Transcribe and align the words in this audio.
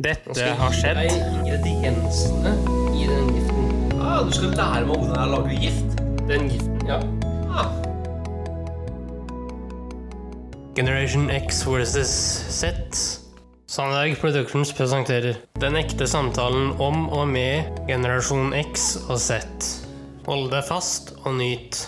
Dette 0.00 0.46
har 0.56 0.72
skjedd. 0.72 1.02
ingrediensene 1.04 2.52
i 2.96 3.02
den 3.04 3.26
giften. 3.28 3.98
Ah, 4.00 4.22
du 4.24 4.30
skal 4.32 4.54
lære 4.56 4.86
meg 4.88 4.96
hvordan 4.96 5.18
jeg 5.18 5.28
lager 5.28 5.58
gift? 5.60 5.98
Den 6.30 6.46
giften, 6.48 6.78
ja. 6.88 6.96
Ah. 7.52 7.68
Generation 10.72 11.28
X 11.28 11.60
versus 11.68 12.08
Z. 12.08 12.72
Sandberg 13.68 14.16
Productions 14.16 14.72
presenterer 14.72 15.36
Den 15.60 15.76
ekte 15.76 16.08
samtalen 16.08 16.72
om 16.80 17.10
og 17.12 17.28
med 17.28 17.84
generasjon 17.84 18.56
X 18.72 18.96
og 19.10 19.20
Z. 19.20 19.44
Hold 20.24 20.48
deg 20.56 20.64
fast 20.72 21.12
og 21.26 21.36
nyt. 21.36 21.84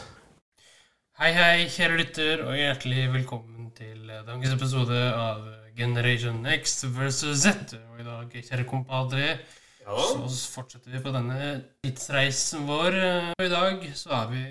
Hei, 1.17 1.33
hei, 1.33 1.69
kjære 1.73 1.97
lytter, 2.05 2.45
og 2.45 2.53
hjertelig 2.53 3.09
velkommen 3.17 3.73
til 3.73 4.13
dagens 4.29 4.53
episode 4.53 5.01
av 5.09 5.64
Generation 5.77 6.45
X 6.55 6.85
versus 6.95 7.45
Z. 7.45 7.77
Og 7.93 8.01
i 8.01 8.07
dag, 8.07 8.35
kjære 8.49 8.67
kompadre, 8.69 9.39
Ja. 9.85 9.97
så 9.97 10.53
fortsetter 10.55 10.91
vi 10.95 11.03
på 11.05 11.13
denne 11.13 11.65
tidsreisen 11.85 12.67
vår. 12.69 12.99
Og 13.39 13.45
i 13.45 13.53
dag 13.53 13.91
så 13.95 14.15
er 14.23 14.31
vi 14.31 14.45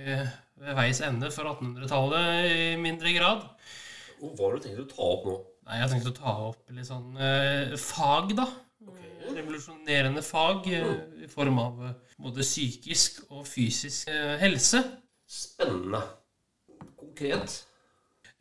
ved 0.63 0.77
veis 0.77 1.01
ende 1.03 1.31
for 1.33 1.49
1800-tallet 1.49 2.51
i 2.51 2.75
mindre 2.79 3.15
grad. 3.15 3.47
Hva 4.23 4.47
har 4.47 4.55
du 4.55 4.63
tenkt 4.63 4.83
å 4.83 4.87
ta 4.91 5.07
opp 5.15 5.25
nå? 5.27 5.39
Nei, 5.63 5.79
jeg 5.79 5.83
har 5.85 5.91
tenkt 5.93 6.11
å 6.11 6.15
ta 6.15 6.35
opp 6.49 6.71
litt 6.75 6.87
sånn 6.87 7.19
eh, 7.19 7.73
fag, 7.79 8.33
da. 8.37 8.47
Revolusjonerende 9.33 10.23
fag 10.23 10.67
mm. 10.67 11.21
i 11.23 11.29
form 11.31 11.59
av 11.63 11.83
eh, 11.87 11.93
både 12.23 12.43
psykisk 12.45 13.23
og 13.29 13.45
fysisk 13.47 14.11
eh, 14.11 14.35
helse. 14.43 14.83
Spennende. 15.27 16.03
Konkret. 16.99 17.61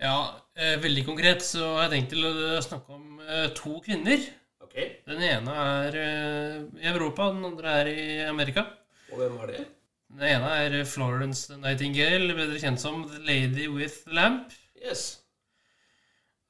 Ja, 0.03 0.35
eh, 0.59 0.81
veldig 0.83 1.05
konkret 1.07 1.45
så 1.47 1.77
har 1.77 1.85
jeg 1.85 1.93
tenkt 1.93 2.15
til 2.17 2.25
å 2.27 2.63
snakke 2.65 2.97
om 2.97 3.21
eh, 3.23 3.45
to 3.55 3.77
kvinner. 3.85 4.25
Ok. 4.65 4.75
Den 5.07 5.23
ene 5.23 5.55
er 5.63 5.99
eh, 6.01 6.57
i 6.83 6.89
Europa, 6.91 7.29
den 7.31 7.47
andre 7.47 7.75
er 7.83 7.91
i 7.93 8.07
Amerika. 8.27 8.65
Og 9.13 9.21
hvem 9.21 9.37
var 9.39 9.53
det? 9.53 9.63
Den 10.11 10.25
ene 10.27 10.51
er 10.65 10.75
Florence 10.91 11.55
Nightingale, 11.55 12.35
bedre 12.35 12.59
kjent 12.59 12.83
som 12.83 13.05
The 13.13 13.23
Lady 13.29 13.69
with 13.71 14.03
the 14.09 14.17
Lamp. 14.19 14.51
Yes. 14.83 15.23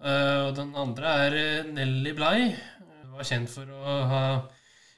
Og 0.03 0.57
den 0.57 0.73
andre 0.75 1.13
er 1.27 1.69
Nelly 1.69 2.17
Bly. 2.17 2.49
Hun 2.81 3.13
var 3.21 3.29
kjent 3.29 3.53
for 3.53 3.69
å 3.69 4.01
ha 4.11 4.25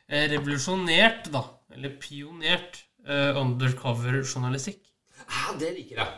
revolusjonert, 0.09 1.29
da, 1.35 1.43
eller 1.75 1.99
pionert, 2.01 2.81
undercover-journalistikk. 3.05 4.81
Ah, 5.27 5.53
det 5.61 5.75
liker 5.77 6.01
jeg. 6.01 6.17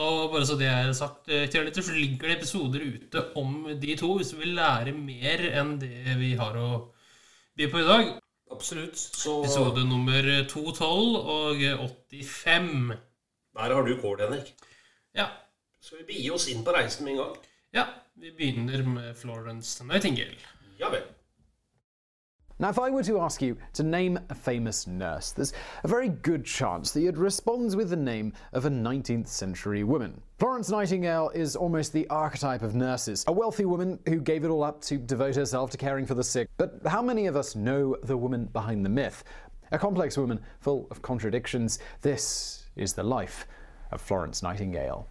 Og 0.00 0.30
bare 0.32 0.46
så 0.48 0.56
det 0.56 0.68
er 0.70 0.92
sagt, 0.96 1.28
eh, 1.28 1.50
så 1.52 1.92
ligger 1.92 2.28
det 2.30 2.38
episoder 2.38 2.80
ute 2.80 3.24
om 3.36 3.66
de 3.80 3.96
to 4.00 4.14
hvis 4.16 4.30
du 4.32 4.38
vil 4.40 4.54
lære 4.56 4.94
mer 4.96 5.44
enn 5.52 5.74
det 5.80 6.16
vi 6.16 6.32
har 6.38 6.56
å 6.56 6.68
by 7.56 7.68
på 7.68 7.82
i 7.82 7.88
dag. 7.88 8.12
Absolutt. 8.52 8.96
Så 8.96 9.42
Episode 9.42 9.84
nummer 9.88 10.24
212 10.48 11.16
og 11.36 11.60
85. 12.08 12.96
der 13.52 13.74
har 13.74 13.82
du 13.84 13.96
kål, 14.00 14.20
Henrik. 14.24 14.54
Ja, 15.14 15.28
Skal 15.82 15.98
vi 15.98 16.04
begi 16.12 16.30
oss 16.30 16.48
inn 16.48 16.64
på 16.64 16.72
reisen 16.72 17.04
med 17.04 17.16
en 17.16 17.24
gang? 17.24 17.36
ja, 17.72 17.86
vi 18.14 18.30
begynner 18.30 18.82
med 18.84 19.16
Florence 19.16 19.84
Nightingale. 19.84 20.36
Ja 20.78 20.88
vel. 20.92 21.04
Now, 22.62 22.68
if 22.68 22.78
I 22.78 22.90
were 22.90 23.02
to 23.02 23.18
ask 23.18 23.42
you 23.42 23.56
to 23.72 23.82
name 23.82 24.20
a 24.30 24.36
famous 24.36 24.86
nurse, 24.86 25.32
there's 25.32 25.52
a 25.82 25.88
very 25.88 26.08
good 26.08 26.44
chance 26.44 26.92
that 26.92 27.00
you'd 27.00 27.18
respond 27.18 27.74
with 27.74 27.90
the 27.90 27.96
name 27.96 28.32
of 28.52 28.66
a 28.66 28.70
19th 28.70 29.26
century 29.26 29.82
woman. 29.82 30.20
Florence 30.38 30.70
Nightingale 30.70 31.32
is 31.34 31.56
almost 31.56 31.92
the 31.92 32.08
archetype 32.08 32.62
of 32.62 32.76
nurses, 32.76 33.24
a 33.26 33.32
wealthy 33.32 33.64
woman 33.64 33.98
who 34.06 34.20
gave 34.20 34.44
it 34.44 34.48
all 34.48 34.62
up 34.62 34.80
to 34.82 34.96
devote 34.96 35.34
herself 35.34 35.72
to 35.72 35.76
caring 35.76 36.06
for 36.06 36.14
the 36.14 36.22
sick. 36.22 36.48
But 36.56 36.78
how 36.86 37.02
many 37.02 37.26
of 37.26 37.34
us 37.34 37.56
know 37.56 37.96
the 38.04 38.16
woman 38.16 38.44
behind 38.44 38.84
the 38.84 38.90
myth? 38.90 39.24
A 39.72 39.78
complex 39.78 40.16
woman 40.16 40.38
full 40.60 40.86
of 40.92 41.02
contradictions. 41.02 41.80
This 42.00 42.66
is 42.76 42.92
the 42.92 43.02
life 43.02 43.44
of 43.90 44.00
Florence 44.00 44.40
Nightingale. 44.40 45.08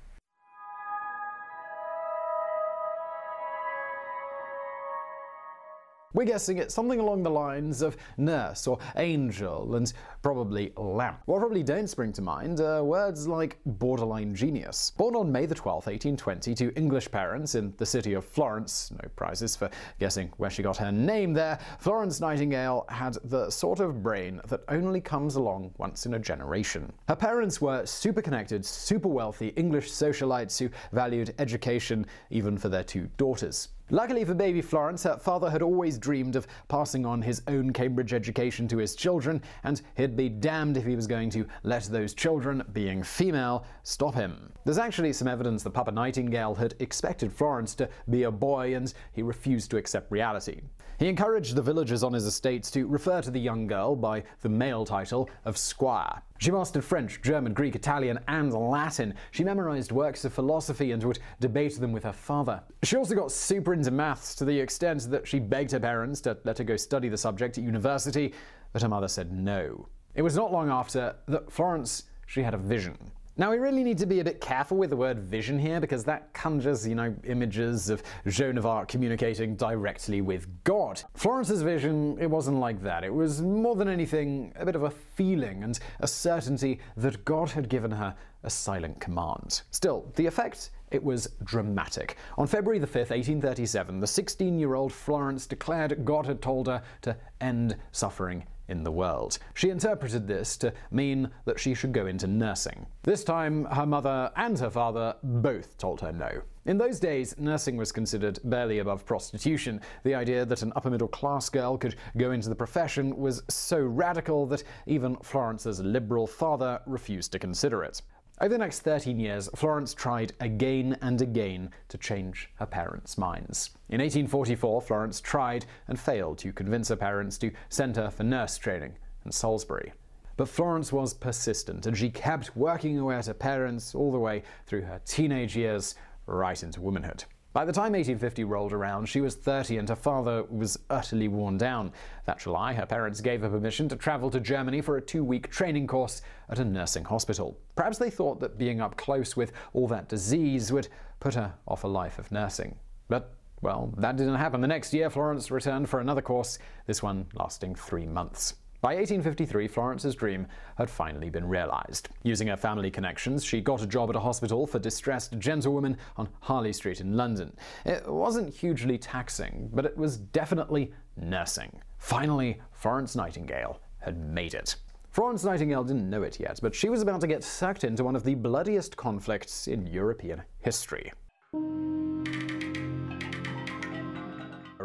We're 6.13 6.25
guessing 6.25 6.57
it's 6.57 6.73
something 6.73 6.99
along 6.99 7.23
the 7.23 7.29
lines 7.29 7.81
of 7.81 7.95
nurse 8.17 8.67
or 8.67 8.79
angel 8.97 9.75
and 9.75 9.91
probably 10.21 10.73
lamp. 10.75 11.21
What 11.25 11.39
probably 11.39 11.63
don't 11.63 11.87
spring 11.87 12.11
to 12.13 12.21
mind 12.21 12.59
are 12.59 12.83
words 12.83 13.29
like 13.29 13.59
borderline 13.65 14.35
genius. 14.35 14.91
Born 14.97 15.15
on 15.15 15.31
May 15.31 15.45
the 15.45 15.55
12th, 15.55 15.87
1820, 15.87 16.53
to 16.55 16.73
English 16.75 17.09
parents 17.11 17.55
in 17.55 17.73
the 17.77 17.85
city 17.85 18.13
of 18.13 18.25
Florence, 18.25 18.91
no 18.91 19.09
prizes 19.15 19.55
for 19.55 19.69
guessing 19.99 20.33
where 20.35 20.49
she 20.49 20.61
got 20.61 20.75
her 20.77 20.91
name 20.91 21.31
there, 21.31 21.57
Florence 21.79 22.19
Nightingale 22.19 22.85
had 22.89 23.17
the 23.23 23.49
sort 23.49 23.79
of 23.79 24.03
brain 24.03 24.41
that 24.49 24.61
only 24.67 24.99
comes 24.99 25.35
along 25.37 25.73
once 25.77 26.05
in 26.05 26.15
a 26.15 26.19
generation. 26.19 26.91
Her 27.07 27.15
parents 27.15 27.61
were 27.61 27.85
super 27.85 28.21
connected, 28.21 28.65
super 28.65 29.07
wealthy 29.07 29.49
English 29.55 29.89
socialites 29.89 30.59
who 30.59 30.69
valued 30.91 31.33
education 31.39 32.05
even 32.29 32.57
for 32.57 32.67
their 32.67 32.83
two 32.83 33.09
daughters. 33.15 33.69
Luckily 33.93 34.23
for 34.23 34.33
baby 34.33 34.61
Florence, 34.61 35.03
her 35.03 35.17
father 35.17 35.49
had 35.49 35.61
always 35.61 35.97
dreamed 35.97 36.37
of 36.37 36.47
passing 36.69 37.05
on 37.05 37.21
his 37.21 37.41
own 37.49 37.73
Cambridge 37.73 38.13
education 38.13 38.65
to 38.69 38.77
his 38.77 38.95
children, 38.95 39.41
and 39.65 39.81
he'd 39.97 40.15
be 40.15 40.29
damned 40.29 40.77
if 40.77 40.85
he 40.85 40.95
was 40.95 41.07
going 41.07 41.29
to 41.31 41.45
let 41.63 41.83
those 41.83 42.13
children, 42.13 42.63
being 42.71 43.03
female, 43.03 43.65
stop 43.83 44.15
him. 44.15 44.53
There's 44.63 44.77
actually 44.77 45.11
some 45.11 45.27
evidence 45.27 45.61
that 45.63 45.71
Papa 45.71 45.91
Nightingale 45.91 46.55
had 46.55 46.73
expected 46.79 47.33
Florence 47.33 47.75
to 47.75 47.89
be 48.09 48.23
a 48.23 48.31
boy, 48.31 48.75
and 48.75 48.93
he 49.11 49.23
refused 49.23 49.69
to 49.71 49.77
accept 49.77 50.09
reality. 50.09 50.61
He 50.97 51.09
encouraged 51.09 51.55
the 51.55 51.61
villagers 51.61 52.01
on 52.01 52.13
his 52.13 52.25
estates 52.25 52.71
to 52.71 52.87
refer 52.87 53.21
to 53.21 53.31
the 53.31 53.41
young 53.41 53.67
girl 53.67 53.97
by 53.97 54.23
the 54.39 54.47
male 54.47 54.85
title 54.85 55.29
of 55.43 55.57
Squire. 55.57 56.21
She 56.41 56.49
mastered 56.49 56.83
French, 56.83 57.21
German, 57.21 57.53
Greek, 57.53 57.75
Italian, 57.75 58.19
and 58.27 58.51
Latin. 58.51 59.13
She 59.29 59.43
memorized 59.43 59.91
works 59.91 60.25
of 60.25 60.33
philosophy 60.33 60.91
and 60.91 61.03
would 61.03 61.19
debate 61.39 61.79
them 61.79 61.91
with 61.91 62.03
her 62.03 62.11
father. 62.11 62.63
She 62.81 62.97
also 62.97 63.13
got 63.13 63.31
super 63.31 63.75
into 63.75 63.91
maths 63.91 64.33
to 64.35 64.45
the 64.45 64.59
extent 64.59 65.03
that 65.11 65.27
she 65.27 65.37
begged 65.37 65.71
her 65.71 65.79
parents 65.79 66.19
to 66.21 66.35
let 66.43 66.57
her 66.57 66.63
go 66.63 66.77
study 66.77 67.09
the 67.09 67.17
subject 67.17 67.59
at 67.59 67.63
university, 67.63 68.33
but 68.73 68.81
her 68.81 68.89
mother 68.89 69.07
said 69.07 69.31
no. 69.31 69.87
It 70.15 70.23
was 70.23 70.35
not 70.35 70.51
long 70.51 70.71
after 70.71 71.15
that 71.27 71.51
Florence 71.51 72.05
she 72.25 72.41
had 72.41 72.55
a 72.55 72.57
vision. 72.57 72.97
Now, 73.41 73.49
we 73.49 73.57
really 73.57 73.83
need 73.83 73.97
to 73.97 74.05
be 74.05 74.19
a 74.19 74.23
bit 74.23 74.39
careful 74.39 74.77
with 74.77 74.91
the 74.91 74.95
word 74.95 75.17
vision 75.17 75.57
here 75.57 75.79
because 75.79 76.03
that 76.03 76.31
conjures, 76.31 76.87
you 76.87 76.93
know, 76.93 77.15
images 77.23 77.89
of 77.89 78.03
Joan 78.27 78.55
of 78.55 78.67
Arc 78.67 78.87
communicating 78.87 79.55
directly 79.55 80.21
with 80.21 80.45
God. 80.63 81.01
Florence's 81.15 81.63
vision, 81.63 82.19
it 82.21 82.29
wasn't 82.29 82.59
like 82.59 82.83
that. 82.83 83.03
It 83.03 83.11
was 83.11 83.41
more 83.41 83.75
than 83.75 83.87
anything 83.87 84.53
a 84.57 84.63
bit 84.63 84.75
of 84.75 84.83
a 84.83 84.91
feeling 84.91 85.63
and 85.63 85.79
a 86.01 86.07
certainty 86.07 86.81
that 86.97 87.25
God 87.25 87.49
had 87.49 87.67
given 87.67 87.89
her 87.89 88.15
a 88.43 88.49
silent 88.51 89.01
command. 89.01 89.63
Still, 89.71 90.11
the 90.17 90.27
effect 90.27 90.69
it 90.91 91.03
was 91.03 91.27
dramatic. 91.43 92.17
On 92.37 92.45
February 92.45 92.77
the 92.77 92.85
5th, 92.85 93.09
1837, 93.09 93.99
the 93.99 94.05
16 94.05 94.59
year 94.59 94.75
old 94.75 94.93
Florence 94.93 95.47
declared 95.47 96.05
God 96.05 96.27
had 96.27 96.43
told 96.43 96.67
her 96.67 96.83
to 97.01 97.17
end 97.39 97.75
suffering 97.91 98.45
in 98.71 98.83
the 98.83 98.91
world. 98.91 99.37
She 99.53 99.69
interpreted 99.69 100.27
this 100.27 100.57
to 100.57 100.73
mean 100.89 101.29
that 101.45 101.59
she 101.59 101.75
should 101.75 101.91
go 101.91 102.07
into 102.07 102.25
nursing. 102.25 102.87
This 103.03 103.23
time, 103.23 103.65
her 103.65 103.85
mother 103.85 104.31
and 104.35 104.57
her 104.57 104.69
father 104.69 105.15
both 105.21 105.77
told 105.77 106.01
her 106.01 106.11
no. 106.11 106.41
In 106.65 106.77
those 106.77 106.99
days, 106.99 107.35
nursing 107.37 107.75
was 107.75 107.91
considered 107.91 108.39
barely 108.43 108.79
above 108.79 109.05
prostitution. 109.05 109.81
The 110.03 110.15
idea 110.15 110.45
that 110.45 110.61
an 110.61 110.71
upper 110.75 110.89
middle 110.89 111.07
class 111.07 111.49
girl 111.49 111.77
could 111.77 111.95
go 112.17 112.31
into 112.31 112.49
the 112.49 112.55
profession 112.55 113.17
was 113.17 113.43
so 113.49 113.79
radical 113.79 114.45
that 114.47 114.63
even 114.85 115.15
Florence's 115.17 115.79
liberal 115.81 116.27
father 116.27 116.79
refused 116.85 117.31
to 117.31 117.39
consider 117.39 117.83
it. 117.83 118.01
Over 118.41 118.49
the 118.49 118.57
next 118.57 118.79
13 118.79 119.19
years, 119.19 119.49
Florence 119.55 119.93
tried 119.93 120.33
again 120.39 120.97
and 120.99 121.21
again 121.21 121.69
to 121.89 121.97
change 121.99 122.49
her 122.55 122.65
parents' 122.65 123.15
minds. 123.15 123.69
In 123.87 124.01
1844, 124.01 124.81
Florence 124.81 125.21
tried 125.21 125.67
and 125.87 125.99
failed 125.99 126.39
to 126.39 126.51
convince 126.51 126.89
her 126.89 126.95
parents 126.95 127.37
to 127.37 127.51
send 127.69 127.97
her 127.97 128.09
for 128.09 128.23
nurse 128.23 128.57
training 128.57 128.97
in 129.25 129.31
Salisbury. 129.31 129.93
But 130.37 130.49
Florence 130.49 130.91
was 130.91 131.13
persistent 131.13 131.85
and 131.85 131.95
she 131.95 132.09
kept 132.09 132.57
working 132.57 132.97
away 132.97 133.17
at 133.17 133.27
her 133.27 133.35
parents 133.35 133.93
all 133.93 134.11
the 134.11 134.17
way 134.17 134.41
through 134.65 134.85
her 134.85 134.99
teenage 135.05 135.55
years, 135.55 135.93
right 136.25 136.63
into 136.63 136.81
womanhood. 136.81 137.25
By 137.53 137.65
the 137.65 137.73
time 137.73 137.91
1850 137.91 138.45
rolled 138.45 138.71
around, 138.71 139.07
she 139.07 139.19
was 139.19 139.35
30 139.35 139.77
and 139.77 139.89
her 139.89 139.95
father 139.95 140.43
was 140.43 140.79
utterly 140.89 141.27
worn 141.27 141.57
down. 141.57 141.91
That 142.25 142.39
July, 142.39 142.73
her 142.73 142.85
parents 142.85 143.19
gave 143.19 143.41
her 143.41 143.49
permission 143.49 143.89
to 143.89 143.97
travel 143.97 144.29
to 144.31 144.39
Germany 144.39 144.79
for 144.79 144.95
a 144.95 145.01
two 145.01 145.25
week 145.25 145.49
training 145.51 145.87
course 145.87 146.21
at 146.49 146.59
a 146.59 146.65
nursing 146.65 147.03
hospital. 147.03 147.57
Perhaps 147.75 147.97
they 147.97 148.09
thought 148.09 148.39
that 148.39 148.57
being 148.57 148.79
up 148.79 148.95
close 148.95 149.35
with 149.35 149.51
all 149.73 149.89
that 149.89 150.07
disease 150.07 150.71
would 150.71 150.87
put 151.19 151.33
her 151.33 151.53
off 151.67 151.83
a 151.83 151.87
life 151.87 152.19
of 152.19 152.31
nursing. 152.31 152.77
But, 153.09 153.33
well, 153.61 153.93
that 153.97 154.15
didn't 154.15 154.35
happen. 154.35 154.61
The 154.61 154.67
next 154.67 154.93
year, 154.93 155.09
Florence 155.09 155.51
returned 155.51 155.89
for 155.89 155.99
another 155.99 156.21
course, 156.21 156.57
this 156.85 157.03
one 157.03 157.27
lasting 157.33 157.75
three 157.75 158.05
months. 158.05 158.55
By 158.81 158.95
1853, 158.95 159.67
Florence's 159.67 160.15
dream 160.15 160.47
had 160.75 160.89
finally 160.89 161.29
been 161.29 161.47
realized. 161.47 162.09
Using 162.23 162.47
her 162.47 162.57
family 162.57 162.89
connections, 162.89 163.45
she 163.45 163.61
got 163.61 163.83
a 163.83 163.87
job 163.87 164.09
at 164.09 164.15
a 164.15 164.19
hospital 164.19 164.65
for 164.65 164.79
distressed 164.79 165.37
gentlewomen 165.37 165.97
on 166.17 166.29
Harley 166.39 166.73
Street 166.73 166.99
in 166.99 167.15
London. 167.15 167.55
It 167.85 168.11
wasn't 168.11 168.51
hugely 168.51 168.97
taxing, 168.97 169.69
but 169.71 169.85
it 169.85 169.95
was 169.95 170.17
definitely 170.17 170.93
nursing. 171.15 171.79
Finally, 171.99 172.59
Florence 172.71 173.15
Nightingale 173.15 173.79
had 173.99 174.17
made 174.17 174.55
it. 174.55 174.75
Florence 175.11 175.43
Nightingale 175.43 175.83
didn't 175.83 176.09
know 176.09 176.23
it 176.23 176.39
yet, 176.39 176.57
but 176.59 176.73
she 176.73 176.89
was 176.89 177.03
about 177.03 177.21
to 177.21 177.27
get 177.27 177.43
sucked 177.43 177.83
into 177.83 178.03
one 178.03 178.15
of 178.15 178.23
the 178.23 178.33
bloodiest 178.33 178.97
conflicts 178.97 179.67
in 179.67 179.85
European 179.85 180.41
history. 180.57 181.11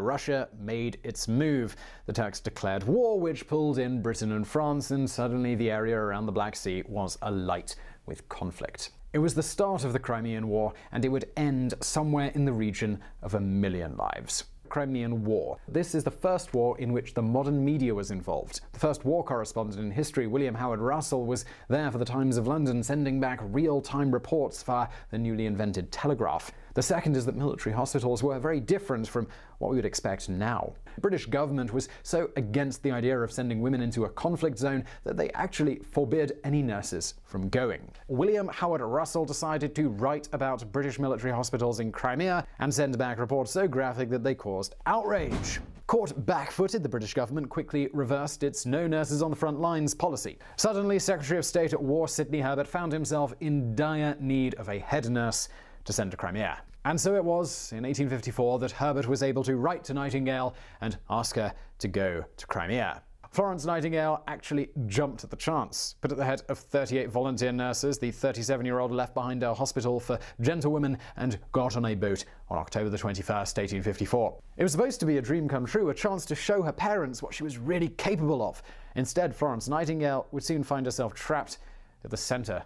Russia 0.07 0.49
made 0.61 0.99
its 1.03 1.27
move. 1.27 1.75
The 2.07 2.13
Turks 2.13 2.41
declared 2.41 2.85
war, 2.85 3.19
which 3.19 3.49
pulled 3.49 3.79
in 3.79 4.01
Britain 4.01 4.33
and 4.33 4.47
France, 4.47 4.93
and 4.93 5.11
suddenly 5.11 5.57
the 5.57 5.71
area 5.71 5.97
around 5.97 6.27
the 6.27 6.33
Black 6.33 6.55
Sea 6.55 6.85
was 6.87 7.19
alight 7.23 7.75
with 8.07 8.29
conflict. 8.29 8.91
It 9.13 9.19
was 9.19 9.35
the 9.35 9.43
start 9.43 9.85
of 9.85 9.93
the 9.93 9.99
Crimean 9.99 10.47
War, 10.47 10.73
and 10.93 11.05
it 11.05 11.09
would 11.09 11.31
end 11.37 11.75
somewhere 11.81 12.31
in 12.35 12.45
the 12.45 12.53
region 12.53 13.01
of 13.23 13.35
a 13.35 13.41
million 13.41 13.97
lives. 13.97 14.45
Crimean 14.69 15.25
War. 15.25 15.59
This 15.69 15.95
is 15.95 16.05
the 16.05 16.11
first 16.11 16.55
war 16.55 16.79
in 16.79 16.93
which 16.93 17.15
the 17.15 17.23
modern 17.23 17.65
media 17.65 17.95
was 17.95 18.11
involved. 18.11 18.61
The 18.73 18.81
first 18.81 19.05
war 19.05 19.25
correspondent 19.25 19.81
in 19.81 19.91
history, 19.91 20.27
William 20.27 20.55
Howard 20.55 20.81
Russell, 20.81 21.25
was 21.25 21.45
there 21.69 21.91
for 21.91 21.99
the 21.99 22.05
Times 22.05 22.37
of 22.37 22.47
London, 22.47 22.83
sending 22.83 23.21
back 23.21 23.41
real 23.43 23.81
time 23.81 24.13
reports 24.13 24.63
via 24.63 24.89
the 25.11 25.19
newly 25.19 25.47
invented 25.47 25.91
telegraph. 25.91 26.53
The 26.77 26.83
second 26.83 27.17
is 27.17 27.25
that 27.25 27.37
military 27.37 27.75
hospitals 27.75 28.23
were 28.23 28.39
very 28.39 28.61
different 28.61 29.09
from 29.09 29.27
what 29.61 29.71
we 29.71 29.77
would 29.77 29.87
expect 29.87 30.29
now. 30.29 30.75
The 30.95 31.01
British 31.01 31.25
government 31.25 31.73
was 31.73 31.89
so 32.03 32.29
against 32.37 32.83
the 32.83 32.91
idea 32.91 33.19
of 33.19 33.33
sending 33.33 33.63
women 33.63 33.81
into 33.81 34.05
a 34.05 34.11
conflict 34.11 34.59
zone 34.59 34.85
that 35.05 35.17
they 35.17 35.31
actually 35.31 35.77
forbid 35.77 36.37
any 36.45 36.61
nurses 36.61 37.15
from 37.25 37.49
going. 37.49 37.91
William 38.09 38.49
Howard 38.49 38.83
Russell 38.83 39.25
decided 39.25 39.75
to 39.75 39.89
write 39.89 40.29
about 40.35 40.71
British 40.71 40.99
military 40.99 41.33
hospitals 41.33 41.81
in 41.81 41.91
Crimea 41.91 42.47
and 42.59 42.73
send 42.73 42.99
back 42.99 43.19
reports 43.19 43.53
so 43.53 43.67
graphic 43.67 44.11
that 44.11 44.23
they 44.23 44.35
caused 44.35 44.75
outrage. 44.85 45.61
Caught 45.87 46.27
back-footed, 46.27 46.83
the 46.83 46.89
British 46.91 47.15
government 47.15 47.49
quickly 47.49 47.89
reversed 47.95 48.43
its 48.43 48.67
no 48.67 48.87
nurses 48.87 49.23
on 49.23 49.31
the 49.31 49.37
front 49.37 49.61
lines 49.61 49.95
policy. 49.95 50.37
Suddenly, 50.57 50.99
Secretary 50.99 51.39
of 51.39 51.45
State 51.47 51.73
at 51.73 51.83
War 51.83 52.07
Sidney 52.07 52.41
Herbert 52.41 52.67
found 52.67 52.93
himself 52.93 53.33
in 53.41 53.75
dire 53.75 54.15
need 54.21 54.57
of 54.57 54.69
a 54.69 54.81
head 54.81 55.09
nurse 55.09 55.49
to 55.87 55.93
send 55.93 56.11
to 56.11 56.17
Crimea. 56.17 56.59
And 56.85 57.01
so 57.01 57.17
it 57.17 57.25
was, 57.25 57.73
in 57.73 57.83
1854, 57.83 58.61
that 58.61 58.71
Herbert 58.71 59.09
was 59.09 59.23
able 59.23 59.43
to 59.45 59.57
write 59.57 59.83
to 59.85 59.95
Nightingale 59.95 60.55
and 60.81 60.97
ask 61.11 61.35
her 61.35 61.53
to 61.79 61.89
go 61.89 62.25
to 62.37 62.47
Crimea. 62.47 63.03
Florence 63.37 63.67
Nightingale 63.67 64.23
actually 64.29 64.71
jumped 64.87 65.25
at 65.25 65.31
the 65.31 65.37
chance. 65.37 65.97
Put 66.01 66.13
at 66.13 66.17
the 66.17 66.25
head 66.25 66.43
of 66.49 66.59
38 66.59 67.11
volunteer 67.11 67.53
nurses, 67.53 67.99
the 67.99 68.11
37 68.11 68.65
year 68.65 68.79
old 68.79 68.93
left 68.93 69.15
behind 69.15 69.43
a 69.43 69.53
hospital 69.53 70.01
for 70.01 70.19
gentlewomen 70.41 70.97
and 71.17 71.39
got 71.53 71.77
on 71.77 71.85
a 71.87 71.95
boat 71.95 72.25
on 72.49 72.57
October 72.57 72.89
the 72.89 72.97
21st, 72.97 73.59
1854. 73.59 74.39
It 74.57 74.63
was 74.63 74.73
supposed 74.73 75.01
to 75.01 75.07
be 75.07 75.19
a 75.19 75.23
dream 75.23 75.49
come 75.49 75.67
true, 75.67 75.91
a 75.91 75.95
chance 75.95 76.25
to 76.27 76.35
show 76.35 76.63
her 76.63 76.73
parents 76.73 77.23
what 77.23 77.35
she 77.35 77.43
was 77.43 77.59
really 77.59 77.89
capable 77.89 78.43
of. 78.43 78.63
Instead, 78.95 79.35
Florence 79.35 79.69
Nightingale 79.69 80.27
would 80.33 80.45
soon 80.45 80.63
find 80.63 80.87
herself 80.87 81.13
trapped 81.13 81.59
at 82.05 82.11
the 82.11 82.17
center 82.17 82.63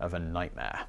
of 0.00 0.14
a 0.14 0.18
nightmare. 0.18 0.86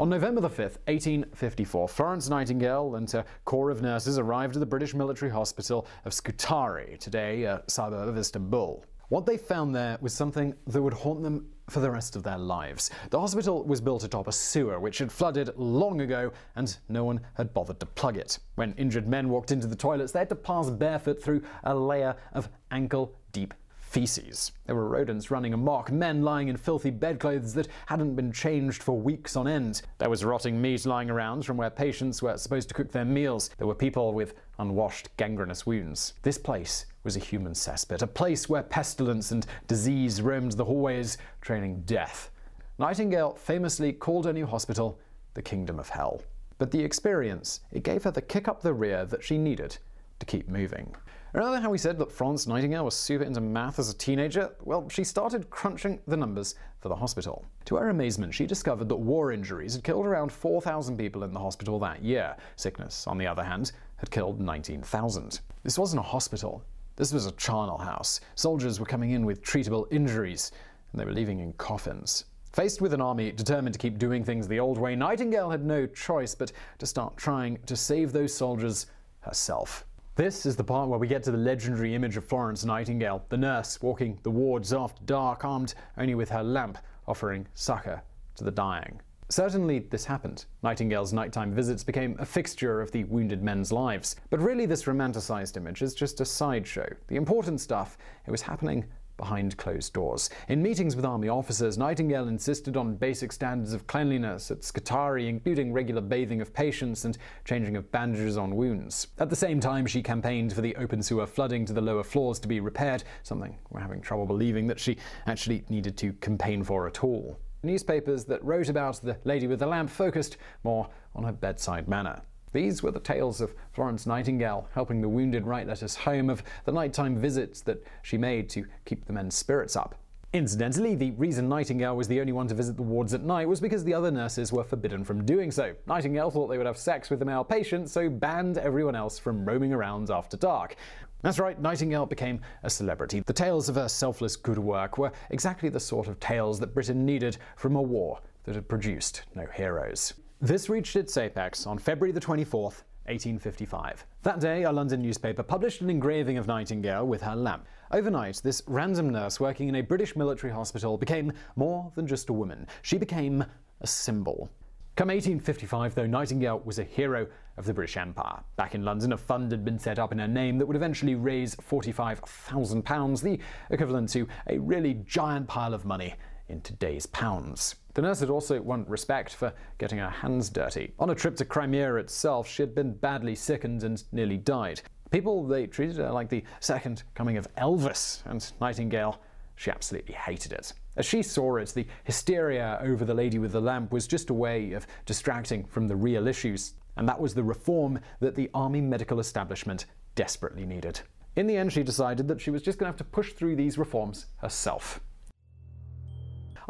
On 0.00 0.08
November 0.08 0.40
5, 0.40 0.58
1854, 0.86 1.86
Florence 1.86 2.28
Nightingale 2.28 2.96
and 2.96 3.12
a 3.14 3.24
corps 3.44 3.70
of 3.70 3.82
nurses 3.82 4.18
arrived 4.18 4.56
at 4.56 4.60
the 4.60 4.66
British 4.66 4.94
military 4.94 5.30
hospital 5.30 5.86
of 6.06 6.14
Scutari, 6.14 6.96
today 6.98 7.44
a 7.44 7.62
suburb 7.68 8.08
of 8.08 8.16
Istanbul. 8.16 8.84
What 9.10 9.26
they 9.26 9.36
found 9.36 9.74
there 9.74 9.98
was 10.00 10.14
something 10.14 10.54
that 10.66 10.80
would 10.82 10.94
haunt 10.94 11.22
them 11.22 11.46
for 11.68 11.80
the 11.80 11.90
rest 11.90 12.16
of 12.16 12.22
their 12.22 12.38
lives. 12.38 12.90
The 13.10 13.20
hospital 13.20 13.62
was 13.64 13.82
built 13.82 14.02
atop 14.02 14.26
a 14.26 14.32
sewer 14.32 14.80
which 14.80 14.98
had 14.98 15.12
flooded 15.12 15.50
long 15.56 16.00
ago 16.00 16.32
and 16.56 16.74
no 16.88 17.04
one 17.04 17.20
had 17.34 17.52
bothered 17.52 17.78
to 17.80 17.86
plug 17.86 18.16
it. 18.16 18.38
When 18.54 18.72
injured 18.78 19.06
men 19.06 19.28
walked 19.28 19.52
into 19.52 19.66
the 19.66 19.76
toilets, 19.76 20.12
they 20.12 20.20
had 20.20 20.30
to 20.30 20.34
pass 20.34 20.70
barefoot 20.70 21.22
through 21.22 21.42
a 21.64 21.74
layer 21.74 22.16
of 22.32 22.48
ankle 22.70 23.14
deep 23.32 23.52
feces. 23.92 24.52
There 24.64 24.74
were 24.74 24.88
rodents 24.88 25.30
running 25.30 25.52
amok, 25.52 25.92
men 25.92 26.22
lying 26.22 26.48
in 26.48 26.56
filthy 26.56 26.88
bedclothes 26.88 27.52
that 27.52 27.68
hadn't 27.84 28.14
been 28.14 28.32
changed 28.32 28.82
for 28.82 28.98
weeks 28.98 29.36
on 29.36 29.46
end. 29.46 29.82
There 29.98 30.08
was 30.08 30.24
rotting 30.24 30.62
meat 30.62 30.86
lying 30.86 31.10
around 31.10 31.44
from 31.44 31.58
where 31.58 31.68
patients 31.68 32.22
were 32.22 32.38
supposed 32.38 32.68
to 32.70 32.74
cook 32.74 32.90
their 32.90 33.04
meals. 33.04 33.50
There 33.58 33.66
were 33.66 33.74
people 33.74 34.14
with 34.14 34.32
unwashed, 34.58 35.14
gangrenous 35.18 35.66
wounds. 35.66 36.14
This 36.22 36.38
place 36.38 36.86
was 37.04 37.16
a 37.16 37.20
human 37.20 37.52
cesspit, 37.52 38.00
a 38.00 38.06
place 38.06 38.48
where 38.48 38.62
pestilence 38.62 39.30
and 39.30 39.44
disease 39.66 40.22
roamed 40.22 40.52
the 40.52 40.64
hallways, 40.64 41.18
training 41.42 41.82
death. 41.84 42.30
Nightingale 42.78 43.34
famously 43.34 43.92
called 43.92 44.24
her 44.24 44.32
new 44.32 44.46
hospital 44.46 44.98
the 45.34 45.42
Kingdom 45.42 45.78
of 45.78 45.90
Hell. 45.90 46.22
But 46.56 46.70
the 46.70 46.82
experience, 46.82 47.60
it 47.70 47.82
gave 47.82 48.04
her 48.04 48.10
the 48.10 48.22
kick 48.22 48.48
up 48.48 48.62
the 48.62 48.72
rear 48.72 49.04
that 49.04 49.22
she 49.22 49.36
needed 49.36 49.76
to 50.18 50.24
keep 50.24 50.48
moving. 50.48 50.94
Remember 51.34 51.60
how 51.60 51.70
we 51.70 51.78
said 51.78 51.96
that 51.96 52.12
Florence 52.12 52.46
Nightingale 52.46 52.84
was 52.84 52.94
super 52.94 53.24
into 53.24 53.40
math 53.40 53.78
as 53.78 53.88
a 53.88 53.96
teenager? 53.96 54.50
Well, 54.64 54.86
she 54.90 55.02
started 55.02 55.48
crunching 55.48 55.98
the 56.06 56.16
numbers 56.16 56.56
for 56.78 56.90
the 56.90 56.96
hospital. 56.96 57.46
To 57.64 57.76
her 57.76 57.88
amazement, 57.88 58.34
she 58.34 58.44
discovered 58.44 58.90
that 58.90 58.96
war 58.96 59.32
injuries 59.32 59.72
had 59.72 59.82
killed 59.82 60.04
around 60.04 60.30
4,000 60.30 60.98
people 60.98 61.24
in 61.24 61.32
the 61.32 61.40
hospital 61.40 61.78
that 61.78 62.04
year. 62.04 62.36
Sickness, 62.56 63.06
on 63.06 63.16
the 63.16 63.26
other 63.26 63.42
hand, 63.42 63.72
had 63.96 64.10
killed 64.10 64.42
19,000. 64.42 65.40
This 65.62 65.78
wasn't 65.78 66.00
a 66.00 66.02
hospital. 66.02 66.62
This 66.96 67.14
was 67.14 67.24
a 67.24 67.32
charnel 67.32 67.78
house. 67.78 68.20
Soldiers 68.34 68.78
were 68.78 68.84
coming 68.84 69.12
in 69.12 69.24
with 69.24 69.42
treatable 69.42 69.90
injuries, 69.90 70.52
and 70.92 71.00
they 71.00 71.06
were 71.06 71.14
leaving 71.14 71.40
in 71.40 71.54
coffins. 71.54 72.26
Faced 72.52 72.82
with 72.82 72.92
an 72.92 73.00
army 73.00 73.32
determined 73.32 73.72
to 73.72 73.78
keep 73.78 73.96
doing 73.96 74.22
things 74.22 74.46
the 74.46 74.60
old 74.60 74.76
way, 74.76 74.94
Nightingale 74.94 75.48
had 75.48 75.64
no 75.64 75.86
choice 75.86 76.34
but 76.34 76.52
to 76.78 76.84
start 76.84 77.16
trying 77.16 77.56
to 77.64 77.74
save 77.74 78.12
those 78.12 78.34
soldiers 78.34 78.84
herself. 79.20 79.86
This 80.14 80.44
is 80.44 80.56
the 80.56 80.64
part 80.64 80.90
where 80.90 80.98
we 80.98 81.08
get 81.08 81.22
to 81.22 81.30
the 81.30 81.38
legendary 81.38 81.94
image 81.94 82.18
of 82.18 82.26
Florence 82.26 82.66
Nightingale, 82.66 83.24
the 83.30 83.38
nurse 83.38 83.80
walking 83.80 84.18
the 84.24 84.30
wards 84.30 84.74
after 84.74 85.02
dark, 85.06 85.42
armed 85.42 85.72
only 85.96 86.14
with 86.14 86.28
her 86.28 86.42
lamp, 86.42 86.76
offering 87.08 87.48
succor 87.54 88.02
to 88.34 88.44
the 88.44 88.50
dying. 88.50 89.00
Certainly, 89.30 89.78
this 89.88 90.04
happened. 90.04 90.44
Nightingale's 90.62 91.14
nighttime 91.14 91.54
visits 91.54 91.82
became 91.82 92.14
a 92.18 92.26
fixture 92.26 92.82
of 92.82 92.92
the 92.92 93.04
wounded 93.04 93.42
men's 93.42 93.72
lives. 93.72 94.16
But 94.28 94.40
really, 94.40 94.66
this 94.66 94.84
romanticized 94.84 95.56
image 95.56 95.80
is 95.80 95.94
just 95.94 96.20
a 96.20 96.26
sideshow. 96.26 96.94
The 97.06 97.16
important 97.16 97.58
stuff, 97.58 97.96
it 98.26 98.30
was 98.30 98.42
happening 98.42 98.84
behind 99.16 99.56
closed 99.56 99.92
doors. 99.92 100.30
In 100.48 100.62
meetings 100.62 100.96
with 100.96 101.04
army 101.04 101.28
officers, 101.28 101.78
Nightingale 101.78 102.28
insisted 102.28 102.76
on 102.76 102.96
basic 102.96 103.32
standards 103.32 103.72
of 103.72 103.86
cleanliness 103.86 104.50
at 104.50 104.64
Scutari, 104.64 105.28
including 105.28 105.72
regular 105.72 106.00
bathing 106.00 106.40
of 106.40 106.52
patients 106.52 107.04
and 107.04 107.18
changing 107.44 107.76
of 107.76 107.90
bandages 107.92 108.36
on 108.36 108.56
wounds. 108.56 109.08
At 109.18 109.30
the 109.30 109.36
same 109.36 109.60
time, 109.60 109.86
she 109.86 110.02
campaigned 110.02 110.52
for 110.52 110.60
the 110.60 110.76
open 110.76 111.02
sewer 111.02 111.26
flooding 111.26 111.64
to 111.66 111.72
the 111.72 111.80
lower 111.80 112.02
floors 112.02 112.38
to 112.40 112.48
be 112.48 112.60
repaired, 112.60 113.04
something 113.22 113.56
we're 113.70 113.80
having 113.80 114.00
trouble 114.00 114.26
believing 114.26 114.66
that 114.66 114.80
she 114.80 114.96
actually 115.26 115.64
needed 115.68 115.96
to 115.98 116.12
campaign 116.14 116.62
for 116.62 116.86
at 116.86 117.04
all. 117.04 117.38
Newspapers 117.62 118.24
that 118.24 118.44
wrote 118.44 118.68
about 118.68 119.00
the 119.02 119.16
lady 119.24 119.46
with 119.46 119.60
the 119.60 119.66
lamp 119.66 119.88
focused 119.88 120.36
more 120.64 120.88
on 121.14 121.22
her 121.22 121.32
bedside 121.32 121.86
manner. 121.86 122.20
These 122.52 122.82
were 122.82 122.90
the 122.90 123.00
tales 123.00 123.40
of 123.40 123.54
Florence 123.72 124.06
Nightingale 124.06 124.68
helping 124.72 125.00
the 125.00 125.08
wounded 125.08 125.46
write 125.46 125.66
letters 125.66 125.96
home, 125.96 126.30
of 126.30 126.42
the 126.64 126.72
nighttime 126.72 127.16
visits 127.16 127.60
that 127.62 127.82
she 128.02 128.18
made 128.18 128.48
to 128.50 128.66
keep 128.84 129.06
the 129.06 129.12
men's 129.12 129.34
spirits 129.34 129.74
up. 129.74 129.94
Incidentally, 130.34 130.94
the 130.94 131.10
reason 131.12 131.46
Nightingale 131.46 131.94
was 131.94 132.08
the 132.08 132.18
only 132.18 132.32
one 132.32 132.48
to 132.48 132.54
visit 132.54 132.76
the 132.76 132.82
wards 132.82 133.12
at 133.12 133.22
night 133.22 133.46
was 133.46 133.60
because 133.60 133.84
the 133.84 133.92
other 133.92 134.10
nurses 134.10 134.50
were 134.50 134.64
forbidden 134.64 135.04
from 135.04 135.26
doing 135.26 135.50
so. 135.50 135.74
Nightingale 135.86 136.30
thought 136.30 136.46
they 136.48 136.56
would 136.56 136.66
have 136.66 136.78
sex 136.78 137.10
with 137.10 137.18
the 137.18 137.24
male 137.26 137.44
patients, 137.44 137.92
so 137.92 138.08
banned 138.08 138.56
everyone 138.56 138.96
else 138.96 139.18
from 139.18 139.44
roaming 139.44 139.74
around 139.74 140.10
after 140.10 140.38
dark. 140.38 140.76
That's 141.20 141.38
right, 141.38 141.60
Nightingale 141.60 142.06
became 142.06 142.40
a 142.62 142.70
celebrity. 142.70 143.20
The 143.20 143.32
tales 143.34 143.68
of 143.68 143.74
her 143.74 143.88
selfless 143.88 144.34
good 144.36 144.58
work 144.58 144.96
were 144.96 145.12
exactly 145.28 145.68
the 145.68 145.78
sort 145.78 146.08
of 146.08 146.18
tales 146.18 146.58
that 146.60 146.74
Britain 146.74 147.04
needed 147.04 147.36
from 147.56 147.76
a 147.76 147.82
war 147.82 148.20
that 148.44 148.54
had 148.54 148.68
produced 148.68 149.22
no 149.34 149.46
heroes. 149.54 150.14
This 150.44 150.68
reached 150.68 150.96
its 150.96 151.16
apex 151.16 151.68
on 151.68 151.78
February 151.78 152.10
the 152.10 152.18
24th, 152.18 152.82
1855. 153.06 154.04
That 154.24 154.40
day, 154.40 154.64
a 154.64 154.72
London 154.72 155.00
newspaper 155.00 155.44
published 155.44 155.82
an 155.82 155.88
engraving 155.88 156.36
of 156.36 156.48
Nightingale 156.48 157.06
with 157.06 157.22
her 157.22 157.36
lamp. 157.36 157.68
Overnight, 157.92 158.40
this 158.42 158.60
random 158.66 159.10
nurse 159.10 159.38
working 159.38 159.68
in 159.68 159.76
a 159.76 159.82
British 159.82 160.16
military 160.16 160.52
hospital 160.52 160.98
became 160.98 161.32
more 161.54 161.92
than 161.94 162.08
just 162.08 162.28
a 162.28 162.32
woman. 162.32 162.66
She 162.82 162.98
became 162.98 163.44
a 163.82 163.86
symbol. 163.86 164.50
Come 164.96 165.10
1855, 165.10 165.94
though, 165.94 166.08
Nightingale 166.08 166.60
was 166.64 166.80
a 166.80 166.84
hero 166.84 167.28
of 167.56 167.64
the 167.64 167.72
British 167.72 167.96
Empire. 167.96 168.42
Back 168.56 168.74
in 168.74 168.84
London, 168.84 169.12
a 169.12 169.18
fund 169.18 169.52
had 169.52 169.64
been 169.64 169.78
set 169.78 170.00
up 170.00 170.10
in 170.10 170.18
her 170.18 170.26
name 170.26 170.58
that 170.58 170.66
would 170.66 170.74
eventually 170.74 171.14
raise 171.14 171.54
£45,000, 171.54 173.22
the 173.22 173.38
equivalent 173.70 174.08
to 174.08 174.26
a 174.48 174.58
really 174.58 174.94
giant 175.06 175.46
pile 175.46 175.72
of 175.72 175.84
money 175.84 176.16
in 176.48 176.60
today's 176.62 177.06
pounds. 177.06 177.76
The 177.94 178.02
nurse 178.02 178.20
had 178.20 178.30
also 178.30 178.60
won 178.60 178.86
respect 178.88 179.34
for 179.34 179.52
getting 179.78 179.98
her 179.98 180.08
hands 180.08 180.48
dirty. 180.48 180.94
On 180.98 181.10
a 181.10 181.14
trip 181.14 181.36
to 181.36 181.44
Crimea 181.44 181.96
itself, 181.96 182.48
she 182.48 182.62
had 182.62 182.74
been 182.74 182.94
badly 182.94 183.34
sickened 183.34 183.82
and 183.82 184.02
nearly 184.12 184.38
died. 184.38 184.80
People, 185.10 185.46
they 185.46 185.66
treated 185.66 185.98
her 185.98 186.10
like 186.10 186.30
the 186.30 186.42
second 186.60 187.02
coming 187.14 187.36
of 187.36 187.46
Elvis, 187.56 188.22
and 188.24 188.50
Nightingale, 188.60 189.20
she 189.56 189.70
absolutely 189.70 190.14
hated 190.14 190.52
it. 190.52 190.72
As 190.96 191.04
she 191.04 191.22
saw 191.22 191.56
it, 191.56 191.68
the 191.68 191.86
hysteria 192.04 192.78
over 192.82 193.04
the 193.04 193.12
lady 193.12 193.38
with 193.38 193.52
the 193.52 193.60
lamp 193.60 193.92
was 193.92 194.06
just 194.06 194.30
a 194.30 194.34
way 194.34 194.72
of 194.72 194.86
distracting 195.04 195.64
from 195.66 195.86
the 195.86 195.96
real 195.96 196.26
issues, 196.26 196.72
and 196.96 197.06
that 197.08 197.20
was 197.20 197.34
the 197.34 197.44
reform 197.44 198.00
that 198.20 198.34
the 198.34 198.50
army 198.54 198.80
medical 198.80 199.20
establishment 199.20 199.84
desperately 200.14 200.64
needed. 200.64 201.00
In 201.36 201.46
the 201.46 201.56
end, 201.56 201.72
she 201.72 201.82
decided 201.82 202.28
that 202.28 202.40
she 202.40 202.50
was 202.50 202.62
just 202.62 202.78
going 202.78 202.86
to 202.86 202.90
have 202.92 202.98
to 202.98 203.04
push 203.04 203.32
through 203.32 203.56
these 203.56 203.78
reforms 203.78 204.26
herself. 204.38 205.00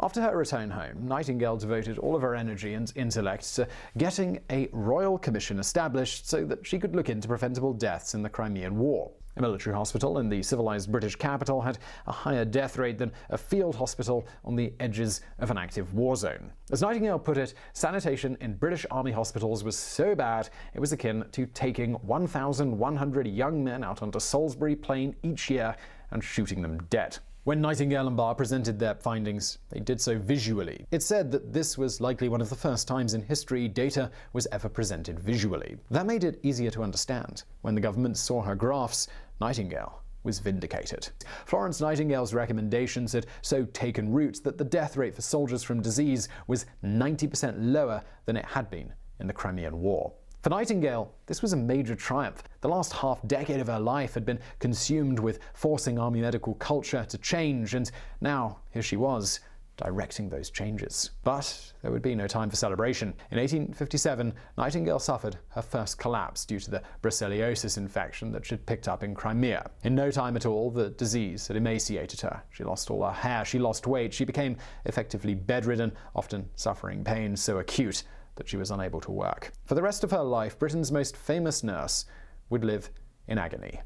After 0.03 0.21
her 0.21 0.35
return 0.35 0.69
home, 0.69 1.07
Nightingale 1.07 1.55
devoted 1.55 1.97
all 1.97 2.13
of 2.13 2.21
her 2.23 2.35
energy 2.35 2.73
and 2.73 2.91
intellect 2.97 3.55
to 3.55 3.65
getting 3.97 4.41
a 4.49 4.67
royal 4.73 5.17
commission 5.17 5.59
established 5.59 6.27
so 6.27 6.43
that 6.43 6.67
she 6.67 6.77
could 6.77 6.93
look 6.93 7.07
into 7.07 7.29
preventable 7.29 7.71
deaths 7.71 8.13
in 8.13 8.21
the 8.21 8.27
Crimean 8.27 8.77
War. 8.77 9.11
A 9.37 9.41
military 9.41 9.73
hospital 9.73 10.19
in 10.19 10.27
the 10.27 10.43
civilized 10.43 10.91
British 10.91 11.15
capital 11.15 11.61
had 11.61 11.77
a 12.05 12.11
higher 12.11 12.43
death 12.43 12.77
rate 12.77 12.97
than 12.97 13.13
a 13.29 13.37
field 13.37 13.77
hospital 13.77 14.27
on 14.43 14.57
the 14.57 14.73
edges 14.81 15.21
of 15.39 15.51
an 15.51 15.57
active 15.57 15.93
war 15.93 16.17
zone. 16.17 16.51
As 16.69 16.81
Nightingale 16.81 17.17
put 17.17 17.37
it, 17.37 17.53
sanitation 17.71 18.35
in 18.41 18.55
British 18.55 18.85
Army 18.91 19.13
hospitals 19.13 19.63
was 19.63 19.77
so 19.77 20.15
bad 20.15 20.49
it 20.73 20.81
was 20.81 20.91
akin 20.91 21.23
to 21.31 21.45
taking 21.45 21.93
1,100 21.93 23.25
young 23.25 23.63
men 23.63 23.85
out 23.85 24.01
onto 24.01 24.19
Salisbury 24.19 24.75
Plain 24.75 25.15
each 25.23 25.49
year 25.49 25.77
and 26.11 26.21
shooting 26.21 26.61
them 26.61 26.77
dead. 26.89 27.19
When 27.45 27.59
Nightingale 27.59 28.07
and 28.07 28.15
Farr 28.15 28.35
presented 28.35 28.79
their 28.79 28.95
findings, 28.95 29.57
they 29.67 29.81
did 29.81 29.99
so 29.99 30.17
visually. 30.17 30.85
It 30.91 31.03
said 31.03 31.29
that 31.31 31.51
this 31.51 31.77
was 31.77 31.99
likely 31.99 32.29
one 32.29 32.39
of 32.39 32.49
the 32.49 32.55
first 32.55 32.87
times 32.87 33.15
in 33.15 33.21
history 33.21 33.67
data 33.67 34.09
was 34.31 34.47
ever 34.53 34.69
presented 34.69 35.19
visually. 35.19 35.75
That 35.91 36.05
made 36.05 36.23
it 36.23 36.39
easier 36.43 36.71
to 36.71 36.83
understand. 36.83 37.43
When 37.59 37.75
the 37.75 37.81
government 37.81 38.17
saw 38.17 38.41
her 38.43 38.55
graphs, 38.55 39.09
Nightingale 39.41 40.01
was 40.23 40.39
vindicated. 40.39 41.09
Florence 41.45 41.81
Nightingale's 41.81 42.33
recommendations 42.33 43.11
had 43.11 43.25
so 43.41 43.65
taken 43.65 44.13
root 44.13 44.39
that 44.45 44.57
the 44.57 44.63
death 44.63 44.95
rate 44.95 45.13
for 45.13 45.21
soldiers 45.21 45.63
from 45.63 45.81
disease 45.81 46.29
was 46.47 46.65
90% 46.81 47.55
lower 47.57 48.01
than 48.25 48.37
it 48.37 48.45
had 48.45 48.69
been 48.69 48.93
in 49.19 49.27
the 49.27 49.33
Crimean 49.33 49.81
War. 49.81 50.13
For 50.43 50.49
Nightingale, 50.49 51.09
this 51.25 51.41
was 51.41 51.53
a 51.53 51.57
major 51.57 51.95
triumph. 51.95 52.43
The 52.59 52.67
last 52.67 52.91
half 52.91 53.25
decade 53.25 53.61
of 53.61 53.67
her 53.67 53.79
life 53.79 54.13
had 54.13 54.25
been 54.25 54.39
consumed 54.59 55.17
with 55.17 55.39
forcing 55.53 55.97
army 55.97 56.19
medical 56.19 56.55
culture 56.55 57.05
to 57.07 57.17
change, 57.19 57.75
and 57.75 57.89
now 58.19 58.59
here 58.71 58.81
she 58.81 58.97
was, 58.97 59.39
directing 59.77 60.27
those 60.27 60.49
changes. 60.49 61.11
But 61.23 61.73
there 61.81 61.91
would 61.91 62.01
be 62.01 62.13
no 62.13 62.27
time 62.27 62.49
for 62.49 62.57
celebration. 62.57 63.13
In 63.31 63.37
1857, 63.37 64.33
Nightingale 64.57 64.99
suffered 64.99 65.37
her 65.51 65.61
first 65.61 65.97
collapse 65.97 66.43
due 66.43 66.59
to 66.59 66.71
the 66.71 66.83
brucellosis 67.01 67.77
infection 67.77 68.33
that 68.33 68.45
she'd 68.45 68.65
picked 68.65 68.89
up 68.89 69.01
in 69.01 69.15
Crimea. 69.15 69.71
In 69.85 69.95
no 69.95 70.11
time 70.11 70.35
at 70.35 70.45
all, 70.45 70.69
the 70.69 70.89
disease 70.89 71.47
had 71.47 71.55
emaciated 71.55 72.19
her. 72.19 72.43
She 72.49 72.65
lost 72.65 72.91
all 72.91 73.05
her 73.05 73.13
hair, 73.13 73.45
she 73.45 73.59
lost 73.59 73.87
weight, 73.87 74.13
she 74.13 74.25
became 74.25 74.57
effectively 74.83 75.35
bedridden, 75.35 75.93
often 76.13 76.49
suffering 76.55 77.05
pain 77.05 77.37
so 77.37 77.59
acute 77.59 78.03
that 78.35 78.47
she 78.47 78.57
was 78.57 78.71
unable 78.71 79.01
to 79.01 79.11
work. 79.11 79.51
For 79.65 79.75
the 79.75 79.81
rest 79.81 80.03
of 80.03 80.11
her 80.11 80.23
life, 80.23 80.57
Britain's 80.57 80.91
most 80.91 81.15
famous 81.15 81.63
nurse 81.63 82.05
would 82.49 82.63
live 82.63 82.89
in 83.27 83.37
agony. 83.37 83.81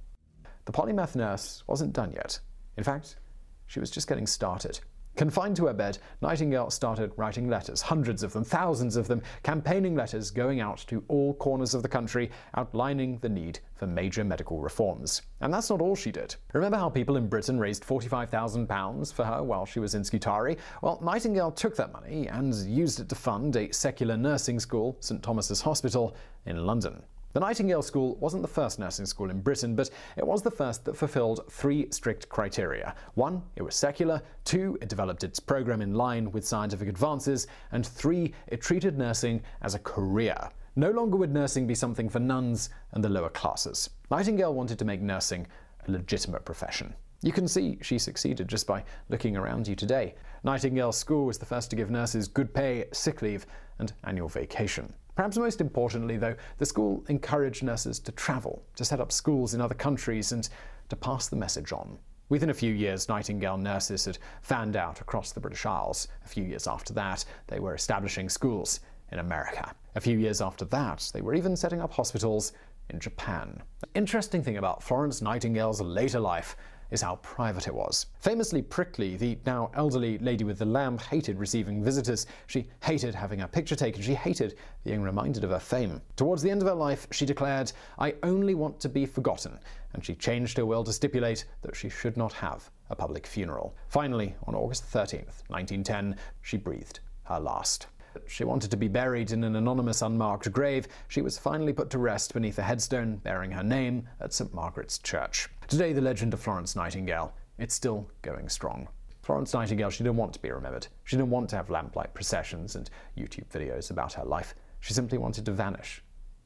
The 0.65 0.71
polymath 0.71 1.15
nurse 1.15 1.63
wasn't 1.67 1.93
done 1.93 2.11
yet. 2.11 2.39
In 2.75 2.83
fact, 2.83 3.17
she 3.65 3.79
was 3.79 3.91
just 3.91 4.07
getting 4.07 4.27
started. 4.27 4.79
Confined 5.17 5.55
to 5.55 5.65
her 5.65 5.73
bed, 5.73 5.97
Nightingale 6.21 6.69
started 6.69 7.11
writing 7.17 7.49
letters, 7.49 7.81
hundreds 7.81 8.21
of 8.21 8.33
them, 8.33 8.43
thousands 8.43 8.95
of 8.95 9.07
them, 9.07 9.23
campaigning 9.41 9.95
letters 9.95 10.29
going 10.29 10.59
out 10.59 10.77
to 10.87 11.03
all 11.07 11.33
corners 11.33 11.73
of 11.73 11.81
the 11.81 11.89
country, 11.89 12.29
outlining 12.55 13.17
the 13.17 13.29
need 13.29 13.57
for 13.73 13.87
major 13.87 14.23
medical 14.23 14.59
reforms. 14.61 15.23
And 15.41 15.51
that's 15.51 15.71
not 15.71 15.81
all 15.81 15.95
she 15.95 16.11
did. 16.11 16.35
Remember 16.53 16.77
how 16.77 16.87
people 16.87 17.17
in 17.17 17.27
Britain 17.27 17.59
raised 17.59 17.83
£45,000 17.83 19.11
for 19.11 19.25
her 19.25 19.41
while 19.41 19.65
she 19.65 19.79
was 19.79 19.95
in 19.95 20.03
Scutari? 20.03 20.55
Well, 20.83 20.99
Nightingale 21.01 21.51
took 21.51 21.75
that 21.77 21.93
money 21.93 22.27
and 22.27 22.53
used 22.53 22.99
it 22.99 23.09
to 23.09 23.15
fund 23.15 23.55
a 23.55 23.73
secular 23.73 24.17
nursing 24.17 24.59
school, 24.59 24.97
St 24.99 25.23
Thomas's 25.23 25.61
Hospital, 25.61 26.15
in 26.45 26.63
London. 26.63 27.01
The 27.37 27.41
Nightingale 27.41 27.83
School 27.83 28.15
wasn't 28.15 28.41
the 28.41 28.47
first 28.47 28.79
nursing 28.79 29.05
school 29.05 29.29
in 29.29 29.41
Britain, 29.41 29.75
but 29.75 29.91
it 30.15 30.25
was 30.25 30.41
the 30.41 30.49
first 30.49 30.83
that 30.85 30.97
fulfilled 30.97 31.41
three 31.51 31.85
strict 31.91 32.27
criteria. 32.29 32.95
One, 33.13 33.43
it 33.55 33.61
was 33.61 33.75
secular. 33.75 34.23
Two, 34.43 34.75
it 34.81 34.89
developed 34.89 35.23
its 35.23 35.39
program 35.39 35.83
in 35.83 35.93
line 35.93 36.31
with 36.31 36.47
scientific 36.47 36.89
advances. 36.89 37.45
And 37.71 37.85
three, 37.85 38.33
it 38.47 38.59
treated 38.59 38.97
nursing 38.97 39.43
as 39.61 39.75
a 39.75 39.79
career. 39.79 40.49
No 40.75 40.89
longer 40.89 41.15
would 41.15 41.31
nursing 41.31 41.67
be 41.67 41.75
something 41.75 42.09
for 42.09 42.19
nuns 42.19 42.71
and 42.93 43.03
the 43.03 43.09
lower 43.09 43.29
classes. 43.29 43.91
Nightingale 44.09 44.55
wanted 44.55 44.79
to 44.79 44.85
make 44.85 45.01
nursing 45.01 45.45
a 45.87 45.91
legitimate 45.91 46.43
profession. 46.43 46.91
You 47.21 47.33
can 47.33 47.47
see 47.47 47.77
she 47.83 47.99
succeeded 47.99 48.47
just 48.47 48.65
by 48.65 48.83
looking 49.09 49.37
around 49.37 49.67
you 49.67 49.75
today. 49.75 50.15
Nightingale 50.43 50.91
School 50.91 51.27
was 51.27 51.37
the 51.37 51.45
first 51.45 51.69
to 51.69 51.75
give 51.75 51.91
nurses 51.91 52.27
good 52.27 52.51
pay, 52.51 52.85
sick 52.93 53.21
leave, 53.21 53.45
and 53.77 53.93
annual 54.05 54.27
vacation. 54.27 54.91
Perhaps 55.17 55.39
most 55.39 55.61
importantly, 55.61 56.15
though, 56.15 56.35
the 56.59 56.65
school 56.65 57.03
encouraged 57.07 57.63
nurses 57.63 57.97
to 58.01 58.11
travel, 58.11 58.63
to 58.75 58.85
set 58.85 58.99
up 58.99 59.11
schools 59.11 59.55
in 59.55 59.61
other 59.61 59.73
countries, 59.73 60.31
and 60.31 60.47
to 60.89 60.95
pass 60.95 61.27
the 61.27 61.35
message 61.35 61.71
on. 61.71 61.97
Within 62.29 62.51
a 62.51 62.53
few 62.53 62.71
years, 62.71 63.09
Nightingale 63.09 63.57
nurses 63.57 64.05
had 64.05 64.19
fanned 64.43 64.75
out 64.75 65.01
across 65.01 65.31
the 65.31 65.39
British 65.39 65.65
Isles. 65.65 66.07
A 66.23 66.27
few 66.27 66.43
years 66.43 66.67
after 66.67 66.93
that, 66.93 67.25
they 67.47 67.59
were 67.59 67.73
establishing 67.73 68.29
schools 68.29 68.79
in 69.11 69.17
America. 69.17 69.73
A 69.95 69.99
few 69.99 70.19
years 70.19 70.39
after 70.39 70.65
that, 70.65 71.09
they 71.15 71.21
were 71.21 71.33
even 71.33 71.55
setting 71.55 71.81
up 71.81 71.93
hospitals 71.93 72.53
in 72.91 72.99
Japan. 72.99 73.63
The 73.79 73.87
interesting 73.95 74.43
thing 74.43 74.57
about 74.57 74.83
Florence 74.83 75.23
Nightingale's 75.23 75.81
later 75.81 76.19
life 76.19 76.55
is 76.91 77.01
how 77.01 77.15
private 77.17 77.67
it 77.67 77.73
was. 77.73 78.07
Famously 78.19 78.61
prickly, 78.61 79.17
the 79.17 79.37
now 79.45 79.71
elderly 79.75 80.17
lady 80.19 80.43
with 80.43 80.59
the 80.59 80.65
lamp 80.65 81.01
hated 81.01 81.37
receiving 81.37 81.83
visitors. 81.83 82.25
She 82.47 82.67
hated 82.83 83.13
having 83.13 83.39
her 83.39 83.47
picture 83.47 83.75
taken. 83.75 84.01
She 84.01 84.13
hated 84.13 84.55
being 84.83 85.01
reminded 85.01 85.43
of 85.43 85.49
her 85.49 85.59
fame. 85.59 86.01
Towards 86.15 86.41
the 86.41 86.49
end 86.49 86.61
of 86.61 86.67
her 86.67 86.73
life, 86.73 87.07
she 87.11 87.25
declared, 87.25 87.71
I 87.99 88.15
only 88.23 88.55
want 88.55 88.79
to 88.81 88.89
be 88.89 89.05
forgotten, 89.05 89.59
and 89.93 90.03
she 90.03 90.15
changed 90.15 90.57
her 90.57 90.65
will 90.65 90.83
to 90.83 90.93
stipulate 90.93 91.45
that 91.61 91.75
she 91.75 91.89
should 91.89 92.17
not 92.17 92.33
have 92.33 92.69
a 92.89 92.95
public 92.95 93.27
funeral. 93.27 93.75
Finally, 93.89 94.35
on 94.45 94.55
August 94.55 94.85
13th, 94.91 95.43
1910, 95.49 96.15
she 96.41 96.57
breathed 96.57 96.99
her 97.23 97.39
last. 97.39 97.87
She 98.25 98.43
wanted 98.43 98.71
to 98.71 98.77
be 98.77 98.87
buried 98.87 99.31
in 99.31 99.43
an 99.43 99.55
anonymous 99.55 100.01
unmarked 100.01 100.51
grave. 100.51 100.87
She 101.07 101.21
was 101.21 101.37
finally 101.37 101.73
put 101.73 101.89
to 101.91 101.99
rest 101.99 102.33
beneath 102.33 102.57
a 102.57 102.63
headstone 102.63 103.17
bearing 103.17 103.51
her 103.51 103.63
name 103.63 104.07
at 104.19 104.33
St 104.33 104.53
Margaret's 104.53 104.97
Church. 104.97 105.49
Today, 105.67 105.91
the 105.91 105.99
legend 105.99 106.33
of 106.33 106.39
Florence 106.39 106.77
Nightingale, 106.77 107.33
it's 107.57 107.75
still 107.75 108.09
going 108.21 108.47
strong. 108.47 108.87
Florence 109.21 109.53
Nightingale, 109.53 109.89
she 109.89 110.01
didn't 110.01 110.15
want 110.15 110.31
to 110.31 110.41
be 110.41 110.49
remembered. 110.49 110.87
She 111.03 111.17
didn't 111.17 111.29
want 111.29 111.49
to 111.49 111.57
have 111.57 111.69
lamplight 111.69 112.13
processions 112.13 112.77
and 112.77 112.89
YouTube 113.17 113.49
videos 113.49 113.91
about 113.91 114.13
her 114.13 114.23
life. 114.23 114.55
She 114.79 114.93
simply 114.93 115.17
wanted 115.17 115.43
to 115.43 115.51
vanish, 115.51 116.01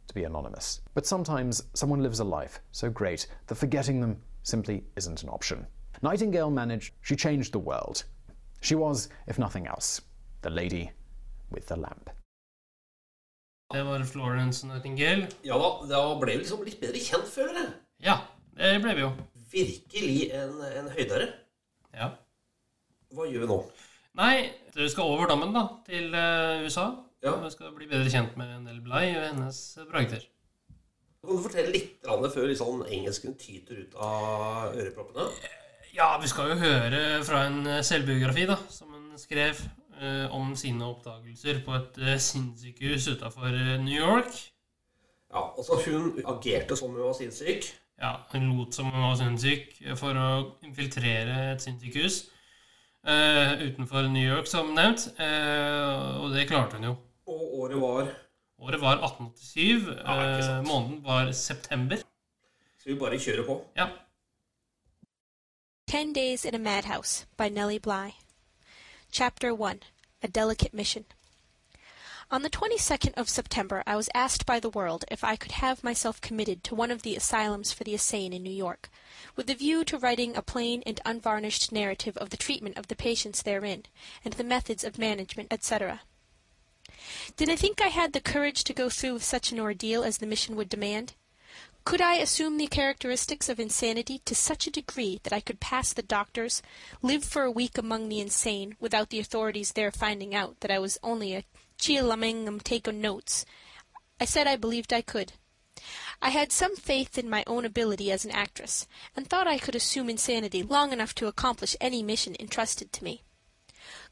to 0.07 0.15
be 0.15 0.23
anonymous. 0.23 0.81
But 0.95 1.05
sometimes 1.05 1.61
someone 1.75 2.01
lives 2.01 2.19
a 2.19 2.23
life 2.23 2.61
so 2.71 2.89
great 2.89 3.27
that 3.45 3.53
forgetting 3.53 4.01
them 4.01 4.17
simply 4.41 4.85
isn't 4.95 5.21
an 5.21 5.29
option. 5.29 5.67
Nightingale 6.01 6.49
managed, 6.49 6.95
she 7.01 7.15
changed 7.15 7.53
the 7.53 7.59
world. 7.59 8.05
She 8.61 8.73
was, 8.73 9.09
if 9.27 9.37
nothing 9.37 9.67
else, 9.67 10.01
the 10.41 10.49
lady 10.49 10.89
with 11.51 11.67
the 11.67 11.75
lamp. 11.75 12.09
Det 13.71 13.83
var 13.83 14.03
Florence 14.03 14.67
Nightingale. 14.67 15.27
Ja 15.43 15.59
da, 15.59 15.85
da 15.87 16.19
ble 16.19 16.31
vi 16.31 16.37
liksom 16.41 16.65
litt 16.65 16.81
bedre 16.81 16.97
kjent, 16.99 17.29
føler 17.29 17.59
jeg. 17.59 17.73
Ja, 18.01 18.17
det 18.57 18.73
ble 18.83 18.97
vi 18.97 19.05
jo. 19.05 19.11
Virkelig 19.51 20.17
en, 20.37 20.57
en 20.81 20.91
høydere. 20.95 21.29
Ja. 21.95 22.11
Hva 23.11 23.27
gjør 23.27 23.45
vi 23.45 23.49
nå? 23.51 23.61
Nei, 24.19 24.35
du 24.75 24.83
skal 24.91 25.11
over 25.11 25.29
dammen, 25.31 25.53
da, 25.55 25.65
til 25.87 26.13
eh, 26.15 26.65
USA. 26.65 26.89
Ja. 27.23 27.37
Og 27.37 27.51
skal 27.53 27.73
bli 27.75 27.87
bedre 27.89 28.09
kjent 28.11 28.37
med 28.39 28.63
Nell 28.65 28.81
Bligh 28.83 29.17
og 29.19 29.27
hennes 29.27 29.59
bragder. 29.91 30.23
Kan 31.21 31.37
du 31.37 31.43
fortelle 31.43 31.69
litt 31.69 31.99
før 32.01 32.47
liksom 32.49 32.79
engelsken 32.87 33.35
tyter 33.37 33.83
ut 33.83 33.97
av 34.01 34.71
øreproppene? 34.73 35.27
Ja, 35.93 36.15
vi 36.21 36.29
skal 36.31 36.53
jo 36.53 36.61
høre 36.63 37.01
fra 37.27 37.43
en 37.49 37.59
eh, 37.67 37.83
selvbiografi, 37.85 38.47
da, 38.49 38.55
som 38.71 38.93
hun 38.95 39.19
skrev 39.19 39.59
eh, 39.99 40.31
om 40.33 40.55
sine 40.57 40.87
oppdagelser 40.87 41.59
på 41.65 41.75
et 41.77 41.99
eh, 42.01 42.17
sinnssykehus 42.17 43.09
utafor 43.11 43.53
New 43.83 43.93
York. 43.93 44.31
Ja, 45.31 45.45
altså 45.51 45.77
Hun 45.85 46.17
agerte 46.25 46.75
som 46.79 46.95
hun 46.95 47.03
var 47.03 47.13
sinnssyk. 47.15 47.69
Ja, 48.01 48.15
hun 48.31 48.47
lot 48.57 48.73
som 48.73 48.89
hun 48.89 49.03
var 49.03 49.17
sinnssyk 49.19 49.75
for 49.99 50.17
å 50.17 50.29
infiltrere 50.65 51.51
et 51.51 51.61
sinnssykehus 51.61 52.23
eh, 53.05 53.61
utenfor 53.67 54.09
New 54.09 54.25
York, 54.25 54.49
som 54.49 54.73
nevnt. 54.73 55.05
Eh, 55.21 56.17
og 56.17 56.33
det 56.33 56.47
klarte 56.49 56.79
hun 56.79 56.89
jo. 56.89 56.95
Og 57.29 57.59
året 57.61 57.81
var 57.81 58.11
Året 58.61 58.81
var 58.81 58.99
1887. 59.01 59.97
Ja, 60.05 60.15
eh, 60.21 60.61
måneden 60.61 61.03
var 61.03 61.31
september. 61.31 61.97
Så 62.77 62.89
vi 62.89 62.95
bare 62.95 63.17
kjører 63.19 63.45
på. 63.45 63.55
Ja. 63.77 63.87
Ten 65.87 66.13
Days 66.13 66.45
in 66.45 66.55
a 66.55 66.59
Madhouse 66.59 67.25
by 67.37 67.49
Nellie 67.49 67.79
Bly. 67.79 68.11
Chapter 69.11 69.49
1 69.51 69.79
A 70.23 70.27
Delicate 70.27 70.75
Mission. 70.75 71.05
On 72.31 72.43
the 72.43 72.49
22nd 72.49 73.13
of 73.17 73.27
September 73.27 73.83
I 73.85 73.97
was 73.97 74.09
asked 74.15 74.45
by 74.45 74.61
the 74.61 74.69
World 74.69 75.03
if 75.11 75.21
I 75.21 75.35
could 75.35 75.51
have 75.51 75.83
myself 75.83 76.21
committed 76.21 76.63
to 76.63 76.75
one 76.75 76.89
of 76.89 77.01
the 77.01 77.17
asylums 77.17 77.73
for 77.73 77.83
the 77.83 77.91
insane 77.91 78.31
in 78.31 78.41
New 78.41 78.49
York, 78.49 78.89
with 79.35 79.49
a 79.49 79.53
view 79.53 79.83
to 79.83 79.97
writing 79.97 80.37
a 80.37 80.41
plain 80.41 80.81
and 80.85 81.01
unvarnished 81.03 81.73
narrative 81.73 82.15
of 82.15 82.29
the 82.29 82.37
treatment 82.37 82.77
of 82.77 82.87
the 82.87 82.95
patients 82.95 83.41
therein, 83.41 83.83
and 84.23 84.35
the 84.35 84.45
methods 84.45 84.85
of 84.85 84.97
management, 84.97 85.51
etc. 85.51 86.03
Did 87.35 87.49
I 87.49 87.57
think 87.57 87.81
I 87.81 87.89
had 87.89 88.13
the 88.13 88.21
courage 88.21 88.63
to 88.63 88.73
go 88.73 88.89
through 88.89 89.15
with 89.15 89.25
such 89.25 89.51
an 89.51 89.59
ordeal 89.59 90.01
as 90.01 90.19
the 90.19 90.25
mission 90.25 90.55
would 90.55 90.69
demand? 90.69 91.15
Could 91.83 91.99
I 91.99 92.15
assume 92.15 92.57
the 92.57 92.67
characteristics 92.67 93.49
of 93.49 93.59
insanity 93.59 94.21
to 94.23 94.35
such 94.35 94.67
a 94.67 94.71
degree 94.71 95.19
that 95.23 95.33
I 95.33 95.41
could 95.41 95.59
pass 95.59 95.91
the 95.91 96.01
doctors, 96.01 96.61
live 97.01 97.25
for 97.25 97.41
a 97.41 97.51
week 97.51 97.77
among 97.77 98.07
the 98.07 98.21
insane 98.21 98.77
without 98.79 99.09
the 99.09 99.19
authorities 99.19 99.73
there 99.73 99.91
finding 99.91 100.33
out 100.33 100.61
that 100.61 100.71
I 100.71 100.79
was 100.79 100.97
only 101.03 101.35
a 101.35 101.43
chialamingum 101.81 102.61
take 102.61 102.85
notes? 102.87 103.43
I 104.19 104.25
said 104.25 104.45
I 104.45 104.55
believed 104.55 104.93
I 104.93 105.01
could. 105.01 105.33
I 106.21 106.29
had 106.29 106.51
some 106.51 106.75
faith 106.75 107.17
in 107.17 107.27
my 107.27 107.43
own 107.47 107.65
ability 107.65 108.11
as 108.11 108.23
an 108.23 108.29
actress, 108.29 108.87
and 109.15 109.27
thought 109.27 109.47
I 109.47 109.57
could 109.57 109.75
assume 109.75 110.07
insanity 110.07 110.61
long 110.61 110.93
enough 110.93 111.15
to 111.15 111.25
accomplish 111.25 111.75
any 111.81 112.03
mission 112.03 112.35
entrusted 112.39 112.93
to 112.93 113.03
me. 113.03 113.23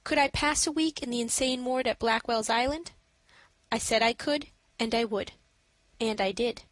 Could 0.04 0.18
I 0.18 0.30
pass 0.30 0.66
a 0.66 0.72
week 0.72 1.04
in 1.04 1.12
the 1.12 1.22
insane 1.22 1.64
ward 1.64 1.86
at 1.86 2.00
Blackwell's 2.00 2.50
Island? 2.50 2.92
I 3.72 3.78
said 3.78 4.02
I 4.02 4.14
could, 4.14 4.48
and 4.80 4.96
I 4.96 5.06
would. 5.06 5.34
And 6.02 6.20
I 6.20 6.32
did. 6.32 6.64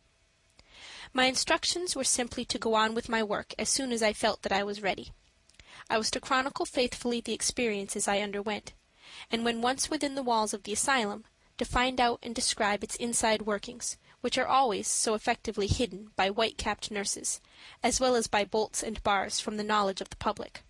My 1.13 1.25
instructions 1.25 1.95
were 1.95 2.03
simply 2.03 2.43
to 2.45 2.57
go 2.57 2.73
on 2.73 2.95
with 2.95 3.07
my 3.07 3.21
work 3.21 3.53
as 3.59 3.69
soon 3.69 3.91
as 3.91 4.01
I 4.01 4.13
felt 4.13 4.41
that 4.41 4.51
I 4.51 4.63
was 4.63 4.81
ready. 4.81 5.11
I 5.91 5.99
was 5.99 6.09
to 6.11 6.19
chronicle 6.19 6.65
faithfully 6.65 7.21
the 7.21 7.33
experiences 7.33 8.07
I 8.07 8.19
underwent, 8.19 8.73
and 9.31 9.43
when 9.43 9.61
once 9.61 9.89
within 9.89 10.15
the 10.15 10.23
walls 10.23 10.53
of 10.53 10.63
the 10.63 10.73
asylum, 10.73 11.25
to 11.57 11.65
find 11.65 11.99
out 11.99 12.19
and 12.21 12.35
describe 12.35 12.83
its 12.83 12.95
inside 12.95 13.43
workings, 13.43 13.97
which 14.21 14.37
are 14.37 14.47
always 14.47 14.87
so 14.87 15.13
effectively 15.13 15.67
hidden 15.67 16.11
by 16.15 16.29
white 16.29 16.57
capped 16.57 16.91
nurses, 16.91 17.41
as 17.83 17.99
well 17.99 18.15
as 18.15 18.27
by 18.27 18.45
bolts 18.45 18.83
and 18.83 19.03
bars 19.03 19.39
from 19.39 19.57
the 19.57 19.63
knowledge 19.63 20.01
of 20.01 20.09
the 20.09 20.15
public. 20.17 20.63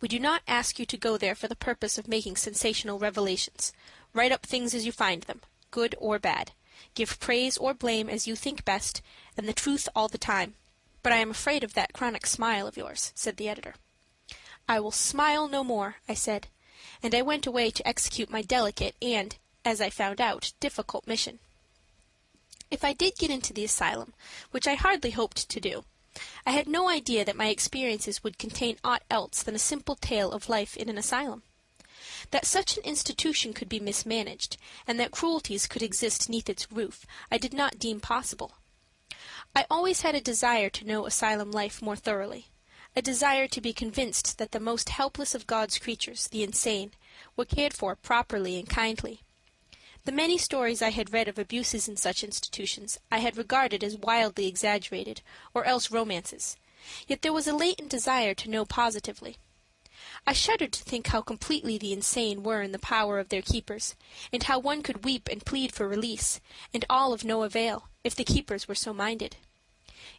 We 0.00 0.08
do 0.08 0.18
not 0.18 0.42
ask 0.46 0.78
you 0.78 0.86
to 0.86 0.96
go 0.96 1.16
there 1.16 1.34
for 1.34 1.48
the 1.48 1.56
purpose 1.56 1.98
of 1.98 2.08
making 2.08 2.36
sensational 2.36 2.98
revelations. 2.98 3.72
Write 4.12 4.32
up 4.32 4.44
things 4.44 4.74
as 4.74 4.84
you 4.84 4.92
find 4.92 5.22
them, 5.22 5.40
good 5.70 5.94
or 5.98 6.18
bad. 6.18 6.52
Give 6.94 7.18
praise 7.20 7.56
or 7.56 7.74
blame 7.74 8.08
as 8.08 8.26
you 8.26 8.34
think 8.36 8.64
best, 8.64 9.00
and 9.36 9.48
the 9.48 9.52
truth 9.52 9.88
all 9.94 10.08
the 10.08 10.18
time. 10.18 10.54
But 11.02 11.12
I 11.12 11.16
am 11.16 11.30
afraid 11.30 11.64
of 11.64 11.74
that 11.74 11.92
chronic 11.92 12.26
smile 12.26 12.66
of 12.66 12.76
yours, 12.76 13.12
said 13.14 13.36
the 13.36 13.48
editor. 13.48 13.74
I 14.68 14.80
will 14.80 14.90
smile 14.90 15.48
no 15.48 15.64
more, 15.64 15.96
I 16.08 16.14
said, 16.14 16.48
and 17.02 17.14
I 17.14 17.22
went 17.22 17.46
away 17.46 17.70
to 17.70 17.86
execute 17.86 18.30
my 18.30 18.42
delicate 18.42 18.94
and, 19.02 19.36
as 19.64 19.80
I 19.80 19.90
found 19.90 20.20
out, 20.20 20.52
difficult 20.60 21.06
mission. 21.06 21.38
If 22.70 22.84
I 22.84 22.92
did 22.92 23.16
get 23.18 23.30
into 23.30 23.52
the 23.52 23.64
asylum, 23.64 24.14
which 24.50 24.66
I 24.66 24.74
hardly 24.74 25.10
hoped 25.10 25.48
to 25.48 25.60
do, 25.60 25.84
I 26.46 26.52
had 26.52 26.68
no 26.68 26.88
idea 26.88 27.24
that 27.24 27.36
my 27.36 27.48
experiences 27.48 28.22
would 28.22 28.38
contain 28.38 28.78
aught 28.84 29.02
else 29.10 29.42
than 29.42 29.54
a 29.54 29.58
simple 29.58 29.96
tale 29.96 30.32
of 30.32 30.48
life 30.48 30.76
in 30.76 30.88
an 30.88 30.98
asylum. 30.98 31.42
That 32.30 32.46
such 32.46 32.76
an 32.76 32.84
institution 32.84 33.52
could 33.52 33.68
be 33.68 33.80
mismanaged, 33.80 34.56
and 34.86 34.98
that 35.00 35.10
cruelties 35.10 35.66
could 35.66 35.82
exist 35.82 36.28
neath 36.28 36.48
its 36.48 36.70
roof, 36.70 37.06
I 37.30 37.38
did 37.38 37.52
not 37.52 37.78
deem 37.78 38.00
possible. 38.00 38.52
I 39.54 39.66
always 39.70 40.00
had 40.00 40.14
a 40.14 40.20
desire 40.20 40.70
to 40.70 40.86
know 40.86 41.06
asylum 41.06 41.50
life 41.50 41.82
more 41.82 41.96
thoroughly, 41.96 42.46
a 42.94 43.02
desire 43.02 43.48
to 43.48 43.60
be 43.60 43.72
convinced 43.72 44.38
that 44.38 44.52
the 44.52 44.60
most 44.60 44.90
helpless 44.90 45.34
of 45.34 45.46
God's 45.46 45.78
creatures, 45.78 46.28
the 46.28 46.42
insane, 46.42 46.92
were 47.36 47.44
cared 47.44 47.72
for 47.72 47.96
properly 47.96 48.58
and 48.58 48.68
kindly. 48.68 49.20
The 50.04 50.12
many 50.12 50.36
stories 50.36 50.82
I 50.82 50.90
had 50.90 51.12
read 51.12 51.28
of 51.28 51.38
abuses 51.38 51.88
in 51.88 51.96
such 51.96 52.24
institutions 52.24 52.98
I 53.10 53.18
had 53.18 53.36
regarded 53.36 53.82
as 53.84 53.96
wildly 53.96 54.46
exaggerated, 54.46 55.22
or 55.54 55.64
else 55.64 55.90
romances, 55.90 56.56
yet 57.06 57.22
there 57.22 57.32
was 57.32 57.46
a 57.46 57.54
latent 57.54 57.88
desire 57.88 58.34
to 58.34 58.50
know 58.50 58.64
positively. 58.64 59.36
I 60.26 60.32
shuddered 60.32 60.72
to 60.72 60.82
think 60.82 61.06
how 61.06 61.22
completely 61.22 61.78
the 61.78 61.92
insane 61.92 62.42
were 62.42 62.62
in 62.62 62.72
the 62.72 62.78
power 62.78 63.20
of 63.20 63.28
their 63.28 63.42
keepers, 63.42 63.94
and 64.32 64.42
how 64.42 64.58
one 64.58 64.82
could 64.82 65.04
weep 65.04 65.28
and 65.30 65.46
plead 65.46 65.72
for 65.72 65.88
release, 65.88 66.40
and 66.74 66.84
all 66.90 67.12
of 67.12 67.24
no 67.24 67.44
avail, 67.44 67.88
if 68.04 68.14
the 68.14 68.24
keepers 68.24 68.66
were 68.66 68.74
so 68.74 68.92
minded. 68.92 69.36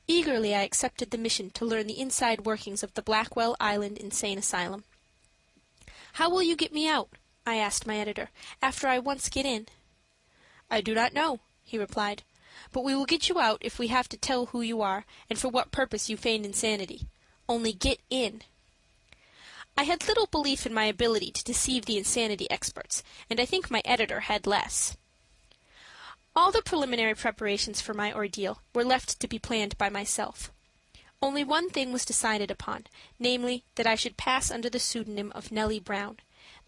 Eagerly 0.07 0.53
I 0.53 0.63
accepted 0.63 1.11
the 1.11 1.17
mission 1.17 1.49
to 1.51 1.65
learn 1.65 1.87
the 1.87 1.99
inside 1.99 2.45
workings 2.45 2.83
of 2.83 2.93
the 2.93 3.01
Blackwell 3.01 3.55
Island 3.59 3.97
Insane 3.97 4.37
Asylum. 4.37 4.83
How 6.13 6.29
will 6.29 6.43
you 6.43 6.55
get 6.55 6.73
me 6.73 6.87
out? 6.87 7.09
I 7.45 7.55
asked 7.55 7.87
my 7.87 7.97
editor, 7.97 8.29
after 8.61 8.87
I 8.87 8.99
once 8.99 9.29
get 9.29 9.45
in. 9.45 9.67
I 10.69 10.81
do 10.81 10.93
not 10.93 11.13
know, 11.13 11.39
he 11.63 11.77
replied, 11.77 12.23
but 12.71 12.83
we 12.83 12.95
will 12.95 13.05
get 13.05 13.29
you 13.29 13.39
out 13.39 13.59
if 13.61 13.79
we 13.79 13.87
have 13.87 14.07
to 14.09 14.17
tell 14.17 14.47
who 14.47 14.61
you 14.61 14.81
are 14.81 15.05
and 15.29 15.39
for 15.39 15.49
what 15.49 15.71
purpose 15.71 16.09
you 16.09 16.17
feigned 16.17 16.45
insanity. 16.45 17.07
Only 17.49 17.73
get 17.73 17.99
in. 18.09 18.41
I 19.75 19.83
had 19.83 20.07
little 20.07 20.27
belief 20.27 20.65
in 20.65 20.73
my 20.73 20.85
ability 20.85 21.31
to 21.31 21.43
deceive 21.43 21.85
the 21.85 21.97
insanity 21.97 22.49
experts, 22.51 23.03
and 23.29 23.39
I 23.39 23.45
think 23.45 23.71
my 23.71 23.81
editor 23.83 24.21
had 24.21 24.45
less. 24.45 24.95
All 26.35 26.51
the 26.51 26.63
preliminary 26.63 27.13
preparations 27.13 27.79
for 27.79 27.93
my 27.93 28.11
ordeal 28.11 28.59
were 28.73 28.83
left 28.83 29.19
to 29.19 29.27
be 29.27 29.37
planned 29.37 29.77
by 29.77 29.89
myself. 29.89 30.51
Only 31.21 31.43
one 31.43 31.69
thing 31.69 31.93
was 31.93 32.05
decided 32.05 32.49
upon, 32.49 32.87
namely, 33.19 33.63
that 33.75 33.85
I 33.85 33.95
should 33.95 34.17
pass 34.17 34.49
under 34.49 34.69
the 34.69 34.79
pseudonym 34.79 35.31
of 35.35 35.51
Nellie 35.51 35.79
Brown, 35.79 36.17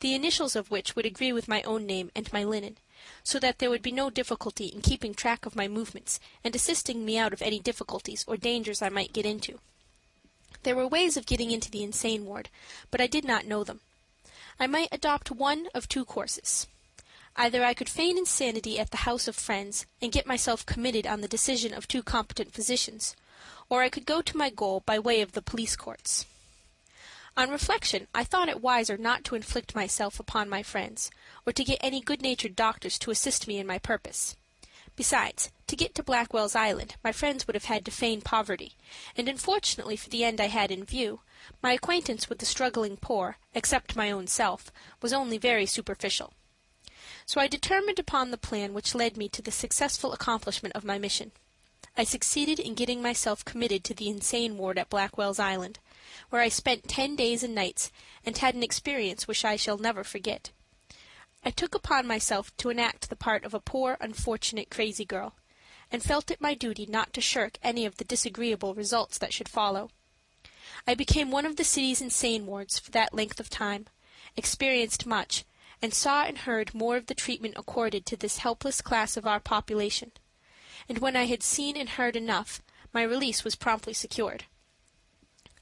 the 0.02 0.14
initials 0.14 0.56
of 0.56 0.70
which 0.70 0.96
would 0.96 1.06
agree 1.06 1.34
with 1.34 1.48
my 1.48 1.64
own 1.64 1.86
name 1.86 2.12
and 2.16 2.32
my 2.32 2.44
linen, 2.44 2.78
so 3.24 3.40
that 3.40 3.58
there 3.58 3.72
would 3.72 3.82
be 3.82 3.92
no 3.92 4.12
difficulty 4.12 4.68
in 4.68 4.82
keeping 4.82 5.14
track 5.14 5.46
of 5.46 5.56
my 5.56 5.68
movements 5.68 6.20
and 6.44 6.56
assisting 6.56 7.04
me 7.04 7.18
out 7.18 7.34
of 7.34 7.42
any 7.42 7.60
difficulties 7.60 8.24
or 8.28 8.38
dangers 8.38 8.82
I 8.82 8.90
might 8.90 9.14
get 9.14 9.26
into. 9.26 9.60
There 10.62 10.76
were 10.76 10.88
ways 10.88 11.18
of 11.18 11.26
getting 11.26 11.50
into 11.52 11.72
the 11.72 11.84
insane 11.84 12.26
ward, 12.26 12.50
but 12.92 13.02
I 13.02 13.08
did 13.08 13.26
not 13.26 13.46
know 13.46 13.64
them. 13.64 13.82
I 14.60 14.68
might 14.68 14.90
adopt 14.92 15.32
one 15.32 15.68
of 15.74 15.90
two 15.90 16.06
courses. 16.06 16.68
Either 17.38 17.66
I 17.66 17.74
could 17.74 17.90
feign 17.90 18.18
insanity 18.18 18.80
at 18.80 18.92
the 18.92 19.04
house 19.06 19.28
of 19.28 19.36
friends 19.36 19.86
and 20.02 20.12
get 20.12 20.26
myself 20.26 20.66
committed 20.66 21.06
on 21.06 21.20
the 21.20 21.28
decision 21.28 21.74
of 21.74 21.88
two 21.88 22.02
competent 22.02 22.54
physicians, 22.54 23.14
or 23.70 23.82
I 23.82 23.90
could 23.90 24.06
go 24.06 24.22
to 24.22 24.38
my 24.38 24.50
goal 24.50 24.84
by 24.86 25.00
way 25.00 25.20
of 25.22 25.34
the 25.34 25.42
police 25.42 25.76
courts. 25.76 26.26
On 27.36 27.50
reflection, 27.50 28.08
I 28.16 28.24
thought 28.24 28.48
it 28.48 28.62
wiser 28.62 28.96
not 28.96 29.26
to 29.26 29.36
inflict 29.36 29.76
myself 29.76 30.18
upon 30.18 30.48
my 30.48 30.64
friends, 30.64 31.12
or 31.46 31.52
to 31.52 31.64
get 31.66 31.80
any 31.82 32.00
good 32.00 32.22
natured 32.22 32.56
doctors 32.56 32.98
to 33.00 33.12
assist 33.12 33.50
me 33.50 33.60
in 33.60 33.68
my 33.68 33.80
purpose. 33.80 34.38
Besides, 34.96 35.52
to 35.68 35.76
get 35.76 35.94
to 35.96 36.04
Blackwell's 36.04 36.56
Island 36.56 36.96
my 37.04 37.12
friends 37.12 37.46
would 37.46 37.56
have 37.56 37.66
had 37.66 37.84
to 37.84 37.92
feign 37.92 38.22
poverty, 38.22 38.76
and 39.18 39.28
unfortunately 39.28 39.98
for 39.98 40.10
the 40.10 40.24
end 40.24 40.40
I 40.40 40.48
had 40.48 40.72
in 40.72 40.86
view, 40.86 41.20
my 41.62 41.74
acquaintance 41.74 42.30
with 42.30 42.40
the 42.40 42.46
struggling 42.46 42.96
poor, 42.96 43.36
except 43.54 43.98
my 43.98 44.10
own 44.10 44.28
self, 44.28 44.72
was 45.02 45.12
only 45.12 45.38
very 45.38 45.66
superficial. 45.66 46.32
So 47.26 47.42
I 47.42 47.48
determined 47.48 48.00
upon 48.00 48.32
the 48.32 48.38
plan 48.38 48.74
which 48.74 48.94
led 48.94 49.18
me 49.18 49.28
to 49.30 49.42
the 49.42 49.52
successful 49.52 50.14
accomplishment 50.14 50.76
of 50.76 50.86
my 50.86 51.00
mission. 51.00 51.32
I 51.98 52.04
succeeded 52.04 52.60
in 52.60 52.76
getting 52.76 53.02
myself 53.02 53.44
committed 53.44 53.84
to 53.86 53.94
the 53.94 54.10
insane 54.10 54.58
ward 54.58 54.78
at 54.78 54.90
Blackwell's 54.90 55.40
Island, 55.40 55.80
where 56.30 56.42
I 56.42 56.50
spent 56.50 56.88
ten 56.88 57.16
days 57.16 57.42
and 57.42 57.56
nights 57.56 57.92
and 58.26 58.38
had 58.38 58.54
an 58.54 58.64
experience 58.64 59.28
which 59.28 59.44
I 59.46 59.56
shall 59.56 59.78
never 59.78 60.04
forget. 60.04 60.52
I 61.44 61.52
took 61.52 61.74
upon 61.74 62.06
myself 62.06 62.56
to 62.58 62.70
enact 62.70 63.10
the 63.10 63.16
part 63.16 63.44
of 63.46 63.54
a 63.54 63.60
poor, 63.60 63.98
unfortunate, 64.02 64.70
crazy 64.70 65.06
girl, 65.06 65.36
and 65.92 66.04
felt 66.04 66.32
it 66.32 66.42
my 66.42 66.54
duty 66.54 66.86
not 66.86 67.14
to 67.14 67.22
shirk 67.22 67.58
any 67.64 67.86
of 67.86 67.98
the 67.98 68.04
disagreeable 68.04 68.74
results 68.74 69.18
that 69.20 69.34
should 69.34 69.50
follow. 69.50 69.90
I 70.88 70.96
became 70.96 71.32
one 71.32 71.46
of 71.46 71.56
the 71.56 71.64
city's 71.64 72.02
insane 72.02 72.46
wards 72.46 72.78
for 72.78 72.92
that 72.92 73.14
length 73.14 73.40
of 73.40 73.50
time, 73.50 73.88
experienced 74.36 75.06
much, 75.06 75.46
and 75.86 75.94
saw 75.94 76.24
and 76.24 76.40
heard 76.40 76.74
more 76.74 76.98
of 76.98 77.06
the 77.06 77.14
treatment 77.14 77.54
accorded 77.56 78.08
to 78.08 78.18
this 78.18 78.40
helpless 78.40 78.82
class 78.82 79.16
of 79.16 79.28
our 79.28 79.40
population. 79.40 80.12
And 80.90 80.98
when 80.98 81.16
I 81.16 81.26
had 81.26 81.44
seen 81.44 81.78
and 81.78 81.90
heard 81.90 82.16
enough, 82.16 82.64
my 82.92 83.04
release 83.04 83.44
was 83.44 83.56
promptly 83.56 83.94
secured. 83.94 84.46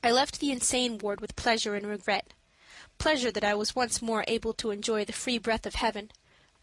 I 0.01 0.11
left 0.11 0.39
the 0.39 0.51
insane 0.51 0.97
ward 0.97 1.19
with 1.19 1.35
pleasure 1.35 1.75
and 1.75 1.85
regret 1.85 2.33
pleasure 2.97 3.31
that 3.31 3.43
I 3.43 3.53
was 3.53 3.75
once 3.75 4.01
more 4.01 4.23
able 4.29 4.53
to 4.53 4.71
enjoy 4.71 5.03
the 5.03 5.11
free 5.11 5.37
breath 5.37 5.65
of 5.65 5.75
heaven, 5.75 6.09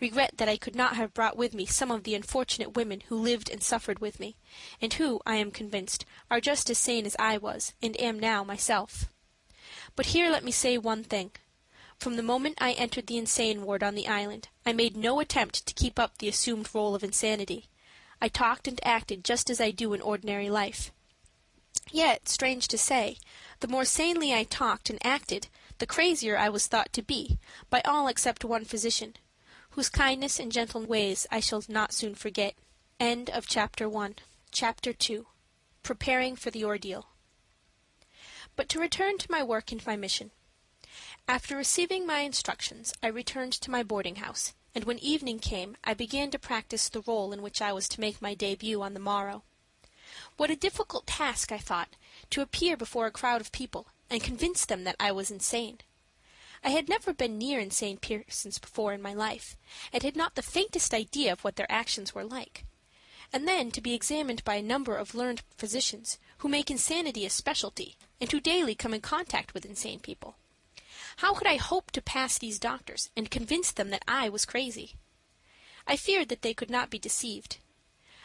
regret 0.00 0.38
that 0.38 0.48
I 0.48 0.56
could 0.56 0.74
not 0.74 0.96
have 0.96 1.12
brought 1.12 1.36
with 1.36 1.52
me 1.52 1.66
some 1.66 1.90
of 1.90 2.04
the 2.04 2.14
unfortunate 2.14 2.74
women 2.74 3.02
who 3.08 3.16
lived 3.16 3.50
and 3.50 3.62
suffered 3.62 3.98
with 3.98 4.18
me, 4.18 4.36
and 4.80 4.94
who, 4.94 5.20
I 5.26 5.36
am 5.36 5.50
convinced, 5.50 6.06
are 6.30 6.40
just 6.40 6.70
as 6.70 6.78
sane 6.78 7.04
as 7.04 7.16
I 7.18 7.36
was 7.36 7.74
and 7.82 8.00
am 8.00 8.18
now 8.18 8.42
myself. 8.42 9.12
But 9.96 10.06
here 10.06 10.30
let 10.30 10.44
me 10.44 10.50
say 10.50 10.78
one 10.78 11.04
thing. 11.04 11.32
From 12.00 12.16
the 12.16 12.22
moment 12.22 12.56
I 12.62 12.72
entered 12.72 13.08
the 13.08 13.18
insane 13.18 13.62
ward 13.62 13.82
on 13.82 13.94
the 13.94 14.08
island, 14.08 14.48
I 14.64 14.72
made 14.72 14.96
no 14.96 15.20
attempt 15.20 15.66
to 15.66 15.74
keep 15.74 15.98
up 15.98 16.16
the 16.16 16.28
assumed 16.28 16.74
role 16.74 16.94
of 16.94 17.04
insanity. 17.04 17.68
I 18.22 18.28
talked 18.28 18.66
and 18.66 18.80
acted 18.82 19.22
just 19.22 19.50
as 19.50 19.60
I 19.60 19.70
do 19.70 19.92
in 19.92 20.00
ordinary 20.00 20.48
life. 20.48 20.92
Yet, 21.92 22.26
strange 22.26 22.68
to 22.68 22.78
say, 22.78 23.18
the 23.60 23.68
more 23.68 23.84
sanely 23.84 24.32
I 24.32 24.44
talked 24.44 24.88
and 24.88 24.98
acted, 25.04 25.48
the 25.76 25.86
crazier 25.86 26.38
I 26.38 26.48
was 26.48 26.66
thought 26.66 26.90
to 26.94 27.02
be, 27.02 27.38
by 27.68 27.82
all 27.84 28.08
except 28.08 28.46
one 28.46 28.64
physician, 28.64 29.16
whose 29.72 29.90
kindness 29.90 30.40
and 30.40 30.50
gentle 30.50 30.86
ways 30.86 31.26
I 31.30 31.40
shall 31.40 31.62
not 31.68 31.92
soon 31.92 32.14
forget. 32.14 32.54
End 32.98 33.28
of 33.28 33.46
chapter 33.46 33.90
1. 33.90 34.14
Chapter 34.50 34.94
2. 34.94 35.26
Preparing 35.82 36.34
for 36.34 36.50
the 36.50 36.64
Ordeal. 36.64 37.08
But 38.56 38.70
to 38.70 38.80
return 38.80 39.18
to 39.18 39.30
my 39.30 39.42
work 39.42 39.70
and 39.70 39.86
my 39.86 39.96
mission. 39.96 40.30
After 41.30 41.56
receiving 41.56 42.08
my 42.08 42.22
instructions, 42.22 42.92
I 43.04 43.06
returned 43.06 43.52
to 43.52 43.70
my 43.70 43.84
boarding 43.84 44.16
house, 44.16 44.52
and 44.74 44.82
when 44.82 44.98
evening 44.98 45.38
came 45.38 45.76
I 45.84 45.94
began 45.94 46.32
to 46.32 46.40
practice 46.40 46.88
the 46.88 47.02
role 47.02 47.32
in 47.32 47.40
which 47.40 47.62
I 47.62 47.72
was 47.72 47.88
to 47.90 48.00
make 48.00 48.20
my 48.20 48.34
debut 48.34 48.82
on 48.82 48.94
the 48.94 48.98
morrow. 48.98 49.44
What 50.36 50.50
a 50.50 50.56
difficult 50.56 51.06
task, 51.06 51.52
I 51.52 51.58
thought, 51.58 51.90
to 52.30 52.40
appear 52.42 52.76
before 52.76 53.06
a 53.06 53.12
crowd 53.12 53.40
of 53.40 53.52
people 53.52 53.86
and 54.10 54.24
convince 54.24 54.64
them 54.64 54.82
that 54.82 54.96
I 54.98 55.12
was 55.12 55.30
insane. 55.30 55.78
I 56.64 56.70
had 56.70 56.88
never 56.88 57.14
been 57.14 57.38
near 57.38 57.60
insane 57.60 57.98
persons 57.98 58.58
before 58.58 58.92
in 58.92 59.00
my 59.00 59.14
life, 59.14 59.56
and 59.92 60.02
had 60.02 60.16
not 60.16 60.34
the 60.34 60.42
faintest 60.42 60.92
idea 60.92 61.30
of 61.30 61.44
what 61.44 61.54
their 61.54 61.70
actions 61.70 62.12
were 62.12 62.24
like. 62.24 62.64
And 63.32 63.46
then 63.46 63.70
to 63.70 63.80
be 63.80 63.94
examined 63.94 64.42
by 64.42 64.56
a 64.56 64.62
number 64.62 64.96
of 64.96 65.14
learned 65.14 65.42
physicians 65.56 66.18
who 66.38 66.48
make 66.48 66.72
insanity 66.72 67.24
a 67.24 67.30
specialty, 67.30 67.96
and 68.20 68.32
who 68.32 68.40
daily 68.40 68.74
come 68.74 68.92
in 68.92 69.00
contact 69.00 69.54
with 69.54 69.64
insane 69.64 70.00
people. 70.00 70.34
How 71.16 71.34
could 71.34 71.46
I 71.46 71.56
hope 71.56 71.90
to 71.92 72.02
pass 72.02 72.38
these 72.38 72.58
doctors 72.58 73.10
and 73.16 73.30
convince 73.30 73.72
them 73.72 73.90
that 73.90 74.04
I 74.06 74.28
was 74.28 74.44
crazy? 74.44 74.94
I 75.86 75.96
feared 75.96 76.28
that 76.28 76.42
they 76.42 76.54
could 76.54 76.70
not 76.70 76.90
be 76.90 76.98
deceived. 76.98 77.58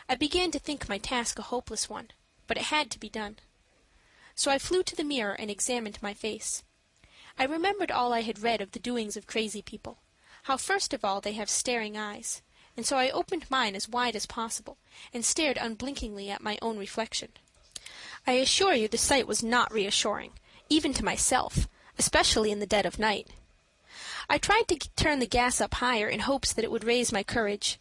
I 0.08 0.15
began 0.15 0.52
to 0.52 0.60
think 0.60 0.88
my 0.88 0.98
task 0.98 1.39
a 1.39 1.43
hopeless 1.43 1.89
one, 1.89 2.12
but 2.48 2.58
it 2.58 2.65
had 2.65 2.91
to 2.91 3.00
be 3.00 3.10
done. 3.10 3.38
So 4.36 4.52
I 4.52 4.60
flew 4.60 4.84
to 4.84 4.95
the 4.95 5.04
mirror 5.04 5.34
and 5.34 5.50
examined 5.50 5.98
my 6.02 6.13
face. 6.13 6.63
I 7.38 7.45
remembered 7.45 7.91
all 7.91 8.13
I 8.13 8.21
had 8.21 8.43
read 8.43 8.62
of 8.62 8.71
the 8.71 8.80
doings 8.80 9.17
of 9.17 9.28
crazy 9.28 9.62
people, 9.62 9.98
how 10.43 10.58
first 10.58 10.93
of 10.93 11.04
all 11.04 11.21
they 11.21 11.34
have 11.34 11.50
staring 11.50 11.98
eyes, 11.98 12.41
and 12.78 12.86
so 12.86 12.98
I 12.98 13.10
opened 13.10 13.50
mine 13.50 13.76
as 13.76 13.89
wide 13.89 14.15
as 14.15 14.26
possible 14.26 14.78
and 15.13 15.26
stared 15.26 15.58
unblinkingly 15.58 16.30
at 16.30 16.43
my 16.43 16.58
own 16.62 16.78
reflection. 16.78 17.30
I 18.28 18.34
assure 18.34 18.74
you 18.74 18.88
the 18.88 18.98
sight 18.98 19.28
was 19.28 19.43
not 19.43 19.74
reassuring, 19.74 20.34
even 20.69 20.93
to 20.93 21.06
myself, 21.06 21.67
especially 21.97 22.51
in 22.51 22.60
the 22.60 22.65
dead 22.65 22.86
of 22.86 22.99
night. 22.99 23.27
I 24.29 24.38
tried 24.38 24.67
to 24.69 24.79
turn 24.95 25.19
the 25.19 25.27
gas 25.27 25.62
up 25.62 25.75
higher 25.75 26.08
in 26.08 26.21
hopes 26.21 26.51
that 26.53 26.65
it 26.65 26.71
would 26.71 26.84
raise 26.84 27.12
my 27.12 27.23
courage. 27.23 27.79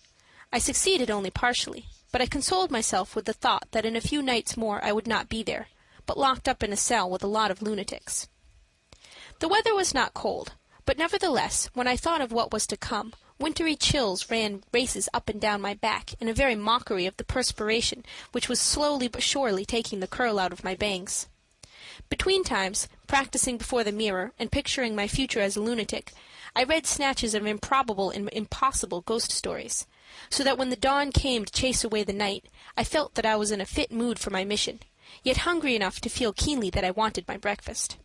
I 0.52 0.58
succeeded 0.58 1.10
only 1.10 1.30
partially, 1.30 1.86
but 2.12 2.20
I 2.20 2.26
consoled 2.26 2.70
myself 2.70 3.16
with 3.16 3.24
the 3.24 3.32
thought 3.32 3.68
that 3.72 3.84
in 3.84 3.96
a 3.96 4.00
few 4.00 4.22
nights 4.22 4.56
more 4.56 4.84
I 4.84 4.92
would 4.92 5.06
not 5.06 5.28
be 5.28 5.42
there, 5.42 5.68
but 6.06 6.18
locked 6.18 6.48
up 6.48 6.62
in 6.62 6.72
a 6.72 6.76
cell 6.76 7.08
with 7.10 7.24
a 7.24 7.28
lot 7.28 7.50
of 7.50 7.62
lunatics. 7.62 8.28
The 9.40 9.48
weather 9.48 9.74
was 9.74 9.94
not 9.94 10.14
cold, 10.14 10.52
but 10.86 10.98
nevertheless, 10.98 11.70
when 11.74 11.88
I 11.88 11.96
thought 11.96 12.20
of 12.20 12.30
what 12.30 12.52
was 12.52 12.66
to 12.68 12.76
come, 12.76 13.14
wintry 13.38 13.74
chills 13.74 14.30
ran 14.30 14.62
races 14.72 15.08
up 15.12 15.28
and 15.28 15.40
down 15.40 15.60
my 15.60 15.74
back 15.74 16.14
in 16.20 16.28
a 16.28 16.34
very 16.34 16.54
mockery 16.54 17.06
of 17.06 17.16
the 17.16 17.24
perspiration 17.24 18.04
which 18.32 18.48
was 18.48 18.60
slowly 18.60 19.08
but 19.08 19.22
surely 19.22 19.64
taking 19.64 20.00
the 20.00 20.06
curl 20.06 20.38
out 20.38 20.52
of 20.52 20.62
my 20.62 20.74
bangs. 20.74 21.26
Between 22.08 22.44
times, 22.44 22.88
practicing 23.06 23.56
before 23.56 23.84
the 23.84 23.92
mirror 23.92 24.32
and 24.38 24.50
picturing 24.50 24.96
my 24.96 25.06
future 25.06 25.40
as 25.40 25.56
a 25.56 25.60
lunatic, 25.60 26.12
I 26.56 26.64
read 26.64 26.86
snatches 26.86 27.34
of 27.34 27.46
improbable 27.46 28.10
and 28.10 28.28
impossible 28.32 29.00
ghost 29.00 29.32
stories, 29.32 29.86
so 30.30 30.44
that 30.44 30.56
when 30.56 30.70
the 30.70 30.76
dawn 30.76 31.12
came 31.12 31.44
to 31.44 31.52
chase 31.52 31.84
away 31.84 32.04
the 32.04 32.12
night 32.12 32.46
I 32.76 32.84
felt 32.84 33.14
that 33.14 33.26
I 33.26 33.36
was 33.36 33.50
in 33.50 33.60
a 33.60 33.66
fit 33.66 33.92
mood 33.92 34.18
for 34.18 34.30
my 34.30 34.44
mission, 34.44 34.80
yet 35.22 35.38
hungry 35.38 35.74
enough 35.76 36.00
to 36.00 36.08
feel 36.08 36.32
keenly 36.32 36.70
that 36.70 36.84
I 36.84 36.90
wanted 36.90 37.26
my 37.28 37.36
breakfast. 37.36 37.96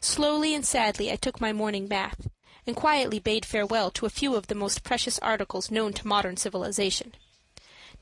Slowly 0.00 0.54
and 0.54 0.64
sadly 0.64 1.12
I 1.12 1.16
took 1.16 1.40
my 1.40 1.52
morning 1.52 1.86
bath, 1.86 2.28
and 2.66 2.76
quietly 2.76 3.18
bade 3.18 3.44
farewell 3.44 3.90
to 3.92 4.06
a 4.06 4.10
few 4.10 4.34
of 4.34 4.46
the 4.46 4.54
most 4.54 4.82
precious 4.82 5.18
articles 5.20 5.70
known 5.70 5.92
to 5.94 6.06
modern 6.06 6.36
civilization. 6.36 7.14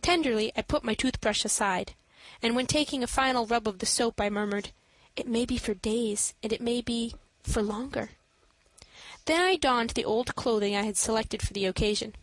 Tenderly 0.02 0.52
I 0.56 0.62
put 0.62 0.84
my 0.84 0.94
toothbrush 0.94 1.44
aside, 1.44 1.94
and 2.42 2.54
when 2.54 2.66
taking 2.66 3.02
a 3.02 3.06
final 3.06 3.46
rub 3.46 3.66
of 3.66 3.78
the 3.78 3.86
soap 3.86 4.20
I 4.20 4.30
murmured, 4.30 4.70
"It 5.18 5.26
may 5.26 5.44
be 5.44 5.58
for 5.58 5.74
days, 5.74 6.32
and 6.44 6.52
it 6.52 6.60
may 6.60 6.80
be 6.80 7.16
for 7.42 7.60
longer." 7.60 8.10
Then 9.24 9.40
I 9.40 9.56
donned 9.56 9.90
the 9.90 10.04
old 10.04 10.36
clothing 10.36 10.76
I 10.76 10.82
had 10.82 10.96
selected 10.96 11.42
for 11.42 11.52
the 11.52 11.66
occasion. 11.66 12.14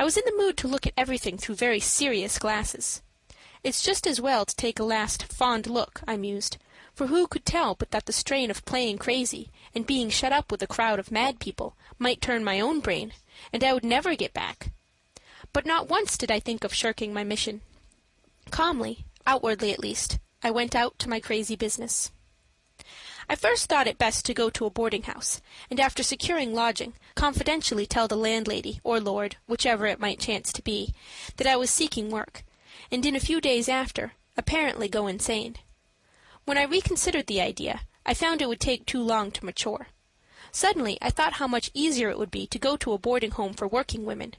I 0.00 0.04
was 0.04 0.16
in 0.16 0.24
the 0.26 0.36
mood 0.36 0.56
to 0.56 0.66
look 0.66 0.84
at 0.84 0.94
everything 0.96 1.38
through 1.38 1.54
very 1.54 1.78
serious 1.78 2.40
glasses. 2.40 3.02
It's 3.62 3.84
just 3.84 4.04
as 4.04 4.20
well 4.20 4.44
to 4.44 4.56
take 4.56 4.80
a 4.80 4.82
last 4.82 5.32
fond 5.32 5.68
look, 5.68 6.00
I 6.08 6.16
mused, 6.16 6.56
for 6.92 7.06
who 7.06 7.28
could 7.28 7.46
tell 7.46 7.76
but 7.76 7.92
that 7.92 8.06
the 8.06 8.12
strain 8.12 8.50
of 8.50 8.64
playing 8.64 8.98
crazy 8.98 9.52
and 9.72 9.86
being 9.86 10.10
shut 10.10 10.32
up 10.32 10.50
with 10.50 10.60
a 10.60 10.66
crowd 10.66 10.98
of 10.98 11.12
mad 11.12 11.38
people 11.38 11.76
might 12.00 12.20
turn 12.20 12.42
my 12.42 12.58
own 12.58 12.80
brain, 12.80 13.12
and 13.52 13.62
I 13.62 13.72
would 13.74 13.84
never 13.84 14.16
get 14.16 14.34
back. 14.34 14.72
But 15.52 15.66
not 15.66 15.88
once 15.88 16.18
did 16.18 16.32
I 16.32 16.40
think 16.40 16.64
of 16.64 16.74
shirking 16.74 17.14
my 17.14 17.22
mission. 17.22 17.60
Calmly, 18.50 19.04
outwardly 19.24 19.72
at 19.72 19.78
least, 19.78 20.18
I 20.42 20.50
went 20.52 20.76
out 20.76 20.98
to 21.00 21.08
my 21.08 21.18
crazy 21.18 21.56
business. 21.56 22.12
I 23.28 23.34
first 23.34 23.68
thought 23.68 23.88
it 23.88 23.98
best 23.98 24.24
to 24.26 24.34
go 24.34 24.48
to 24.50 24.66
a 24.66 24.70
boarding 24.70 25.02
house, 25.02 25.42
and 25.68 25.80
after 25.80 26.02
securing 26.02 26.54
lodging, 26.54 26.94
confidentially 27.14 27.86
tell 27.86 28.06
the 28.06 28.16
landlady 28.16 28.80
or 28.84 29.00
lord, 29.00 29.36
whichever 29.46 29.86
it 29.86 30.00
might 30.00 30.20
chance 30.20 30.52
to 30.52 30.62
be, 30.62 30.94
that 31.36 31.46
I 31.46 31.56
was 31.56 31.70
seeking 31.70 32.08
work, 32.08 32.44
and 32.90 33.04
in 33.04 33.16
a 33.16 33.20
few 33.20 33.40
days 33.40 33.68
after, 33.68 34.12
apparently 34.36 34.88
go 34.88 35.08
insane. 35.08 35.56
When 36.44 36.56
I 36.56 36.62
reconsidered 36.62 37.26
the 37.26 37.40
idea, 37.40 37.80
I 38.06 38.14
found 38.14 38.40
it 38.40 38.48
would 38.48 38.60
take 38.60 38.86
too 38.86 39.02
long 39.02 39.30
to 39.32 39.44
mature. 39.44 39.88
Suddenly 40.52 40.96
I 41.02 41.10
thought 41.10 41.34
how 41.34 41.48
much 41.48 41.70
easier 41.74 42.08
it 42.08 42.18
would 42.18 42.30
be 42.30 42.46
to 42.46 42.58
go 42.58 42.76
to 42.78 42.92
a 42.92 42.98
boarding 42.98 43.32
home 43.32 43.52
for 43.52 43.68
working 43.68 44.04
women. 44.04 44.34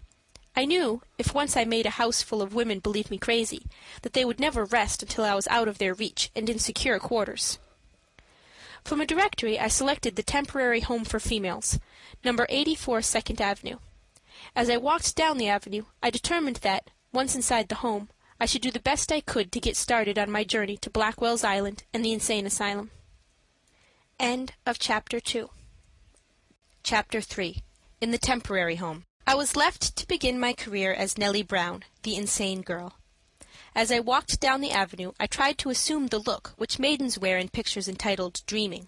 I 0.60 0.66
knew, 0.66 1.02
if 1.18 1.34
once 1.34 1.56
I 1.56 1.64
made 1.64 1.86
a 1.86 2.02
house 2.02 2.22
full 2.22 2.42
of 2.42 2.54
women 2.54 2.80
believe 2.80 3.10
me 3.10 3.18
crazy, 3.18 3.66
that 4.02 4.12
they 4.12 4.26
would 4.26 4.42
never 4.42 4.66
rest 4.66 5.02
until 5.02 5.24
I 5.24 5.34
was 5.34 5.48
out 5.48 5.70
of 5.70 5.78
their 5.78 5.94
reach 5.94 6.32
and 6.36 6.50
in 6.50 6.60
secure 6.60 7.00
quarters. 7.00 7.60
From 8.84 9.00
a 9.00 9.06
directory 9.06 9.58
I 9.58 9.70
selected 9.70 10.18
the 10.18 10.22
Temporary 10.22 10.82
Home 10.82 11.06
for 11.06 11.18
Females, 11.18 11.80
number 12.26 12.46
84 12.50 13.04
Second 13.04 13.40
Avenue. 13.40 13.78
As 14.54 14.70
I 14.70 14.76
walked 14.76 15.16
down 15.16 15.38
the 15.38 15.48
avenue 15.48 15.84
I 16.04 16.10
determined 16.10 16.58
that, 16.58 16.92
once 17.14 17.36
inside 17.36 17.70
the 17.70 17.76
home, 17.76 18.10
I 18.38 18.46
should 18.46 18.62
do 18.62 18.70
the 18.70 18.82
best 18.82 19.14
I 19.14 19.22
could 19.22 19.54
to 19.54 19.62
get 19.62 19.78
started 19.78 20.20
on 20.20 20.30
my 20.30 20.44
journey 20.44 20.76
to 20.76 20.90
Blackwell's 20.90 21.46
Island 21.46 21.84
and 21.94 22.04
the 22.04 22.12
insane 22.12 22.46
asylum. 22.46 22.92
End 24.20 24.56
of 24.66 24.78
chapter 24.78 25.22
2. 25.22 25.50
Chapter 26.84 27.22
3. 27.22 27.64
In 28.02 28.12
the 28.12 28.18
temporary 28.18 28.76
home. 28.76 29.06
I 29.30 29.36
was 29.36 29.56
left 29.56 29.96
to 29.98 30.08
begin 30.08 30.40
my 30.40 30.54
career 30.54 30.92
as 30.92 31.16
Nellie 31.16 31.44
Brown, 31.44 31.84
the 32.02 32.16
insane 32.16 32.64
girl. 32.64 32.96
As 33.76 33.92
I 33.92 34.00
walked 34.00 34.40
down 34.40 34.60
the 34.60 34.72
avenue 34.72 35.12
I 35.20 35.28
tried 35.28 35.60
to 35.60 35.70
assume 35.70 36.08
the 36.08 36.18
look 36.18 36.54
which 36.58 36.80
maidens 36.80 37.20
wear 37.20 37.38
in 37.38 37.50
pictures 37.50 37.88
entitled 37.88 38.42
Dreaming. 38.48 38.88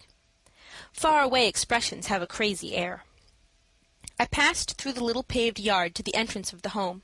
Far 0.92 1.22
away 1.22 1.48
expressions 1.48 2.08
have 2.08 2.24
a 2.24 2.28
crazy 2.36 2.76
air. 2.76 3.04
I 4.20 4.26
passed 4.26 4.80
through 4.80 4.94
the 4.94 5.04
little 5.04 5.22
paved 5.22 5.60
yard 5.60 5.94
to 5.94 6.02
the 6.02 6.16
entrance 6.16 6.52
of 6.52 6.64
the 6.64 6.70
home. 6.70 7.04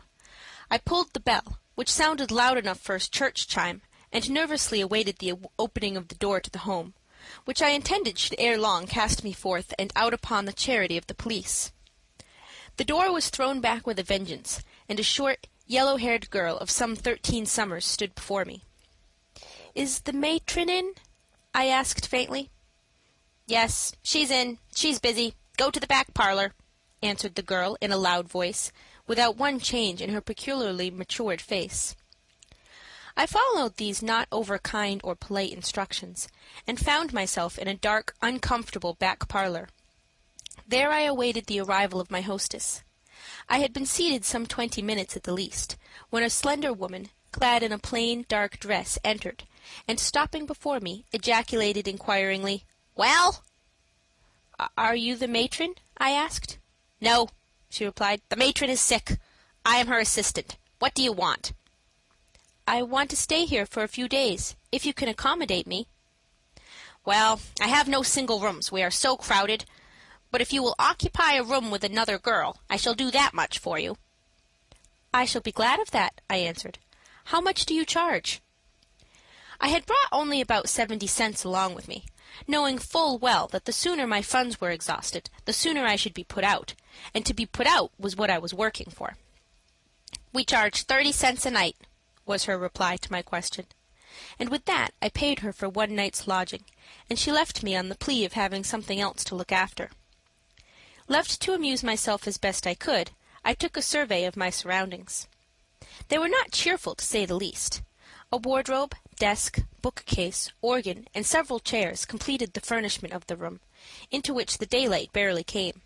I 0.71 0.79
pulled 0.79 1.13
the 1.13 1.19
bell, 1.19 1.59
which 1.75 1.91
sounded 1.91 2.31
loud 2.31 2.57
enough 2.57 2.79
for 2.79 2.95
a 2.95 2.99
church 2.99 3.47
chime, 3.47 3.83
and 4.11 4.31
nervously 4.31 4.81
awaited 4.81 5.19
the 5.19 5.35
opening 5.59 5.95
of 5.95 6.07
the 6.07 6.15
door 6.15 6.39
to 6.39 6.49
the 6.49 6.65
home, 6.65 6.95
which 7.45 7.61
I 7.61 7.69
intended 7.69 8.17
should 8.17 8.39
ere 8.39 8.57
long 8.57 8.87
cast 8.87 9.23
me 9.23 9.31
forth 9.31 9.75
and 9.77 9.93
out 9.95 10.15
upon 10.15 10.45
the 10.45 10.53
charity 10.53 10.97
of 10.97 11.05
the 11.05 11.13
police. 11.13 11.71
The 12.77 12.85
door 12.85 13.11
was 13.11 13.29
thrown 13.29 13.59
back 13.59 13.87
with 13.87 13.97
a 13.97 14.03
vengeance, 14.03 14.61
and 14.87 14.99
a 14.99 15.03
short, 15.03 15.47
yellow 15.65 15.97
haired 15.97 16.29
girl 16.29 16.57
of 16.57 16.69
some 16.69 16.95
thirteen 16.95 17.47
summers 17.47 17.85
stood 17.85 18.13
before 18.13 18.45
me. 18.45 18.63
"Is 19.73 20.01
the 20.01 20.13
matron 20.13 20.69
in?" 20.69 20.93
I 21.55 21.67
asked 21.67 22.07
faintly. 22.07 22.51
"Yes, 23.47 23.93
she's 24.03 24.29
in. 24.29 24.59
She's 24.75 24.99
busy. 24.99 25.33
Go 25.57 25.71
to 25.71 25.79
the 25.79 25.87
back 25.87 26.13
parlor," 26.13 26.53
answered 27.01 27.33
the 27.33 27.41
girl 27.41 27.77
in 27.81 27.91
a 27.91 27.97
loud 27.97 28.29
voice, 28.29 28.71
without 29.07 29.37
one 29.37 29.59
change 29.59 29.99
in 29.99 30.11
her 30.11 30.21
peculiarly 30.21 30.91
matured 30.91 31.41
face. 31.41 31.95
I 33.15 33.25
followed 33.25 33.77
these 33.77 34.03
not 34.03 34.27
over 34.31 34.59
kind 34.59 35.01
or 35.03 35.15
polite 35.15 35.51
instructions, 35.51 36.27
and 36.67 36.79
found 36.79 37.11
myself 37.11 37.57
in 37.57 37.67
a 37.67 37.73
dark, 37.73 38.13
uncomfortable 38.21 38.93
back 38.93 39.27
parlor. 39.27 39.69
There 40.69 40.91
I 40.91 41.03
awaited 41.03 41.45
the 41.45 41.61
arrival 41.61 42.01
of 42.01 42.11
my 42.11 42.19
hostess. 42.19 42.83
I 43.47 43.59
had 43.59 43.71
been 43.71 43.85
seated 43.85 44.25
some 44.25 44.45
twenty 44.45 44.81
minutes 44.81 45.15
at 45.15 45.23
the 45.23 45.31
least, 45.31 45.77
when 46.09 46.23
a 46.23 46.29
slender 46.29 46.73
woman, 46.73 47.09
clad 47.31 47.63
in 47.63 47.71
a 47.71 47.79
plain, 47.79 48.25
dark 48.27 48.59
dress, 48.59 48.99
entered, 49.01 49.45
and, 49.87 49.97
stopping 49.97 50.45
before 50.45 50.81
me, 50.81 51.05
ejaculated 51.13 51.87
inquiringly, 51.87 52.65
"Well?" 52.95 53.45
"Are 54.77 54.95
you 54.95 55.15
the 55.15 55.29
matron?" 55.29 55.75
I 55.97 56.11
asked. 56.11 56.57
"No," 56.99 57.29
she 57.69 57.85
replied. 57.85 58.21
"The 58.27 58.35
matron 58.35 58.69
is 58.69 58.81
sick. 58.81 59.19
I 59.65 59.77
am 59.77 59.87
her 59.87 59.99
assistant. 59.99 60.57
What 60.79 60.93
do 60.93 61.01
you 61.01 61.13
want?" 61.13 61.53
"I 62.67 62.81
want 62.81 63.09
to 63.11 63.15
stay 63.15 63.45
here 63.45 63.65
for 63.65 63.83
a 63.83 63.87
few 63.87 64.09
days, 64.09 64.57
if 64.73 64.85
you 64.85 64.93
can 64.93 65.07
accommodate 65.07 65.65
me." 65.65 65.87
"Well, 67.05 67.39
I 67.61 67.67
have 67.67 67.87
no 67.87 68.03
single 68.03 68.41
rooms, 68.41 68.69
we 68.69 68.83
are 68.83 68.91
so 68.91 69.15
crowded. 69.15 69.63
But 70.31 70.41
if 70.41 70.51
you 70.51 70.61
will 70.61 70.75
occupy 70.77 71.33
a 71.33 71.43
room 71.43 71.71
with 71.71 71.83
another 71.83 72.19
girl, 72.19 72.57
I 72.69 72.77
shall 72.77 72.93
do 72.93 73.09
that 73.11 73.33
much 73.33 73.59
for 73.59 73.79
you." 73.79 73.97
"I 75.13 75.25
shall 75.25 75.41
be 75.41 75.51
glad 75.51 75.79
of 75.79 75.91
that," 75.91 76.21
I 76.29 76.37
answered. 76.37 76.79
"How 77.25 77.41
much 77.41 77.65
do 77.65 77.73
you 77.73 77.85
charge?" 77.85 78.41
I 79.59 79.69
had 79.69 79.85
brought 79.85 80.09
only 80.11 80.41
about 80.41 80.69
seventy 80.69 81.07
cents 81.07 81.43
along 81.43 81.73
with 81.73 81.87
me, 81.87 82.05
knowing 82.45 82.77
full 82.77 83.17
well 83.17 83.47
that 83.47 83.65
the 83.65 83.73
sooner 83.73 84.05
my 84.05 84.21
funds 84.21 84.61
were 84.61 84.69
exhausted 84.69 85.29
the 85.45 85.53
sooner 85.53 85.85
I 85.85 85.95
should 85.95 86.13
be 86.13 86.23
put 86.23 86.43
out, 86.43 86.73
and 87.13 87.25
to 87.25 87.33
be 87.33 87.45
put 87.45 87.65
out 87.65 87.91
was 87.97 88.15
what 88.15 88.29
I 88.29 88.37
was 88.37 88.53
working 88.53 88.91
for. 88.91 89.17
"We 90.33 90.43
charge 90.43 90.83
thirty 90.83 91.11
cents 91.11 91.45
a 91.45 91.51
night," 91.51 91.77
was 92.25 92.43
her 92.43 92.57
reply 92.57 92.97
to 92.97 93.11
my 93.11 93.21
question. 93.21 93.65
And 94.37 94.49
with 94.49 94.65
that 94.65 94.93
I 95.01 95.09
paid 95.09 95.39
her 95.39 95.53
for 95.53 95.69
one 95.69 95.95
night's 95.95 96.27
lodging, 96.27 96.65
and 97.09 97.17
she 97.17 97.31
left 97.31 97.63
me 97.63 97.75
on 97.75 97.89
the 97.89 97.95
plea 97.95 98.25
of 98.25 98.33
having 98.33 98.63
something 98.63 98.99
else 98.99 99.23
to 99.23 99.35
look 99.35 99.51
after. 99.51 99.89
Left 101.09 101.39
to 101.41 101.53
amuse 101.53 101.83
myself 101.83 102.27
as 102.27 102.37
best 102.37 102.67
I 102.67 102.73
could, 102.73 103.11
I 103.45 103.53
took 103.53 103.77
a 103.77 103.81
survey 103.81 104.25
of 104.25 104.35
my 104.35 104.49
surroundings. 104.49 105.27
They 106.09 106.17
were 106.17 106.27
not 106.27 106.51
cheerful, 106.51 106.95
to 106.95 107.05
say 107.05 107.25
the 107.25 107.35
least. 107.35 107.81
A 108.29 108.35
wardrobe, 108.35 108.93
desk, 109.17 109.59
bookcase, 109.81 110.51
organ, 110.61 111.07
and 111.15 111.25
several 111.25 111.61
chairs 111.61 112.03
completed 112.03 112.51
the 112.53 112.59
furnishment 112.59 113.13
of 113.13 113.25
the 113.27 113.37
room, 113.37 113.61
into 114.11 114.33
which 114.33 114.57
the 114.57 114.65
daylight 114.65 115.13
barely 115.13 115.45
came. 115.45 115.81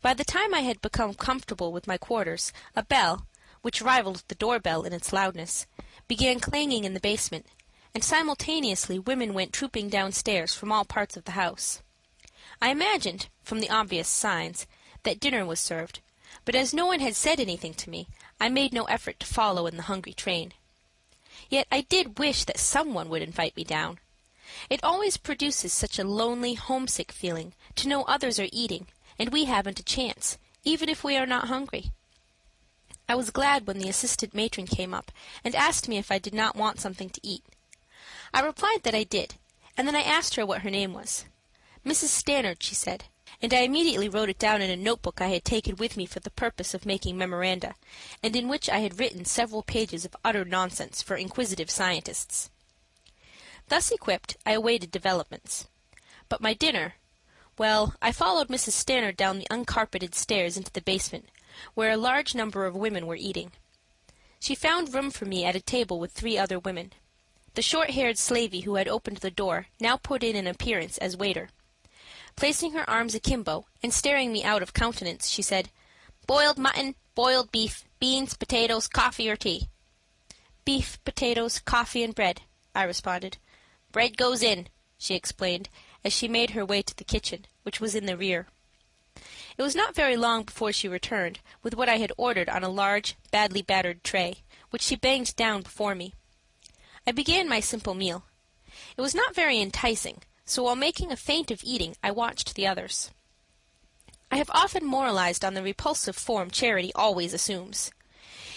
By 0.00 0.14
the 0.14 0.24
time 0.24 0.54
I 0.54 0.60
had 0.60 0.80
become 0.80 1.12
comfortable 1.12 1.70
with 1.70 1.86
my 1.86 1.98
quarters 1.98 2.50
a 2.74 2.82
bell, 2.82 3.26
which 3.60 3.82
rivaled 3.82 4.22
the 4.28 4.34
door 4.34 4.58
bell 4.58 4.84
in 4.84 4.94
its 4.94 5.12
loudness, 5.12 5.66
began 6.06 6.40
clanging 6.40 6.84
in 6.84 6.94
the 6.94 7.00
basement, 7.00 7.44
and 7.94 8.02
simultaneously 8.02 8.98
women 8.98 9.34
went 9.34 9.52
trooping 9.52 9.90
downstairs 9.90 10.54
from 10.54 10.72
all 10.72 10.86
parts 10.86 11.14
of 11.14 11.24
the 11.24 11.32
house. 11.32 11.82
I 12.60 12.70
imagined, 12.70 13.28
from 13.42 13.60
the 13.60 13.70
obvious 13.70 14.08
signs, 14.08 14.66
that 15.04 15.20
dinner 15.20 15.44
was 15.44 15.60
served, 15.60 16.00
but 16.44 16.54
as 16.54 16.74
no 16.74 16.86
one 16.86 17.00
had 17.00 17.14
said 17.14 17.40
anything 17.40 17.74
to 17.74 17.90
me 17.90 18.08
I 18.40 18.48
made 18.48 18.72
no 18.72 18.84
effort 18.84 19.20
to 19.20 19.26
follow 19.26 19.66
in 19.66 19.76
the 19.76 19.84
hungry 19.84 20.12
train. 20.12 20.52
Yet 21.48 21.66
I 21.70 21.82
did 21.82 22.18
wish 22.18 22.44
that 22.44 22.58
some 22.58 22.94
one 22.94 23.08
would 23.08 23.22
invite 23.22 23.56
me 23.56 23.64
down. 23.64 23.98
It 24.70 24.82
always 24.82 25.16
produces 25.16 25.72
such 25.72 25.98
a 25.98 26.04
lonely, 26.04 26.54
homesick 26.54 27.12
feeling 27.12 27.52
to 27.76 27.88
know 27.88 28.02
others 28.04 28.38
are 28.38 28.48
eating 28.52 28.86
and 29.18 29.30
we 29.30 29.44
haven't 29.44 29.80
a 29.80 29.84
chance, 29.84 30.38
even 30.64 30.88
if 30.88 31.02
we 31.02 31.16
are 31.16 31.26
not 31.26 31.48
hungry. 31.48 31.90
I 33.08 33.14
was 33.14 33.30
glad 33.30 33.66
when 33.66 33.78
the 33.78 33.88
assistant 33.88 34.34
matron 34.34 34.66
came 34.66 34.94
up 34.94 35.10
and 35.42 35.54
asked 35.54 35.88
me 35.88 35.98
if 35.98 36.12
I 36.12 36.18
did 36.18 36.34
not 36.34 36.56
want 36.56 36.80
something 36.80 37.10
to 37.10 37.26
eat. 37.26 37.42
I 38.32 38.40
replied 38.40 38.82
that 38.82 38.94
I 38.94 39.04
did, 39.04 39.34
and 39.76 39.88
then 39.88 39.96
I 39.96 40.02
asked 40.02 40.34
her 40.36 40.44
what 40.44 40.62
her 40.62 40.70
name 40.70 40.92
was. 40.92 41.24
Mrs. 41.88 42.08
Stannard, 42.08 42.62
she 42.62 42.74
said, 42.74 43.04
and 43.40 43.54
I 43.54 43.60
immediately 43.60 44.10
wrote 44.10 44.28
it 44.28 44.38
down 44.38 44.60
in 44.60 44.70
a 44.70 44.76
notebook 44.76 45.22
I 45.22 45.28
had 45.28 45.44
taken 45.44 45.76
with 45.76 45.96
me 45.96 46.04
for 46.04 46.20
the 46.20 46.30
purpose 46.30 46.74
of 46.74 46.84
making 46.84 47.16
memoranda, 47.16 47.76
and 48.22 48.36
in 48.36 48.46
which 48.46 48.68
I 48.68 48.80
had 48.80 49.00
written 49.00 49.24
several 49.24 49.62
pages 49.62 50.04
of 50.04 50.14
utter 50.22 50.44
nonsense 50.44 51.00
for 51.00 51.16
inquisitive 51.16 51.70
scientists. 51.70 52.50
Thus 53.68 53.90
equipped, 53.90 54.36
I 54.44 54.52
awaited 54.52 54.90
developments. 54.90 55.66
But 56.28 56.42
my 56.42 56.52
dinner 56.52 56.96
well, 57.58 57.94
I 58.00 58.12
followed 58.12 58.48
Mrs. 58.48 58.72
Stannard 58.72 59.16
down 59.16 59.38
the 59.38 59.48
uncarpeted 59.50 60.14
stairs 60.14 60.56
into 60.56 60.70
the 60.70 60.80
basement, 60.80 61.28
where 61.74 61.90
a 61.90 61.96
large 61.96 62.34
number 62.34 62.66
of 62.66 62.76
women 62.76 63.06
were 63.06 63.16
eating. 63.16 63.50
She 64.38 64.54
found 64.54 64.94
room 64.94 65.10
for 65.10 65.24
me 65.24 65.44
at 65.44 65.56
a 65.56 65.60
table 65.60 65.98
with 65.98 66.12
three 66.12 66.38
other 66.38 66.58
women. 66.58 66.92
The 67.54 67.62
short-haired 67.62 68.16
slavey 68.16 68.60
who 68.60 68.76
had 68.76 68.86
opened 68.86 69.16
the 69.18 69.30
door 69.32 69.66
now 69.80 69.96
put 69.96 70.22
in 70.22 70.36
an 70.36 70.46
appearance 70.46 70.98
as 70.98 71.16
waiter. 71.16 71.48
Placing 72.38 72.70
her 72.74 72.88
arms 72.88 73.16
akimbo 73.16 73.66
and 73.82 73.92
staring 73.92 74.32
me 74.32 74.44
out 74.44 74.62
of 74.62 74.72
countenance, 74.72 75.28
she 75.28 75.42
said, 75.42 75.70
"Boiled 76.28 76.56
mutton, 76.56 76.94
boiled 77.16 77.50
beef, 77.50 77.84
beans, 77.98 78.34
potatoes, 78.34 78.86
coffee 78.86 79.28
or 79.28 79.34
tea?" 79.34 79.68
"Beef, 80.64 81.02
potatoes, 81.04 81.58
coffee 81.58 82.04
and 82.04 82.14
bread," 82.14 82.42
I 82.76 82.84
responded. 82.84 83.38
"Bread 83.90 84.16
goes 84.16 84.40
in," 84.40 84.68
she 84.96 85.16
explained, 85.16 85.68
as 86.04 86.12
she 86.12 86.28
made 86.28 86.50
her 86.50 86.64
way 86.64 86.80
to 86.80 86.96
the 86.96 87.02
kitchen, 87.02 87.44
which 87.64 87.80
was 87.80 87.96
in 87.96 88.06
the 88.06 88.16
rear. 88.16 88.46
It 89.56 89.62
was 89.62 89.74
not 89.74 89.96
very 89.96 90.16
long 90.16 90.44
before 90.44 90.72
she 90.72 90.86
returned 90.86 91.40
with 91.64 91.74
what 91.74 91.88
I 91.88 91.96
had 91.96 92.12
ordered 92.16 92.48
on 92.48 92.62
a 92.62 92.68
large, 92.68 93.16
badly 93.32 93.62
battered 93.62 94.04
tray, 94.04 94.44
which 94.70 94.82
she 94.82 94.94
banged 94.94 95.34
down 95.34 95.62
before 95.62 95.96
me. 95.96 96.14
I 97.04 97.10
began 97.10 97.48
my 97.48 97.58
simple 97.58 97.94
meal. 97.94 98.26
It 98.96 99.00
was 99.00 99.12
not 99.12 99.34
very 99.34 99.60
enticing, 99.60 100.22
so 100.48 100.62
while 100.62 100.76
making 100.76 101.12
a 101.12 101.16
feint 101.16 101.50
of 101.50 101.62
eating 101.62 101.94
I 102.02 102.10
watched 102.10 102.54
the 102.54 102.66
others. 102.66 103.10
I 104.30 104.36
have 104.36 104.50
often 104.50 104.84
moralized 104.84 105.44
on 105.44 105.54
the 105.54 105.62
repulsive 105.62 106.16
form 106.16 106.50
charity 106.50 106.90
always 106.94 107.32
assumes. 107.34 107.90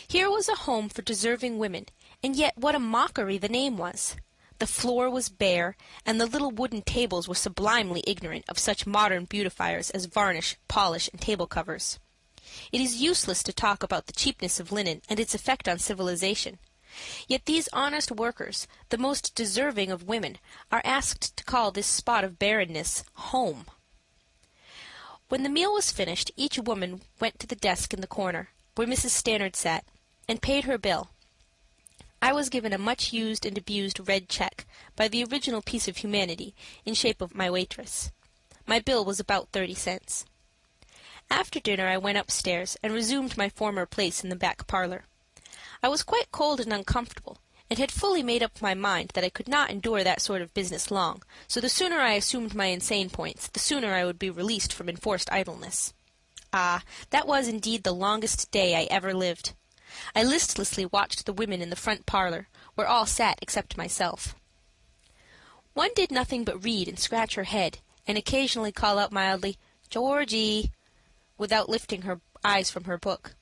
Here 0.07 0.29
was 0.29 0.49
a 0.49 0.55
home 0.55 0.89
for 0.89 1.01
deserving 1.01 1.57
women, 1.57 1.85
and 2.23 2.35
yet 2.35 2.57
what 2.57 2.75
a 2.75 2.79
mockery 2.79 3.37
the 3.37 3.49
name 3.49 3.77
was. 3.77 4.15
The 4.59 4.67
floor 4.67 5.09
was 5.09 5.29
bare, 5.29 5.75
and 6.05 6.19
the 6.19 6.25
little 6.25 6.51
wooden 6.51 6.81
tables 6.81 7.27
were 7.27 7.35
sublimely 7.35 8.03
ignorant 8.05 8.45
of 8.47 8.59
such 8.59 8.85
modern 8.85 9.25
beautifiers 9.25 9.89
as 9.89 10.05
varnish, 10.05 10.57
polish, 10.67 11.09
and 11.11 11.21
table 11.21 11.47
covers. 11.47 11.99
It 12.71 12.81
is 12.81 13.01
useless 13.01 13.43
to 13.43 13.53
talk 13.53 13.83
about 13.83 14.07
the 14.07 14.13
cheapness 14.13 14.59
of 14.59 14.71
linen 14.71 15.01
and 15.09 15.19
its 15.19 15.33
effect 15.33 15.67
on 15.67 15.79
civilization. 15.79 16.59
Yet 17.27 17.45
these 17.45 17.69
honest 17.71 18.11
workers, 18.11 18.67
the 18.89 18.97
most 18.97 19.35
deserving 19.35 19.91
of 19.91 20.07
women, 20.07 20.37
are 20.71 20.81
asked 20.83 21.35
to 21.37 21.43
call 21.43 21.71
this 21.71 21.87
spot 21.87 22.23
of 22.23 22.39
barrenness 22.39 23.03
home. 23.13 23.65
When 25.29 25.43
the 25.43 25.49
meal 25.49 25.73
was 25.73 25.91
finished 25.91 26.31
each 26.35 26.59
woman 26.59 27.01
went 27.19 27.39
to 27.39 27.47
the 27.47 27.55
desk 27.55 27.93
in 27.93 28.01
the 28.01 28.07
corner, 28.07 28.49
where 28.75 28.87
Mrs. 28.87 29.11
Stannard 29.11 29.55
sat, 29.55 29.85
and 30.27 30.41
paid 30.41 30.65
her 30.65 30.77
bill. 30.77 31.09
I 32.21 32.33
was 32.33 32.49
given 32.49 32.73
a 32.73 32.77
much 32.77 33.13
used 33.13 33.45
and 33.45 33.57
abused 33.57 34.07
red 34.07 34.29
check 34.29 34.65
by 34.95 35.07
the 35.07 35.23
original 35.23 35.61
piece 35.61 35.87
of 35.87 35.97
humanity 35.97 36.53
in 36.85 36.93
shape 36.93 37.21
of 37.21 37.33
my 37.33 37.49
waitress. 37.49 38.11
My 38.67 38.79
bill 38.79 39.03
was 39.03 39.19
about 39.19 39.49
thirty 39.51 39.73
cents. 39.73 40.25
After 41.29 41.59
dinner 41.59 41.87
I 41.87 41.97
went 41.97 42.17
upstairs 42.17 42.77
and 42.83 42.93
resumed 42.93 43.37
my 43.37 43.49
former 43.49 43.85
place 43.85 44.23
in 44.23 44.29
the 44.29 44.35
back 44.35 44.67
parlor. 44.67 45.05
I 45.83 45.89
was 45.89 46.03
quite 46.03 46.31
cold 46.31 46.59
and 46.59 46.71
uncomfortable, 46.71 47.39
and 47.69 47.79
had 47.79 47.91
fully 47.91 48.21
made 48.21 48.43
up 48.43 48.61
my 48.61 48.73
mind 48.73 49.11
that 49.13 49.23
I 49.23 49.29
could 49.29 49.47
not 49.47 49.71
endure 49.71 50.03
that 50.03 50.21
sort 50.21 50.41
of 50.41 50.53
business 50.53 50.91
long, 50.91 51.23
so 51.47 51.59
the 51.59 51.69
sooner 51.69 51.99
I 51.99 52.13
assumed 52.13 52.53
my 52.53 52.65
insane 52.65 53.09
points 53.09 53.47
the 53.47 53.59
sooner 53.59 53.93
I 53.93 54.05
would 54.05 54.19
be 54.19 54.29
released 54.29 54.73
from 54.73 54.89
enforced 54.89 55.31
idleness. 55.31 55.93
Ah, 56.53 56.83
that 57.09 57.27
was 57.27 57.47
indeed 57.47 57.83
the 57.83 57.93
longest 57.93 58.51
day 58.51 58.75
I 58.75 58.83
ever 58.91 59.13
lived. 59.13 59.53
I 60.15 60.23
listlessly 60.23 60.85
watched 60.85 61.25
the 61.25 61.33
women 61.33 61.61
in 61.61 61.69
the 61.69 61.75
front 61.75 62.05
parlor, 62.05 62.47
where 62.75 62.87
all 62.87 63.05
sat 63.05 63.39
except 63.41 63.77
myself. 63.77 64.35
One 65.73 65.91
did 65.95 66.11
nothing 66.11 66.43
but 66.43 66.63
read 66.63 66.87
and 66.87 66.99
scratch 66.99 67.35
her 67.35 67.45
head, 67.45 67.79
and 68.05 68.17
occasionally 68.17 68.71
call 68.71 68.99
out 68.99 69.11
mildly, 69.11 69.57
"Georgie," 69.89 70.71
without 71.37 71.69
lifting 71.69 72.03
her 72.03 72.19
eyes 72.43 72.69
from 72.69 72.83
her 72.83 72.97
book. 72.97 73.35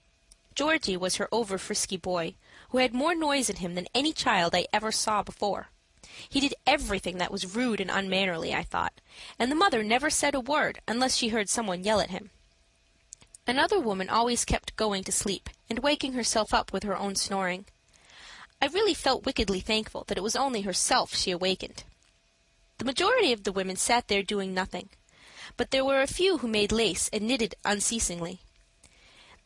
Georgie 0.60 0.98
was 0.98 1.16
her 1.16 1.30
over 1.32 1.58
frisky 1.58 1.96
boy, 1.96 2.36
who 2.72 2.80
had 2.80 2.94
more 2.94 3.16
noise 3.16 3.50
in 3.50 3.56
him 3.56 3.76
than 3.76 3.88
any 3.96 4.12
child 4.12 4.54
I 4.54 4.66
ever 4.74 4.92
saw 4.92 5.24
before. 5.24 5.70
He 6.28 6.42
did 6.42 6.54
everything 6.68 7.18
that 7.18 7.32
was 7.32 7.56
rude 7.56 7.80
and 7.80 7.90
unmannerly, 7.90 8.54
I 8.54 8.64
thought, 8.64 9.00
and 9.40 9.50
the 9.50 9.56
mother 9.56 9.86
never 9.86 10.10
said 10.10 10.36
a 10.36 10.42
word 10.42 10.82
unless 10.86 11.16
she 11.16 11.30
heard 11.30 11.48
some 11.48 11.66
one 11.66 11.86
yell 11.86 12.02
at 12.02 12.10
him. 12.10 12.32
Another 13.48 13.80
woman 13.80 14.10
always 14.10 14.44
kept 14.44 14.76
going 14.76 15.06
to 15.06 15.14
sleep 15.14 15.50
and 15.70 15.80
waking 15.80 16.12
herself 16.12 16.54
up 16.54 16.74
with 16.74 16.84
her 16.84 16.98
own 16.98 17.16
snoring. 17.16 17.64
I 18.62 18.66
really 18.66 18.94
felt 18.94 19.26
wickedly 19.26 19.62
thankful 19.62 20.04
that 20.10 20.18
it 20.18 20.24
was 20.24 20.36
only 20.36 20.64
herself 20.64 21.16
she 21.16 21.32
awakened. 21.32 21.86
The 22.80 22.84
majority 22.92 23.32
of 23.32 23.46
the 23.46 23.54
women 23.54 23.78
sat 23.78 24.10
there 24.10 24.24
doing 24.24 24.54
nothing, 24.54 24.90
but 25.56 25.72
there 25.72 25.86
were 25.86 26.02
a 26.02 26.06
few 26.06 26.40
who 26.40 26.50
made 26.50 26.74
lace 26.74 27.10
and 27.14 27.26
knitted 27.26 27.56
unceasingly. 27.64 28.42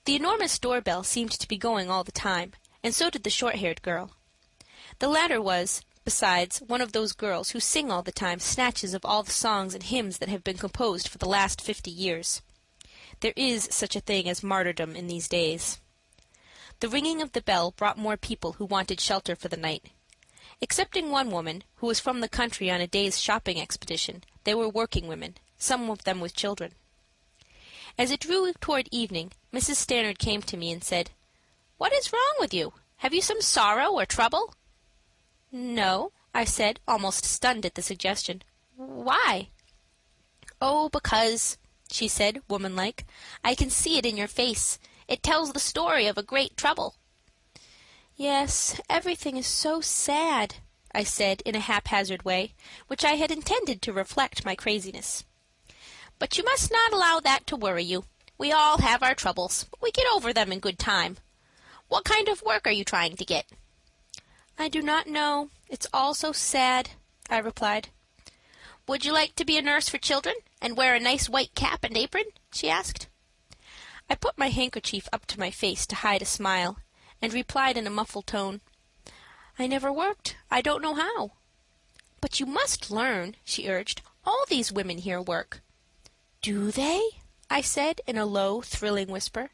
The 0.06 0.16
enormous 0.16 0.60
doorbell 0.60 1.04
seemed 1.04 1.32
to 1.32 1.48
be 1.48 1.58
going 1.58 1.90
all 1.90 2.04
the 2.04 2.12
time, 2.12 2.52
and 2.84 2.94
so 2.94 3.10
did 3.10 3.24
the 3.24 3.30
short-haired 3.30 3.82
girl. 3.82 4.12
The 5.00 5.08
latter 5.08 5.42
was, 5.42 5.82
besides, 6.04 6.62
one 6.62 6.82
of 6.82 6.92
those 6.92 7.14
girls 7.14 7.52
who 7.52 7.62
sing 7.62 7.90
all 7.90 8.04
the 8.04 8.12
time 8.12 8.40
snatches 8.40 8.94
of 8.94 9.06
all 9.06 9.24
the 9.24 9.32
songs 9.32 9.74
and 9.74 9.84
hymns 9.84 10.18
that 10.18 10.28
have 10.28 10.44
been 10.44 10.58
composed 10.58 11.08
for 11.08 11.18
the 11.18 11.30
last 11.30 11.62
fifty 11.62 11.90
years. 11.90 12.42
There 13.22 13.34
is 13.38 13.70
such 13.72 13.96
a 13.96 14.02
thing 14.02 14.28
as 14.28 14.44
martyrdom 14.44 14.96
in 14.96 15.08
these 15.08 15.30
days. 15.30 15.80
The 16.82 16.90
ringing 16.90 17.22
of 17.22 17.32
the 17.32 17.42
bell 17.42 17.72
brought 17.72 17.98
more 17.98 18.18
people 18.18 18.54
who 18.54 18.66
wanted 18.66 19.00
shelter 19.00 19.38
for 19.38 19.48
the 19.48 19.56
night. 19.56 19.86
Excepting 20.60 21.12
one 21.12 21.32
woman, 21.32 21.64
who 21.76 21.88
was 21.88 22.02
from 22.02 22.20
the 22.20 22.28
country 22.28 22.70
on 22.70 22.82
a 22.82 22.88
day's 22.88 23.22
shopping 23.22 23.62
expedition, 23.62 24.26
they 24.44 24.54
were 24.54 24.68
working 24.68 25.08
women, 25.08 25.36
some 25.58 25.90
of 25.90 26.04
them 26.04 26.20
with 26.20 26.36
children. 26.36 26.74
As 27.96 28.10
it 28.10 28.22
drew 28.22 28.52
toward 28.54 28.90
evening, 28.92 29.34
Mrs. 29.54 29.76
Stannard 29.76 30.18
came 30.18 30.42
to 30.42 30.58
me 30.58 30.72
and 30.72 30.84
said, 30.84 31.12
"What 31.78 31.94
is 31.94 32.12
wrong 32.12 32.36
with 32.40 32.54
you? 32.54 32.74
Have 32.98 33.14
you 33.14 33.22
some 33.22 33.40
sorrow 33.40 33.92
or 33.92 34.06
trouble?" 34.06 34.56
"No," 35.52 36.12
I 36.34 36.44
said, 36.44 36.80
almost 36.88 37.24
stunned 37.24 37.68
at 37.68 37.76
the 37.76 37.84
suggestion. 37.84 38.42
"Why?" 38.76 39.50
"Oh, 40.60 40.90
because 40.90 41.60
she 41.92 42.08
said, 42.08 42.42
womanlike. 42.48 43.06
I 43.44 43.54
can 43.54 43.70
see 43.70 44.00
it 44.00 44.06
in 44.08 44.18
your 44.18 44.28
face. 44.28 44.80
It 45.08 45.22
tells 45.22 45.54
the 45.54 45.60
story 45.60 46.08
of 46.08 46.18
a 46.18 46.24
great 46.24 46.58
trouble. 46.58 46.96
Yes, 48.16 48.82
everything 48.90 49.38
is 49.38 49.46
so 49.46 49.82
sad, 49.82 50.56
I 50.92 51.04
said 51.04 51.42
in 51.46 51.54
a 51.54 51.60
haphazard 51.60 52.24
way, 52.24 52.56
which 52.88 53.06
I 53.06 53.18
had 53.18 53.30
intended 53.30 53.84
to 53.84 53.94
reflect 53.94 54.46
my 54.46 54.56
craziness. 54.56 55.26
But 56.20 56.38
you 56.38 56.44
must 56.44 56.72
not 56.72 56.94
allow 56.94 57.20
that 57.20 57.46
to 57.48 57.56
worry 57.56 57.84
you. 57.84 58.06
We 58.38 58.52
all 58.52 58.80
have 58.80 59.04
our 59.04 59.16
troubles, 59.16 59.66
but 59.70 59.82
we 59.82 59.92
get 59.92 60.08
over 60.14 60.34
them 60.34 60.52
in 60.52 60.60
good 60.60 60.80
time. 60.80 61.18
What 61.88 62.06
kind 62.06 62.28
of 62.28 62.42
work 62.42 62.68
are 62.68 62.72
you 62.72 62.84
trying 62.84 63.16
to 63.16 63.26
get? 63.26 63.46
I 64.58 64.70
do 64.70 64.82
not 64.82 65.08
know. 65.08 65.50
It's 65.70 65.88
all 65.94 66.14
so 66.14 66.32
sad, 66.32 66.92
I 67.30 67.38
replied. 67.40 67.90
Would 68.88 69.06
you 69.06 69.14
like 69.14 69.36
to 69.36 69.46
be 69.46 69.58
a 69.58 69.62
nurse 69.62 69.90
for 69.90 69.98
children 69.98 70.36
and 70.62 70.78
wear 70.78 70.94
a 70.94 71.00
nice 71.00 71.30
white 71.30 71.56
cap 71.56 71.84
and 71.84 71.98
apron? 71.98 72.26
she 72.52 72.70
asked. 72.70 73.08
I 74.10 74.16
put 74.16 74.38
my 74.38 74.50
handkerchief 74.50 75.08
up 75.12 75.26
to 75.28 75.40
my 75.40 75.50
face 75.50 75.88
to 75.88 75.96
hide 75.96 76.22
a 76.22 76.26
smile, 76.26 76.78
and 77.22 77.34
replied 77.34 77.78
in 77.78 77.88
a 77.88 77.90
muffled 77.90 78.28
tone, 78.28 78.62
I 79.58 79.66
never 79.68 79.92
worked. 79.92 80.36
I 80.52 80.62
don't 80.62 80.82
know 80.82 80.94
how. 80.94 81.32
But 82.20 82.40
you 82.40 82.46
must 82.46 82.92
learn, 82.92 83.36
she 83.44 83.70
urged. 83.70 84.02
All 84.26 84.46
these 84.48 84.72
women 84.72 85.00
here 85.00 85.22
work. 85.22 85.62
Do 86.44 86.72
they? 86.72 87.02
I 87.50 87.62
said 87.62 88.02
in 88.06 88.18
a 88.18 88.26
low, 88.26 88.62
thrilling 88.62 89.08
whisper. 89.08 89.52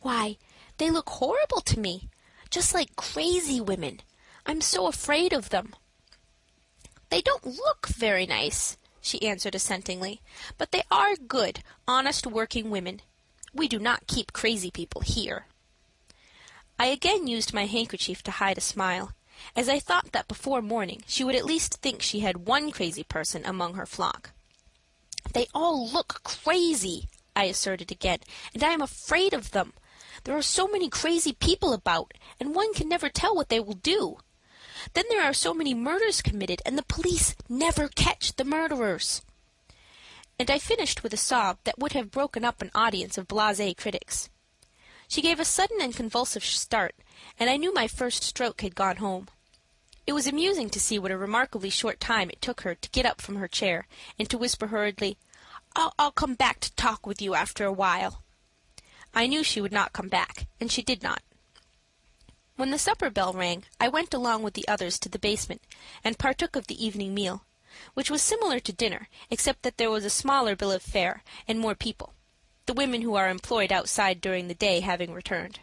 Why, 0.00 0.38
they 0.78 0.90
look 0.90 1.10
horrible 1.10 1.60
to 1.60 1.78
me, 1.78 2.08
just 2.48 2.72
like 2.72 2.96
crazy 2.96 3.60
women. 3.60 4.00
I'm 4.46 4.62
so 4.62 4.86
afraid 4.86 5.34
of 5.34 5.50
them. 5.50 5.74
They 7.10 7.20
don't 7.20 7.44
look 7.44 7.88
very 7.88 8.24
nice, 8.24 8.78
she 9.02 9.20
answered 9.20 9.52
assentingly, 9.52 10.20
but 10.56 10.72
they 10.72 10.80
are 10.90 11.14
good, 11.14 11.60
honest 11.86 12.26
working 12.26 12.70
women. 12.70 13.02
We 13.52 13.68
do 13.68 13.78
not 13.78 14.06
keep 14.06 14.32
crazy 14.32 14.70
people 14.70 15.02
here. 15.02 15.44
I 16.78 16.86
again 16.86 17.26
used 17.26 17.52
my 17.52 17.66
handkerchief 17.66 18.22
to 18.22 18.30
hide 18.30 18.56
a 18.56 18.62
smile, 18.62 19.12
as 19.54 19.68
I 19.68 19.78
thought 19.78 20.12
that 20.12 20.28
before 20.28 20.62
morning 20.62 21.02
she 21.06 21.22
would 21.22 21.34
at 21.34 21.44
least 21.44 21.82
think 21.82 22.00
she 22.00 22.20
had 22.20 22.48
one 22.48 22.70
crazy 22.70 23.04
person 23.04 23.44
among 23.44 23.74
her 23.74 23.84
flock. 23.84 24.30
They 25.34 25.48
all 25.52 25.88
look 25.88 26.22
crazy, 26.22 27.08
I 27.34 27.44
asserted 27.46 27.90
again, 27.90 28.20
and 28.54 28.62
I 28.62 28.70
am 28.70 28.80
afraid 28.80 29.34
of 29.34 29.50
them. 29.50 29.72
There 30.22 30.36
are 30.36 30.42
so 30.42 30.68
many 30.68 30.88
crazy 30.88 31.32
people 31.32 31.72
about, 31.72 32.14
and 32.38 32.54
one 32.54 32.72
can 32.72 32.88
never 32.88 33.08
tell 33.08 33.34
what 33.34 33.48
they 33.48 33.58
will 33.58 33.74
do. 33.74 34.18
Then 34.92 35.04
there 35.08 35.24
are 35.24 35.34
so 35.34 35.52
many 35.52 35.74
murders 35.74 36.22
committed, 36.22 36.62
and 36.64 36.78
the 36.78 36.84
police 36.84 37.34
never 37.48 37.88
catch 37.88 38.36
the 38.36 38.44
murderers. 38.44 39.22
And 40.38 40.50
I 40.50 40.58
finished 40.60 41.02
with 41.02 41.12
a 41.12 41.16
sob 41.18 41.58
that 41.64 41.78
would 41.80 41.92
have 41.92 42.12
broken 42.12 42.44
up 42.44 42.62
an 42.62 42.70
audience 42.72 43.18
of 43.18 43.26
blase 43.26 43.74
critics. 43.76 44.30
She 45.08 45.20
gave 45.20 45.40
a 45.40 45.44
sudden 45.44 45.78
and 45.80 45.94
convulsive 45.94 46.44
start, 46.44 46.94
and 47.40 47.50
I 47.50 47.56
knew 47.56 47.74
my 47.74 47.88
first 47.88 48.22
stroke 48.22 48.60
had 48.60 48.76
gone 48.76 48.96
home. 48.96 49.28
It 50.06 50.12
was 50.12 50.26
amusing 50.26 50.70
to 50.70 50.80
see 50.80 50.98
what 50.98 51.10
a 51.10 51.16
remarkably 51.16 51.70
short 51.70 51.98
time 51.98 52.30
it 52.30 52.42
took 52.42 52.60
her 52.60 52.74
to 52.74 52.90
get 52.90 53.06
up 53.06 53.20
from 53.20 53.36
her 53.36 53.48
chair 53.48 53.86
and 54.18 54.28
to 54.28 54.38
whisper 54.38 54.66
hurriedly, 54.66 55.16
I'll, 55.76 56.12
come 56.12 56.34
back 56.34 56.60
to 56.60 56.74
talk 56.74 57.06
with 57.06 57.20
you 57.20 57.34
after 57.34 57.64
a 57.64 57.72
while. 57.72 58.22
I 59.12 59.26
knew 59.26 59.42
she 59.42 59.60
would 59.60 59.72
not 59.72 59.92
come 59.92 60.08
back, 60.08 60.46
and 60.60 60.70
she 60.70 60.82
did 60.82 61.02
not. 61.02 61.22
When 62.56 62.70
the 62.70 62.78
supper 62.78 63.10
bell 63.10 63.32
rang, 63.32 63.64
I 63.80 63.88
went 63.88 64.14
along 64.14 64.44
with 64.44 64.54
the 64.54 64.66
others 64.68 64.98
to 65.00 65.08
the 65.08 65.18
basement 65.18 65.62
and 66.04 66.18
partook 66.18 66.54
of 66.54 66.68
the 66.68 66.84
evening 66.84 67.12
meal, 67.12 67.44
which 67.94 68.10
was 68.10 68.22
similar 68.22 68.60
to 68.60 68.72
dinner, 68.72 69.08
except 69.30 69.62
that 69.62 69.76
there 69.76 69.90
was 69.90 70.04
a 70.04 70.10
smaller 70.10 70.54
bill 70.54 70.70
of 70.70 70.82
fare 70.82 71.24
and 71.48 71.58
more 71.58 71.74
people, 71.74 72.14
the 72.66 72.72
women 72.72 73.02
who 73.02 73.16
are 73.16 73.28
employed 73.28 73.72
outside 73.72 74.20
during 74.20 74.46
the 74.46 74.54
day 74.54 74.80
having 74.80 75.12
returned. 75.12 75.58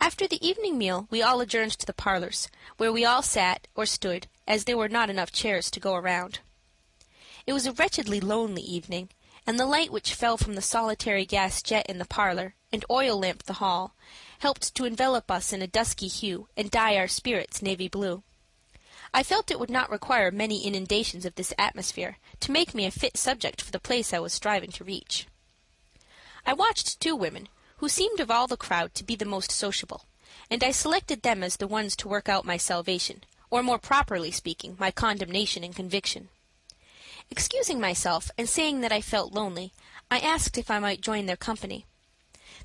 After 0.00 0.26
the 0.26 0.44
evening 0.44 0.76
meal 0.76 1.06
we 1.10 1.22
all 1.22 1.40
adjourned 1.40 1.72
to 1.78 1.86
the 1.86 1.92
parlors, 1.92 2.48
where 2.76 2.92
we 2.92 3.04
all 3.04 3.22
sat 3.22 3.68
or 3.76 3.86
stood, 3.86 4.26
as 4.46 4.64
there 4.64 4.76
were 4.76 4.88
not 4.88 5.10
enough 5.10 5.30
chairs 5.30 5.70
to 5.70 5.80
go 5.80 5.94
around. 5.94 6.40
It 7.48 7.54
was 7.54 7.64
a 7.64 7.72
wretchedly 7.72 8.20
lonely 8.20 8.60
evening, 8.60 9.08
and 9.46 9.58
the 9.58 9.64
light 9.64 9.90
which 9.90 10.12
fell 10.12 10.36
from 10.36 10.52
the 10.52 10.60
solitary 10.60 11.24
gas 11.24 11.62
jet 11.62 11.86
in 11.88 11.96
the 11.96 12.04
parlor 12.04 12.54
and 12.70 12.84
oil 12.90 13.18
lamp 13.18 13.44
the 13.44 13.54
hall 13.54 13.94
helped 14.40 14.74
to 14.74 14.84
envelop 14.84 15.30
us 15.30 15.50
in 15.50 15.62
a 15.62 15.66
dusky 15.66 16.08
hue 16.08 16.48
and 16.58 16.70
dye 16.70 16.94
our 16.98 17.08
spirits 17.08 17.62
navy 17.62 17.88
blue. 17.88 18.22
I 19.14 19.22
felt 19.22 19.50
it 19.50 19.58
would 19.58 19.70
not 19.70 19.88
require 19.88 20.30
many 20.30 20.62
inundations 20.62 21.24
of 21.24 21.36
this 21.36 21.54
atmosphere 21.56 22.18
to 22.40 22.52
make 22.52 22.74
me 22.74 22.84
a 22.84 22.90
fit 22.90 23.16
subject 23.16 23.62
for 23.62 23.70
the 23.72 23.80
place 23.80 24.12
I 24.12 24.18
was 24.18 24.34
striving 24.34 24.70
to 24.72 24.84
reach. 24.84 25.26
I 26.44 26.52
watched 26.52 27.00
two 27.00 27.16
women 27.16 27.48
who 27.78 27.88
seemed 27.88 28.20
of 28.20 28.30
all 28.30 28.46
the 28.46 28.58
crowd 28.58 28.94
to 28.96 29.04
be 29.04 29.16
the 29.16 29.24
most 29.24 29.50
sociable, 29.52 30.04
and 30.50 30.62
I 30.62 30.70
selected 30.70 31.22
them 31.22 31.42
as 31.42 31.56
the 31.56 31.66
ones 31.66 31.96
to 31.96 32.08
work 32.08 32.28
out 32.28 32.44
my 32.44 32.58
salvation, 32.58 33.24
or 33.48 33.62
more 33.62 33.78
properly 33.78 34.32
speaking, 34.32 34.76
my 34.78 34.90
condemnation 34.90 35.64
and 35.64 35.74
conviction. 35.74 36.28
Excusing 37.30 37.80
myself 37.80 38.30
and 38.38 38.48
saying 38.48 38.80
that 38.80 38.92
I 38.92 39.00
felt 39.00 39.32
lonely, 39.32 39.72
I 40.10 40.18
asked 40.18 40.56
if 40.56 40.70
I 40.70 40.78
might 40.78 41.00
join 41.00 41.26
their 41.26 41.36
company. 41.36 41.84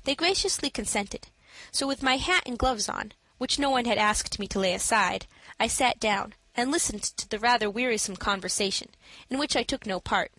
They 0.04 0.14
graciously 0.14 0.70
consented, 0.70 1.28
so 1.70 1.86
with 1.86 2.02
my 2.02 2.16
hat 2.16 2.44
and 2.46 2.58
gloves 2.58 2.88
on, 2.88 3.12
which 3.38 3.58
no 3.58 3.70
one 3.70 3.84
had 3.84 3.98
asked 3.98 4.38
me 4.38 4.46
to 4.48 4.58
lay 4.58 4.74
aside, 4.74 5.26
I 5.60 5.66
sat 5.66 6.00
down 6.00 6.34
and 6.54 6.70
listened 6.70 7.02
to 7.02 7.28
the 7.28 7.38
rather 7.38 7.68
wearisome 7.68 8.16
conversation, 8.16 8.88
in 9.28 9.38
which 9.38 9.56
I 9.56 9.62
took 9.62 9.86
no 9.86 10.00
part, 10.00 10.32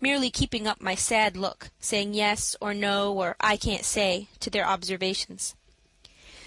merely 0.00 0.30
keeping 0.30 0.66
up 0.66 0.80
my 0.80 0.94
sad 0.94 1.36
look, 1.36 1.70
saying 1.78 2.14
yes 2.14 2.56
or 2.60 2.74
no 2.74 3.12
or 3.12 3.36
I 3.40 3.56
can't 3.56 3.84
say 3.84 4.28
to 4.40 4.50
their 4.50 4.66
observations. 4.66 5.54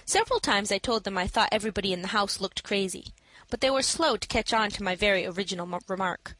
Several 0.06 0.39
times 0.39 0.72
I 0.72 0.80
told 0.80 1.04
them 1.04 1.17
I 1.17 1.28
thought 1.28 1.50
everybody 1.52 1.94
in 1.94 2.02
the 2.02 2.10
house 2.10 2.41
looked 2.41 2.63
crazy, 2.63 3.13
but 3.50 3.62
they 3.62 3.70
were 3.70 3.82
slow 3.82 4.17
to 4.17 4.28
catch 4.28 4.52
on 4.52 4.70
to 4.72 4.84
my 4.84 4.96
very 4.96 5.26
original 5.26 5.80
remark. 5.88 6.36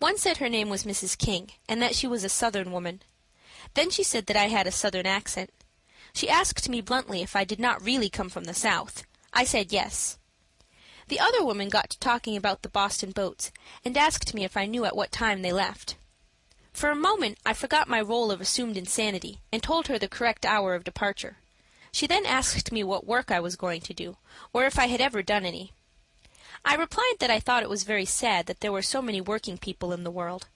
One 0.00 0.16
said 0.16 0.38
her 0.38 0.48
name 0.48 0.70
was 0.70 0.84
Mrs. 0.84 1.16
King, 1.16 1.50
and 1.68 1.80
that 1.82 1.94
she 1.94 2.06
was 2.06 2.24
a 2.24 2.30
Southern 2.30 2.72
woman. 2.72 3.02
Then 3.74 3.90
she 3.90 4.02
said 4.02 4.26
that 4.26 4.36
I 4.36 4.48
had 4.48 4.66
a 4.66 4.72
Southern 4.72 5.06
accent. 5.06 5.50
She 6.14 6.28
asked 6.28 6.70
me 6.70 6.80
bluntly 6.80 7.20
if 7.20 7.36
I 7.36 7.44
did 7.44 7.60
not 7.60 7.84
really 7.84 8.08
come 8.08 8.30
from 8.30 8.44
the 8.44 8.54
South. 8.54 9.04
I 9.34 9.44
said 9.44 9.72
yes. 9.72 10.18
The 11.08 11.20
other 11.20 11.44
woman 11.44 11.68
got 11.68 11.90
to 11.90 11.98
talking 11.98 12.34
about 12.34 12.62
the 12.62 12.70
Boston 12.70 13.10
boats, 13.10 13.52
and 13.84 13.94
asked 13.94 14.32
me 14.32 14.42
if 14.42 14.56
I 14.56 14.64
knew 14.64 14.86
at 14.86 14.96
what 14.96 15.12
time 15.12 15.42
they 15.42 15.52
left. 15.52 15.96
For 16.72 16.90
a 16.90 16.96
moment 16.96 17.38
I 17.44 17.52
forgot 17.52 17.86
my 17.86 18.00
role 18.00 18.30
of 18.30 18.40
assumed 18.40 18.78
insanity, 18.78 19.40
and 19.52 19.62
told 19.62 19.88
her 19.88 19.98
the 19.98 20.08
correct 20.08 20.46
hour 20.46 20.74
of 20.74 20.82
departure. 20.82 21.36
She 21.92 22.06
then 22.06 22.24
asked 22.24 22.72
me 22.72 22.82
what 22.82 23.06
work 23.06 23.30
I 23.30 23.40
was 23.40 23.54
going 23.54 23.82
to 23.82 23.92
do, 23.92 24.16
or 24.54 24.64
if 24.64 24.78
I 24.78 24.86
had 24.86 25.02
ever 25.02 25.22
done 25.22 25.44
any. 25.44 25.72
I 26.64 26.74
replied 26.74 27.14
that 27.20 27.30
I 27.30 27.40
thought 27.40 27.62
it 27.62 27.68
was 27.68 27.84
very 27.84 28.04
sad 28.04 28.46
that 28.46 28.60
there 28.60 28.72
were 28.72 28.82
so 28.82 29.00
many 29.00 29.20
working 29.20 29.58
people 29.58 29.92
in 29.92 30.04
the 30.04 30.10
world. 30.10 30.48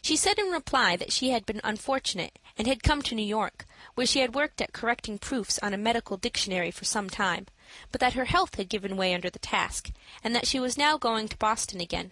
She 0.00 0.16
said 0.16 0.38
in 0.38 0.50
reply 0.50 0.96
that 0.96 1.12
she 1.12 1.30
had 1.30 1.46
been 1.46 1.60
unfortunate 1.62 2.38
and 2.58 2.66
had 2.66 2.82
come 2.82 3.02
to 3.02 3.14
New 3.14 3.24
York, 3.24 3.66
where 3.94 4.06
she 4.06 4.18
had 4.18 4.34
worked 4.34 4.60
at 4.60 4.72
correcting 4.72 5.18
proofs 5.18 5.60
on 5.60 5.72
a 5.72 5.78
medical 5.78 6.16
dictionary 6.16 6.72
for 6.72 6.84
some 6.84 7.08
time, 7.08 7.46
but 7.92 8.00
that 8.00 8.14
her 8.14 8.24
health 8.24 8.56
had 8.56 8.68
given 8.68 8.96
way 8.96 9.14
under 9.14 9.30
the 9.30 9.38
task, 9.38 9.90
and 10.24 10.34
that 10.34 10.46
she 10.46 10.58
was 10.58 10.76
now 10.76 10.98
going 10.98 11.28
to 11.28 11.36
Boston 11.36 11.80
again. 11.80 12.10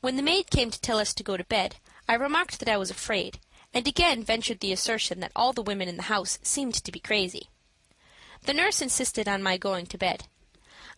When 0.00 0.16
the 0.16 0.22
maid 0.22 0.50
came 0.50 0.70
to 0.70 0.80
tell 0.80 0.98
us 0.98 1.12
to 1.14 1.24
go 1.24 1.36
to 1.36 1.44
bed, 1.44 1.76
I 2.08 2.14
remarked 2.14 2.60
that 2.60 2.68
I 2.68 2.76
was 2.76 2.90
afraid, 2.90 3.40
and 3.74 3.88
again 3.88 4.22
ventured 4.22 4.60
the 4.60 4.72
assertion 4.72 5.18
that 5.20 5.32
all 5.34 5.52
the 5.52 5.62
women 5.62 5.88
in 5.88 5.96
the 5.96 6.04
house 6.04 6.38
seemed 6.42 6.74
to 6.74 6.92
be 6.92 7.00
crazy. 7.00 7.48
The 8.44 8.54
nurse 8.54 8.80
insisted 8.80 9.26
on 9.26 9.42
my 9.42 9.56
going 9.56 9.86
to 9.86 9.98
bed. 9.98 10.28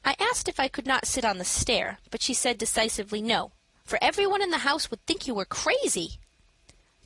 I 0.09 0.17
asked 0.19 0.49
if 0.49 0.59
I 0.59 0.69
could 0.69 0.87
not 0.87 1.07
sit 1.07 1.23
on 1.23 1.37
the 1.37 1.45
stair, 1.45 1.99
but 2.11 2.23
she 2.23 2.33
said 2.33 2.57
decisively 2.57 3.21
no, 3.21 3.53
for 3.85 3.99
every 4.01 4.27
one 4.27 4.41
in 4.41 4.49
the 4.49 4.65
house 4.65 4.91
would 4.91 5.05
think 5.05 5.27
you 5.27 5.35
were 5.35 5.45
crazy. 5.45 6.13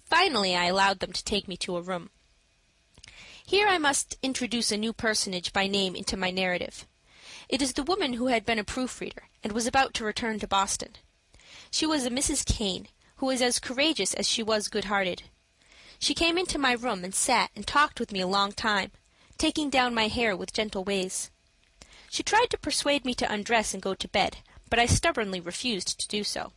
Finally 0.05 0.55
I 0.55 0.67
allowed 0.67 1.01
them 1.01 1.13
to 1.13 1.25
take 1.25 1.49
me 1.49 1.57
to 1.57 1.77
a 1.77 1.83
room. 1.83 2.11
Here 3.45 3.67
I 3.67 3.77
must 3.77 4.17
introduce 4.23 4.71
a 4.71 4.77
new 4.77 4.93
personage 4.93 5.53
by 5.53 5.67
name 5.67 5.97
into 5.97 6.17
my 6.17 6.31
narrative. 6.31 6.87
It 7.49 7.61
is 7.61 7.73
the 7.73 7.83
woman 7.83 8.13
who 8.13 8.29
had 8.29 8.47
been 8.47 8.61
a 8.61 8.63
proofreader 8.63 9.25
and 9.43 9.51
was 9.53 9.67
about 9.67 9.95
to 9.95 10.05
return 10.05 10.39
to 10.39 10.47
Boston. 10.47 10.91
She 11.73 11.87
was 11.87 12.07
a 12.07 12.11
Mrs. 12.11 12.47
Caine, 12.47 12.87
who 13.17 13.27
was 13.27 13.43
as 13.43 13.59
courageous 13.59 14.15
as 14.15 14.29
she 14.29 14.45
was 14.45 14.69
good-hearted. 14.69 15.25
She 15.99 16.15
came 16.15 16.39
into 16.39 16.57
my 16.57 16.75
room 16.75 17.03
and 17.03 17.17
sat 17.17 17.51
and 17.57 17.67
talked 17.67 17.99
with 17.99 18.13
me 18.13 18.21
a 18.21 18.29
long 18.29 18.53
time, 18.53 18.93
taking 19.39 19.71
down 19.71 19.93
my 19.93 20.07
hair 20.07 20.37
with 20.37 20.53
gentle 20.53 20.85
ways. 20.85 21.33
She 22.13 22.23
tried 22.23 22.51
to 22.51 22.59
persuade 22.59 23.07
me 23.07 23.15
to 23.15 23.33
undress 23.33 23.73
and 23.73 23.83
go 23.83 23.95
to 23.95 24.07
bed, 24.07 24.37
but 24.69 24.79
I 24.79 24.85
stubbornly 24.85 25.41
refused 25.41 25.99
to 25.99 26.07
do 26.07 26.23
so. 26.23 26.53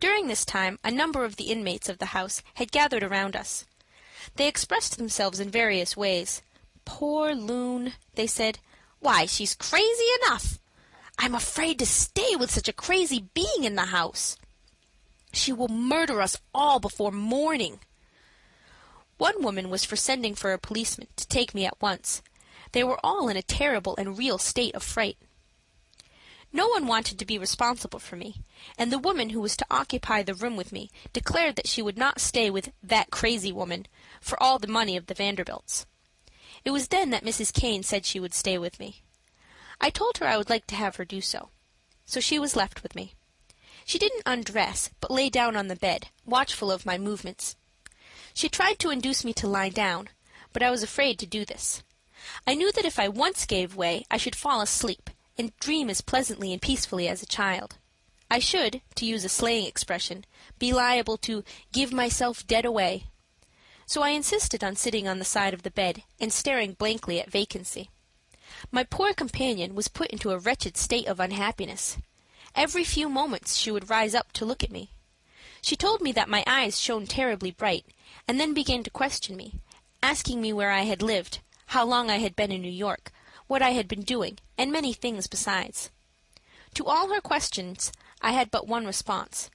During 0.00 0.28
this 0.28 0.46
time 0.46 0.78
a 0.82 0.90
number 0.90 1.26
of 1.26 1.36
the 1.36 1.52
inmates 1.52 1.90
of 1.90 1.98
the 1.98 2.16
house 2.16 2.40
had 2.54 2.72
gathered 2.72 3.02
around 3.02 3.36
us. 3.36 3.66
They 4.36 4.48
expressed 4.48 4.96
themselves 4.96 5.40
in 5.40 5.50
various 5.50 5.94
ways. 5.94 6.40
"Poor 6.86 7.34
loon," 7.34 7.92
they 8.14 8.26
said. 8.26 8.60
"Why, 9.00 9.26
she's 9.26 9.54
crazy 9.54 10.06
enough. 10.22 10.58
I'm 11.18 11.34
afraid 11.34 11.78
to 11.80 11.86
stay 11.86 12.34
with 12.34 12.50
such 12.50 12.66
a 12.66 12.72
crazy 12.72 13.28
being 13.34 13.64
in 13.64 13.74
the 13.74 13.92
house." 13.92 14.38
She 15.34 15.52
will 15.52 15.68
murder 15.68 16.22
us 16.22 16.38
all 16.54 16.80
before 16.80 17.12
morning. 17.12 17.80
One 19.18 19.42
woman 19.42 19.68
was 19.68 19.84
for 19.84 19.96
sending 19.96 20.34
for 20.34 20.54
a 20.54 20.58
policeman 20.58 21.08
to 21.16 21.26
take 21.28 21.54
me 21.54 21.66
at 21.66 21.82
once. 21.82 22.22
They 22.74 22.82
were 22.82 22.98
all 23.06 23.28
in 23.28 23.36
a 23.36 23.42
terrible 23.42 23.94
and 23.98 24.18
real 24.18 24.36
state 24.36 24.74
of 24.74 24.82
fright. 24.82 25.16
No 26.52 26.66
one 26.66 26.88
wanted 26.88 27.20
to 27.20 27.24
be 27.24 27.38
responsible 27.38 28.00
for 28.00 28.16
me, 28.16 28.42
and 28.76 28.90
the 28.90 28.98
woman 28.98 29.30
who 29.30 29.40
was 29.40 29.56
to 29.58 29.66
occupy 29.70 30.24
the 30.24 30.34
room 30.34 30.56
with 30.56 30.72
me 30.72 30.90
declared 31.12 31.54
that 31.54 31.68
she 31.68 31.82
would 31.82 31.96
not 31.96 32.20
stay 32.20 32.50
with 32.50 32.72
"that 32.82 33.12
crazy 33.12 33.52
woman" 33.52 33.86
for 34.20 34.42
all 34.42 34.58
the 34.58 34.66
money 34.66 34.96
of 34.96 35.06
the 35.06 35.14
Vanderbilts. 35.14 35.86
It 36.64 36.72
was 36.72 36.88
then 36.88 37.10
that 37.10 37.22
Mrs. 37.22 37.52
Caine 37.52 37.84
said 37.84 38.04
she 38.04 38.18
would 38.18 38.34
stay 38.34 38.58
with 38.58 38.80
me. 38.80 39.04
I 39.80 39.88
told 39.90 40.18
her 40.18 40.26
I 40.26 40.36
would 40.36 40.50
like 40.50 40.66
to 40.66 40.74
have 40.74 40.96
her 40.96 41.04
do 41.04 41.20
so. 41.20 41.50
So 42.06 42.18
she 42.18 42.40
was 42.40 42.56
left 42.56 42.82
with 42.82 42.96
me. 42.96 43.14
She 43.84 44.00
didn't 44.00 44.24
undress, 44.26 44.90
but 45.00 45.12
lay 45.12 45.30
down 45.30 45.54
on 45.54 45.68
the 45.68 45.76
bed, 45.76 46.08
watchful 46.26 46.72
of 46.72 46.84
my 46.84 46.98
movements. 46.98 47.54
She 48.34 48.48
tried 48.48 48.80
to 48.80 48.90
induce 48.90 49.24
me 49.24 49.32
to 49.34 49.46
lie 49.46 49.68
down, 49.68 50.08
but 50.52 50.64
I 50.64 50.72
was 50.72 50.82
afraid 50.82 51.20
to 51.20 51.26
do 51.26 51.44
this. 51.44 51.84
I 52.46 52.54
knew 52.54 52.72
that 52.72 52.84
if 52.84 52.98
I 52.98 53.08
once 53.08 53.46
gave 53.46 53.76
way 53.76 54.04
I 54.10 54.16
should 54.16 54.36
fall 54.36 54.60
asleep 54.60 55.10
and 55.36 55.56
dream 55.58 55.90
as 55.90 56.00
pleasantly 56.00 56.52
and 56.52 56.62
peacefully 56.62 57.08
as 57.08 57.22
a 57.22 57.26
child. 57.26 57.76
I 58.30 58.38
should, 58.38 58.80
to 58.96 59.04
use 59.04 59.24
a 59.24 59.28
slang 59.28 59.66
expression, 59.66 60.24
be 60.58 60.72
liable 60.72 61.18
to 61.18 61.44
"give 61.72 61.92
myself 61.92 62.46
dead 62.46 62.64
away." 62.64 63.04
So 63.86 64.02
I 64.02 64.10
insisted 64.10 64.64
on 64.64 64.76
sitting 64.76 65.06
on 65.06 65.18
the 65.18 65.24
side 65.24 65.52
of 65.52 65.62
the 65.62 65.70
bed 65.70 66.02
and 66.18 66.32
staring 66.32 66.72
blankly 66.72 67.20
at 67.20 67.30
vacancy. 67.30 67.90
My 68.70 68.84
poor 68.84 69.12
companion 69.12 69.74
was 69.74 69.88
put 69.88 70.10
into 70.10 70.30
a 70.30 70.38
wretched 70.38 70.76
state 70.76 71.06
of 71.06 71.20
unhappiness. 71.20 71.98
Every 72.54 72.84
few 72.84 73.08
moments 73.08 73.56
she 73.56 73.70
would 73.70 73.90
rise 73.90 74.14
up 74.14 74.32
to 74.32 74.44
look 74.44 74.62
at 74.62 74.70
me. 74.70 74.90
She 75.60 75.76
told 75.76 76.00
me 76.00 76.12
that 76.12 76.28
my 76.28 76.44
eyes 76.46 76.80
shone 76.80 77.06
terribly 77.06 77.50
bright, 77.50 77.84
and 78.26 78.40
then 78.40 78.54
began 78.54 78.82
to 78.84 78.90
question 78.90 79.36
me, 79.36 79.60
asking 80.02 80.40
me 80.40 80.52
where 80.52 80.70
I 80.70 80.82
had 80.82 81.02
lived, 81.02 81.40
how 81.74 81.84
long 81.84 82.08
I 82.08 82.18
had 82.18 82.36
been 82.36 82.52
in 82.52 82.62
New 82.62 82.70
York, 82.70 83.10
what 83.48 83.60
I 83.60 83.70
had 83.70 83.88
been 83.88 84.02
doing, 84.02 84.38
and 84.56 84.70
many 84.70 84.92
things 84.92 85.26
besides. 85.26 85.90
To 86.74 86.86
all 86.86 87.12
her 87.12 87.20
questions 87.20 87.90
I 88.22 88.30
had 88.30 88.52
but 88.52 88.68
one 88.68 88.86
response. 88.86 89.50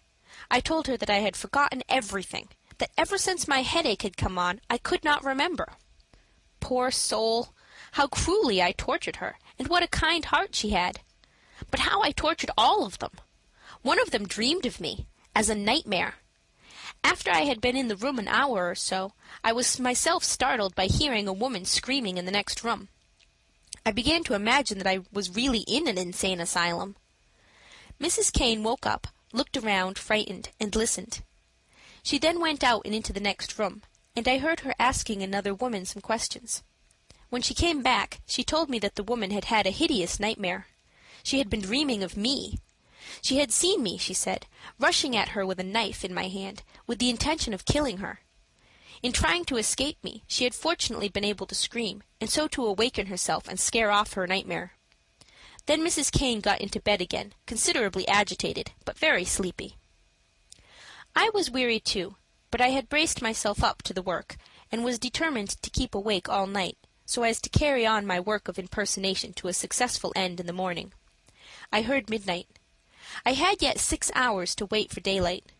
I 0.52 0.60
told 0.60 0.88
her 0.88 0.98
that 0.98 1.10
I 1.10 1.20
had 1.20 1.38
forgotten 1.38 1.82
everything, 1.88 2.50
that 2.80 2.92
ever 2.98 3.18
since 3.18 3.48
my 3.48 3.62
headache 3.62 4.02
had 4.02 4.18
come 4.18 4.38
on 4.38 4.60
I 4.70 4.78
could 4.78 5.06
not 5.06 5.24
remember. 5.24 5.70
Poor 6.60 6.92
soul! 6.92 7.54
How 7.94 8.08
cruelly 8.08 8.62
I 8.62 8.74
tortured 8.74 9.16
her, 9.24 9.38
and 9.58 9.70
what 9.70 9.84
a 9.84 9.88
kind 9.88 10.26
heart 10.26 10.56
she 10.56 10.72
had! 10.72 11.00
But 11.72 11.88
how 11.88 12.02
I 12.02 12.12
tortured 12.12 12.52
all 12.58 12.86
of 12.86 13.00
them! 13.00 13.14
One 13.82 13.98
of 14.02 14.12
them 14.12 14.28
dreamed 14.28 14.66
of 14.66 14.82
me, 14.82 15.08
as 15.34 15.48
a 15.48 15.56
nightmare. 15.56 16.16
After 17.04 17.32
I 17.32 17.41
had 17.41 17.62
been 17.62 17.76
in 17.76 17.88
the 17.88 17.95
room 17.95 18.20
an 18.20 18.28
hour 18.28 18.70
or 18.70 18.76
so, 18.76 19.14
I 19.43 19.52
was 19.52 19.80
myself 19.80 20.24
startled 20.24 20.76
by 20.76 20.86
hearing 20.86 21.28
a 21.28 21.34
woman 21.34 21.66
screaming 21.66 22.18
in 22.18 22.26
the 22.26 22.32
next 22.32 22.64
room. 22.64 22.89
I 23.86 23.91
began 23.91 24.24
to 24.26 24.34
imagine 24.34 24.78
that 24.78 24.88
I 24.88 25.00
was 25.12 25.36
really 25.36 25.66
in 25.68 25.88
an 25.88 25.97
insane 25.97 26.39
asylum. 26.39 26.95
Mrs. 28.00 28.32
Caine 28.32 28.64
woke 28.64 28.86
up, 28.86 29.08
looked 29.34 29.58
around, 29.58 29.97
frightened, 29.97 30.50
and 30.60 30.76
listened. 30.76 31.22
She 32.04 32.18
then 32.18 32.39
went 32.39 32.64
out 32.64 32.84
and 32.86 32.93
into 32.93 33.14
the 33.14 33.20
next 33.20 33.58
room, 33.60 33.84
and 34.16 34.28
I 34.28 34.38
heard 34.38 34.62
her 34.62 34.74
asking 34.80 35.22
another 35.22 35.54
woman 35.54 35.86
some 35.86 36.02
questions. 36.02 36.64
When 37.30 37.41
she 37.41 37.54
came 37.54 37.82
back 37.82 38.22
she 38.26 38.43
told 38.43 38.70
me 38.70 38.80
that 38.80 38.95
the 38.95 39.04
woman 39.04 39.32
had 39.32 39.45
had 39.45 39.68
a 39.68 39.72
hideous 39.72 40.20
nightmare. 40.20 40.68
She 41.24 41.38
had 41.38 41.50
been 41.50 41.62
dreaming 41.62 42.04
of 42.04 42.18
me. 42.18 42.60
She 43.22 43.38
had 43.38 43.51
seen 43.51 43.84
me, 43.84 43.97
she 43.97 44.14
said, 44.14 44.45
rushing 44.80 45.16
at 45.16 45.30
her 45.30 45.45
with 45.45 45.60
a 45.60 45.64
knife 45.64 46.03
in 46.05 46.14
my 46.14 46.28
hand, 46.28 46.64
with 46.88 46.99
the 46.99 47.10
intention 47.10 47.53
of 47.53 47.66
killing 47.66 47.97
her. 47.97 48.20
In 49.01 49.12
trying 49.12 49.45
to 49.45 49.57
escape 49.57 50.03
me 50.03 50.24
she 50.28 50.43
had 50.43 50.53
fortunately 50.53 51.10
been 51.10 51.24
able 51.24 51.45
to 51.47 51.55
scream, 51.55 52.03
and 52.20 52.30
so 52.30 52.47
to 52.49 52.66
awaken 52.66 53.07
herself 53.07 53.47
and 53.47 53.60
scare 53.60 53.91
off 53.91 54.14
her 54.14 54.28
nightmare. 54.28 54.74
Then 55.66 55.82
Mrs. 55.82 56.12
Caine 56.12 56.41
got 56.41 56.62
into 56.62 56.82
bed 56.82 57.01
again, 57.01 57.34
considerably 57.45 58.07
agitated, 58.07 58.72
but 58.86 58.97
very 58.97 59.24
sleepy. 59.24 59.76
I 61.16 61.30
was 61.34 61.51
weary 61.51 61.80
too, 61.80 62.16
but 62.51 62.62
I 62.62 62.70
had 62.70 62.89
braced 62.89 63.22
myself 63.22 63.64
up 63.64 63.82
to 63.84 63.93
the 63.93 64.01
work, 64.01 64.38
and 64.72 64.84
was 64.84 64.99
determined 64.99 65.49
to 65.62 65.70
keep 65.70 65.95
awake 65.95 66.28
all 66.28 66.47
night, 66.47 66.78
so 67.05 67.24
as 67.24 67.39
to 67.41 67.49
carry 67.49 67.86
on 67.86 68.05
my 68.05 68.20
work 68.20 68.47
of 68.47 68.60
impersonation 68.60 69.34
to 69.34 69.47
a 69.47 69.53
successful 69.53 70.12
end 70.16 70.39
in 70.39 70.45
the 70.45 70.53
morning. 70.53 70.93
I 71.72 71.84
heard 71.84 72.10
midnight. 72.10 72.47
I 73.26 73.34
had 73.34 73.62
yet 73.62 73.80
six 73.80 74.12
hours 74.16 74.55
to 74.55 74.66
wait 74.66 74.91
for 74.91 74.99
daylight. 74.99 75.51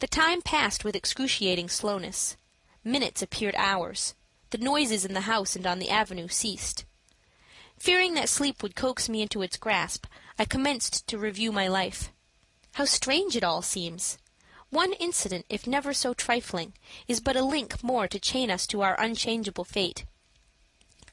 The 0.00 0.06
time 0.06 0.42
passed 0.42 0.84
with 0.84 0.96
excruciating 0.96 1.68
slowness. 1.68 2.36
Minutes 2.82 3.22
appeared 3.22 3.54
hours. 3.56 4.14
The 4.50 4.58
noises 4.58 5.04
in 5.04 5.14
the 5.14 5.22
house 5.22 5.56
and 5.56 5.66
on 5.66 5.78
the 5.78 5.90
avenue 5.90 6.28
ceased. 6.28 6.84
Fearing 7.78 8.14
that 8.14 8.28
sleep 8.28 8.62
would 8.62 8.76
coax 8.76 9.08
me 9.08 9.22
into 9.22 9.42
its 9.42 9.56
grasp, 9.56 10.06
I 10.38 10.44
commenced 10.44 11.06
to 11.08 11.18
review 11.18 11.52
my 11.52 11.68
life. 11.68 12.12
How 12.74 12.84
strange 12.84 13.36
it 13.36 13.44
all 13.44 13.62
seems! 13.62 14.18
One 14.70 14.94
incident, 14.94 15.46
if 15.48 15.66
never 15.66 15.92
so 15.92 16.14
trifling, 16.14 16.72
is 17.06 17.20
but 17.20 17.36
a 17.36 17.44
link 17.44 17.84
more 17.84 18.08
to 18.08 18.18
chain 18.18 18.50
us 18.50 18.66
to 18.68 18.82
our 18.82 19.00
unchangeable 19.00 19.64
fate. 19.64 20.04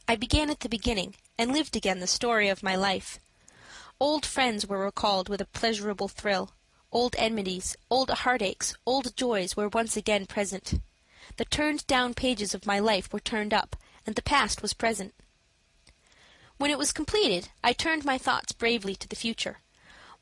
I 0.07 0.15
began 0.15 0.49
at 0.49 0.61
the 0.61 0.69
beginning, 0.69 1.15
and 1.37 1.51
lived 1.51 1.75
again 1.75 1.99
the 1.99 2.07
story 2.07 2.49
of 2.49 2.63
my 2.63 2.75
life. 2.75 3.19
Old 4.01 4.25
friends 4.25 4.65
were 4.65 4.83
recalled 4.83 5.29
with 5.29 5.41
a 5.41 5.45
pleasurable 5.45 6.07
thrill. 6.07 6.53
Old 6.91 7.15
enmities, 7.19 7.77
old 7.87 8.09
heartaches, 8.09 8.75
old 8.83 9.15
joys 9.15 9.55
were 9.55 9.69
once 9.69 9.95
again 9.95 10.25
present. 10.25 10.81
The 11.37 11.45
turned 11.45 11.85
down 11.85 12.15
pages 12.15 12.55
of 12.55 12.65
my 12.65 12.79
life 12.79 13.13
were 13.13 13.19
turned 13.19 13.53
up, 13.53 13.75
and 14.07 14.15
the 14.15 14.23
past 14.23 14.63
was 14.63 14.73
present. 14.73 15.13
When 16.57 16.71
it 16.71 16.79
was 16.79 16.91
completed 16.91 17.49
I 17.63 17.73
turned 17.73 18.03
my 18.03 18.17
thoughts 18.17 18.53
bravely 18.53 18.95
to 18.95 19.07
the 19.07 19.15
future, 19.15 19.59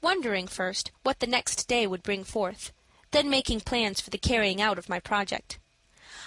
wondering 0.01 0.47
first 0.47 0.91
what 1.03 1.21
the 1.21 1.25
next 1.25 1.65
day 1.69 1.87
would 1.87 2.03
bring 2.03 2.25
forth, 2.25 2.73
then 3.11 3.29
making 3.29 3.61
plans 3.61 4.01
for 4.01 4.09
the 4.09 4.17
carrying 4.17 4.61
out 4.61 4.77
of 4.77 4.89
my 4.89 4.99
project. 4.99 5.57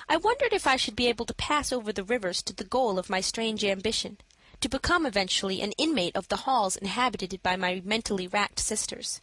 I 0.09 0.17
wondered 0.17 0.55
if 0.55 0.67
I 0.67 0.77
should 0.77 0.97
be 0.97 1.09
able 1.09 1.27
to 1.27 1.35
pass 1.35 1.71
over 1.71 1.93
the 1.93 2.03
rivers 2.03 2.43
to 2.45 2.55
the 2.55 2.65
goal 2.65 2.99
of 2.99 3.11
my 3.11 3.21
strange 3.21 3.63
ambition, 3.63 4.17
to 4.63 4.69
become 4.69 5.05
eventually 5.05 5.61
an 5.61 5.73
inmate 5.73 6.17
of 6.17 6.29
the 6.29 6.39
halls 6.39 6.77
inhabited 6.77 7.43
by 7.43 7.57
my 7.57 7.83
mentally 7.85 8.27
racked 8.27 8.59
sisters. 8.59 9.21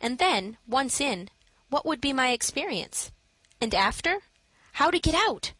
And 0.00 0.18
then, 0.18 0.56
once 0.66 1.00
in, 1.00 1.28
what 1.68 1.84
would 1.84 2.00
be 2.00 2.12
my 2.12 2.30
experience? 2.30 3.10
And 3.60 3.74
after? 3.74 4.20
How 4.72 4.90
to 4.90 4.98
get 4.98 5.14
out? 5.14 5.52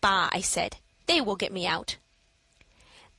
Bah, 0.00 0.28
I 0.32 0.40
said, 0.40 0.76
they 1.06 1.20
will 1.20 1.36
get 1.36 1.52
me 1.52 1.66
out. 1.66 1.96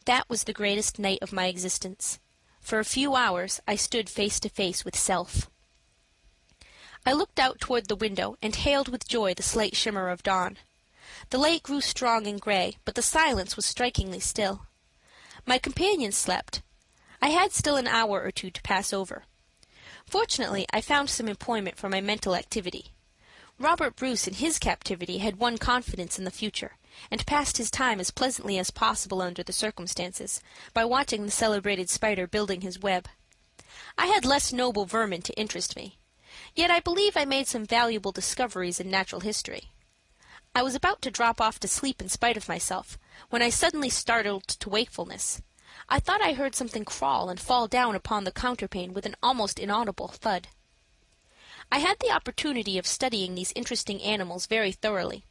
That 0.05 0.29
was 0.29 0.43
the 0.43 0.53
greatest 0.53 0.99
night 0.99 1.19
of 1.21 1.33
my 1.33 1.47
existence. 1.47 2.19
For 2.61 2.79
a 2.79 2.85
few 2.85 3.15
hours 3.15 3.59
I 3.67 3.75
stood 3.75 4.09
face 4.09 4.39
to 4.41 4.49
face 4.49 4.85
with 4.85 4.95
self. 4.97 5.49
I 7.05 7.13
looked 7.13 7.39
out 7.39 7.59
toward 7.59 7.87
the 7.87 7.95
window 7.95 8.37
and 8.41 8.55
hailed 8.55 8.89
with 8.89 9.07
joy 9.07 9.33
the 9.33 9.43
slight 9.43 9.75
shimmer 9.75 10.09
of 10.09 10.23
dawn. 10.23 10.57
The 11.31 11.37
light 11.37 11.63
grew 11.63 11.81
strong 11.81 12.27
and 12.27 12.39
gray, 12.39 12.77
but 12.85 12.95
the 12.95 13.01
silence 13.01 13.55
was 13.55 13.65
strikingly 13.65 14.19
still. 14.19 14.67
My 15.49 15.57
companions 15.57 16.15
slept. 16.15 16.61
I 17.23 17.29
had 17.29 17.53
still 17.53 17.75
an 17.75 17.87
hour 17.87 18.21
or 18.21 18.29
two 18.29 18.51
to 18.51 18.61
pass 18.61 18.93
over. 18.93 19.23
Fortunately 20.05 20.67
I 20.71 20.79
found 20.79 21.09
some 21.09 21.27
employment 21.27 21.75
for 21.75 21.89
my 21.89 22.01
mental 22.01 22.35
activity. 22.35 22.93
Robert 23.57 23.95
Bruce 23.95 24.27
in 24.27 24.35
his 24.35 24.59
captivity 24.59 25.17
had 25.17 25.39
won 25.39 25.57
confidence 25.57 26.19
in 26.19 26.23
the 26.23 26.29
future, 26.29 26.77
and 27.09 27.25
passed 27.25 27.57
his 27.57 27.71
time 27.71 27.99
as 27.99 28.11
pleasantly 28.11 28.59
as 28.59 28.69
possible 28.69 29.23
under 29.23 29.41
the 29.41 29.51
circumstances, 29.51 30.39
by 30.75 30.85
watching 30.85 31.25
the 31.25 31.31
celebrated 31.31 31.89
spider 31.89 32.27
building 32.27 32.61
his 32.61 32.79
web. 32.79 33.07
I 33.97 34.05
had 34.05 34.25
less 34.25 34.53
noble 34.53 34.85
vermin 34.85 35.23
to 35.23 35.33
interest 35.33 35.75
me. 35.75 35.97
Yet 36.53 36.69
I 36.69 36.79
believe 36.79 37.17
I 37.17 37.25
made 37.25 37.47
some 37.47 37.65
valuable 37.65 38.11
discoveries 38.11 38.79
in 38.79 38.91
natural 38.91 39.21
history. 39.21 39.71
I 40.55 40.63
was 40.63 40.75
about 40.75 41.01
to 41.03 41.11
drop 41.11 41.39
off 41.39 41.59
to 41.59 41.67
sleep 41.67 42.01
in 42.01 42.09
spite 42.09 42.37
of 42.37 42.49
myself, 42.49 42.97
when 43.29 43.41
I 43.41 43.49
suddenly 43.49 43.89
startled 43.89 44.47
to 44.47 44.69
wakefulness. 44.69 45.41
I 45.87 45.99
thought 45.99 46.21
I 46.21 46.33
heard 46.33 46.55
something 46.55 46.85
crawl 46.85 47.29
and 47.29 47.39
fall 47.39 47.67
down 47.67 47.95
upon 47.95 48.23
the 48.23 48.31
counterpane 48.31 48.93
with 48.93 49.05
an 49.05 49.15
almost 49.21 49.59
inaudible 49.59 50.07
thud. 50.07 50.47
I 51.71 51.79
had 51.79 51.99
the 51.99 52.11
opportunity 52.11 52.77
of 52.77 52.87
studying 52.87 53.35
these 53.35 53.53
interesting 53.55 54.01
animals 54.01 54.47
very 54.47 54.71
thoroughly. 54.71 55.23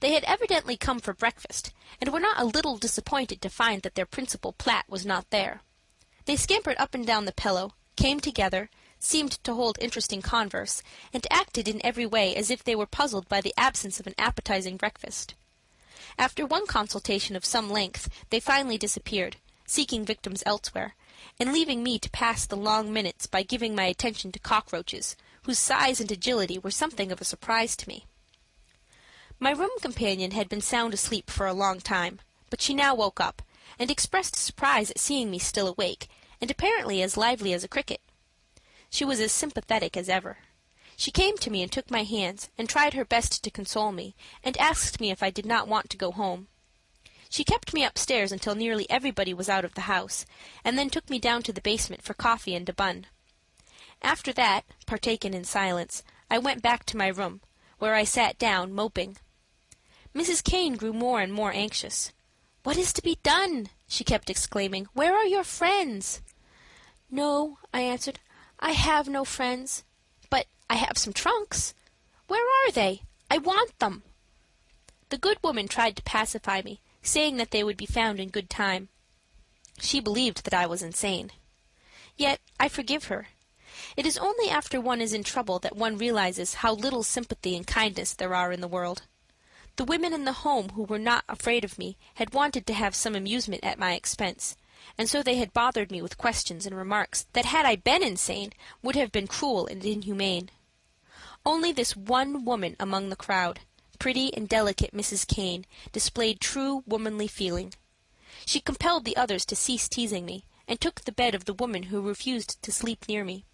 They 0.00 0.12
had 0.12 0.24
evidently 0.24 0.76
come 0.76 1.00
for 1.00 1.14
breakfast, 1.14 1.72
and 2.00 2.12
were 2.12 2.20
not 2.20 2.40
a 2.40 2.44
little 2.44 2.76
disappointed 2.76 3.40
to 3.42 3.48
find 3.48 3.82
that 3.82 3.94
their 3.94 4.06
principal 4.06 4.52
plat 4.52 4.84
was 4.88 5.06
not 5.06 5.30
there. 5.30 5.62
They 6.26 6.36
scampered 6.36 6.76
up 6.78 6.94
and 6.94 7.06
down 7.06 7.24
the 7.24 7.32
pillow, 7.32 7.72
came 7.96 8.20
together, 8.20 8.68
seemed 9.04 9.32
to 9.42 9.52
hold 9.52 9.76
interesting 9.80 10.22
converse, 10.22 10.80
and 11.12 11.26
acted 11.28 11.66
in 11.66 11.84
every 11.84 12.06
way 12.06 12.36
as 12.36 12.50
if 12.50 12.62
they 12.62 12.76
were 12.76 12.86
puzzled 12.86 13.28
by 13.28 13.40
the 13.40 13.52
absence 13.56 13.98
of 13.98 14.06
an 14.06 14.14
appetizing 14.16 14.76
breakfast. 14.76 15.34
After 16.16 16.46
one 16.46 16.66
consultation 16.66 17.34
of 17.34 17.44
some 17.44 17.68
length 17.68 18.08
they 18.30 18.38
finally 18.38 18.78
disappeared, 18.78 19.36
seeking 19.66 20.04
victims 20.04 20.44
elsewhere, 20.46 20.94
and 21.40 21.52
leaving 21.52 21.82
me 21.82 21.98
to 21.98 22.10
pass 22.10 22.46
the 22.46 22.56
long 22.56 22.92
minutes 22.92 23.26
by 23.26 23.42
giving 23.42 23.74
my 23.74 23.86
attention 23.86 24.30
to 24.32 24.38
cockroaches, 24.38 25.16
whose 25.42 25.58
size 25.58 26.00
and 26.00 26.12
agility 26.12 26.58
were 26.58 26.70
something 26.70 27.10
of 27.10 27.20
a 27.20 27.24
surprise 27.24 27.74
to 27.76 27.88
me. 27.88 28.06
My 29.40 29.50
room 29.50 29.70
companion 29.80 30.30
had 30.30 30.48
been 30.48 30.60
sound 30.60 30.94
asleep 30.94 31.28
for 31.28 31.48
a 31.48 31.52
long 31.52 31.80
time, 31.80 32.20
but 32.50 32.60
she 32.60 32.72
now 32.72 32.94
woke 32.94 33.18
up, 33.18 33.42
and 33.80 33.90
expressed 33.90 34.36
surprise 34.36 34.92
at 34.92 35.00
seeing 35.00 35.28
me 35.28 35.40
still 35.40 35.66
awake, 35.66 36.06
and 36.40 36.52
apparently 36.52 37.02
as 37.02 37.16
lively 37.16 37.52
as 37.52 37.64
a 37.64 37.68
cricket. 37.68 38.00
She 38.92 39.06
was 39.06 39.20
as 39.20 39.32
sympathetic 39.32 39.96
as 39.96 40.10
ever. 40.10 40.36
She 40.98 41.10
came 41.10 41.38
to 41.38 41.50
me 41.50 41.62
and 41.62 41.72
took 41.72 41.90
my 41.90 42.04
hands, 42.04 42.50
and 42.58 42.68
tried 42.68 42.92
her 42.92 43.06
best 43.06 43.42
to 43.42 43.50
console 43.50 43.90
me, 43.90 44.14
and 44.44 44.54
asked 44.58 45.00
me 45.00 45.10
if 45.10 45.22
I 45.22 45.30
did 45.30 45.46
not 45.46 45.66
want 45.66 45.88
to 45.90 45.96
go 45.96 46.12
home. 46.12 46.48
She 47.30 47.42
kept 47.42 47.72
me 47.72 47.84
upstairs 47.84 48.30
until 48.30 48.54
nearly 48.54 48.88
everybody 48.90 49.32
was 49.32 49.48
out 49.48 49.64
of 49.64 49.74
the 49.74 49.88
house, 49.88 50.26
and 50.62 50.76
then 50.78 50.90
took 50.90 51.08
me 51.08 51.18
down 51.18 51.42
to 51.44 51.54
the 51.54 51.62
basement 51.62 52.02
for 52.02 52.12
coffee 52.12 52.54
and 52.54 52.68
a 52.68 52.74
bun. 52.74 53.06
After 54.02 54.30
that, 54.34 54.66
partaken 54.84 55.32
in 55.32 55.44
silence, 55.44 56.02
I 56.30 56.36
went 56.36 56.60
back 56.60 56.84
to 56.86 56.98
my 56.98 57.08
room, 57.08 57.40
where 57.78 57.94
I 57.94 58.04
sat 58.04 58.38
down 58.38 58.74
moping. 58.74 59.16
Mrs. 60.14 60.44
Caine 60.44 60.76
grew 60.76 60.92
more 60.92 61.22
and 61.22 61.32
more 61.32 61.52
anxious. 61.54 62.12
"What 62.62 62.76
is 62.76 62.92
to 62.92 63.02
be 63.02 63.18
done?" 63.22 63.70
she 63.88 64.04
kept 64.04 64.28
exclaiming. 64.28 64.88
"Where 64.92 65.16
are 65.16 65.24
your 65.24 65.44
friends?" 65.44 66.20
"No," 67.10 67.56
I 67.72 67.80
answered, 67.80 68.20
"I 68.64 68.72
have 68.72 69.08
no 69.08 69.24
friends. 69.24 69.82
But 70.30 70.46
I 70.70 70.76
have 70.76 70.96
some 70.96 71.12
trunks. 71.12 71.74
Where 72.28 72.46
are 72.46 72.70
they? 72.70 73.02
I 73.28 73.36
want 73.38 73.78
them." 73.80 74.04
The 75.08 75.18
good 75.18 75.38
woman 75.42 75.68
tried 75.68 75.96
to 75.96 76.02
pacify 76.02 76.62
me, 76.62 76.80
saying 77.02 77.36
that 77.36 77.50
they 77.50 77.64
would 77.64 77.76
be 77.76 77.86
found 77.86 78.20
in 78.20 78.30
good 78.30 78.48
time. 78.48 78.88
She 79.80 80.00
believed 80.00 80.44
that 80.44 80.54
I 80.54 80.66
was 80.66 80.80
insane. 80.80 81.32
Yet 82.16 82.40
I 82.60 82.68
forgive 82.68 83.06
her. 83.06 83.28
It 83.96 84.06
is 84.06 84.16
only 84.16 84.48
after 84.48 84.80
one 84.80 85.00
is 85.00 85.12
in 85.12 85.24
trouble 85.24 85.58
that 85.58 85.76
one 85.76 85.98
realizes 85.98 86.54
how 86.54 86.72
little 86.72 87.02
sympathy 87.02 87.56
and 87.56 87.66
kindness 87.66 88.14
there 88.14 88.34
are 88.34 88.52
in 88.52 88.60
the 88.60 88.68
world. 88.68 89.02
The 89.76 89.84
women 89.84 90.12
in 90.12 90.24
the 90.24 90.44
home 90.44 90.70
who 90.70 90.84
were 90.84 90.98
not 90.98 91.24
afraid 91.28 91.64
of 91.64 91.78
me 91.78 91.96
had 92.14 92.32
wanted 92.32 92.66
to 92.66 92.74
have 92.74 92.94
some 92.94 93.16
amusement 93.16 93.64
at 93.64 93.78
my 93.78 93.94
expense, 93.94 94.56
and 94.98 95.08
so 95.08 95.22
they 95.22 95.36
had 95.36 95.52
bothered 95.52 95.90
me 95.90 96.02
with 96.02 96.18
questions 96.18 96.66
and 96.66 96.76
remarks 96.76 97.26
that 97.32 97.44
had 97.44 97.66
I 97.66 97.76
been 97.76 98.02
insane 98.02 98.52
would 98.82 98.96
have 98.96 99.12
been 99.12 99.26
cruel 99.26 99.66
and 99.66 99.84
inhumane. 99.84 100.50
Only 101.44 101.72
this 101.72 101.96
one 101.96 102.44
woman 102.44 102.76
among 102.78 103.08
the 103.08 103.16
crowd, 103.16 103.60
pretty 103.98 104.32
and 104.34 104.48
delicate 104.48 104.92
Mrs. 104.92 105.26
Caine, 105.26 105.64
displayed 105.92 106.40
true 106.40 106.82
womanly 106.86 107.26
feeling. 107.26 107.74
She 108.46 108.60
compelled 108.60 109.04
the 109.04 109.16
others 109.16 109.44
to 109.46 109.56
cease 109.56 109.88
teasing 109.88 110.24
me, 110.24 110.44
and 110.68 110.80
took 110.80 111.02
the 111.02 111.12
bed 111.12 111.34
of 111.34 111.44
the 111.44 111.54
woman 111.54 111.84
who 111.84 112.00
refused 112.00 112.62
to 112.62 112.72
sleep 112.72 113.06
near 113.08 113.24
me. 113.24 113.44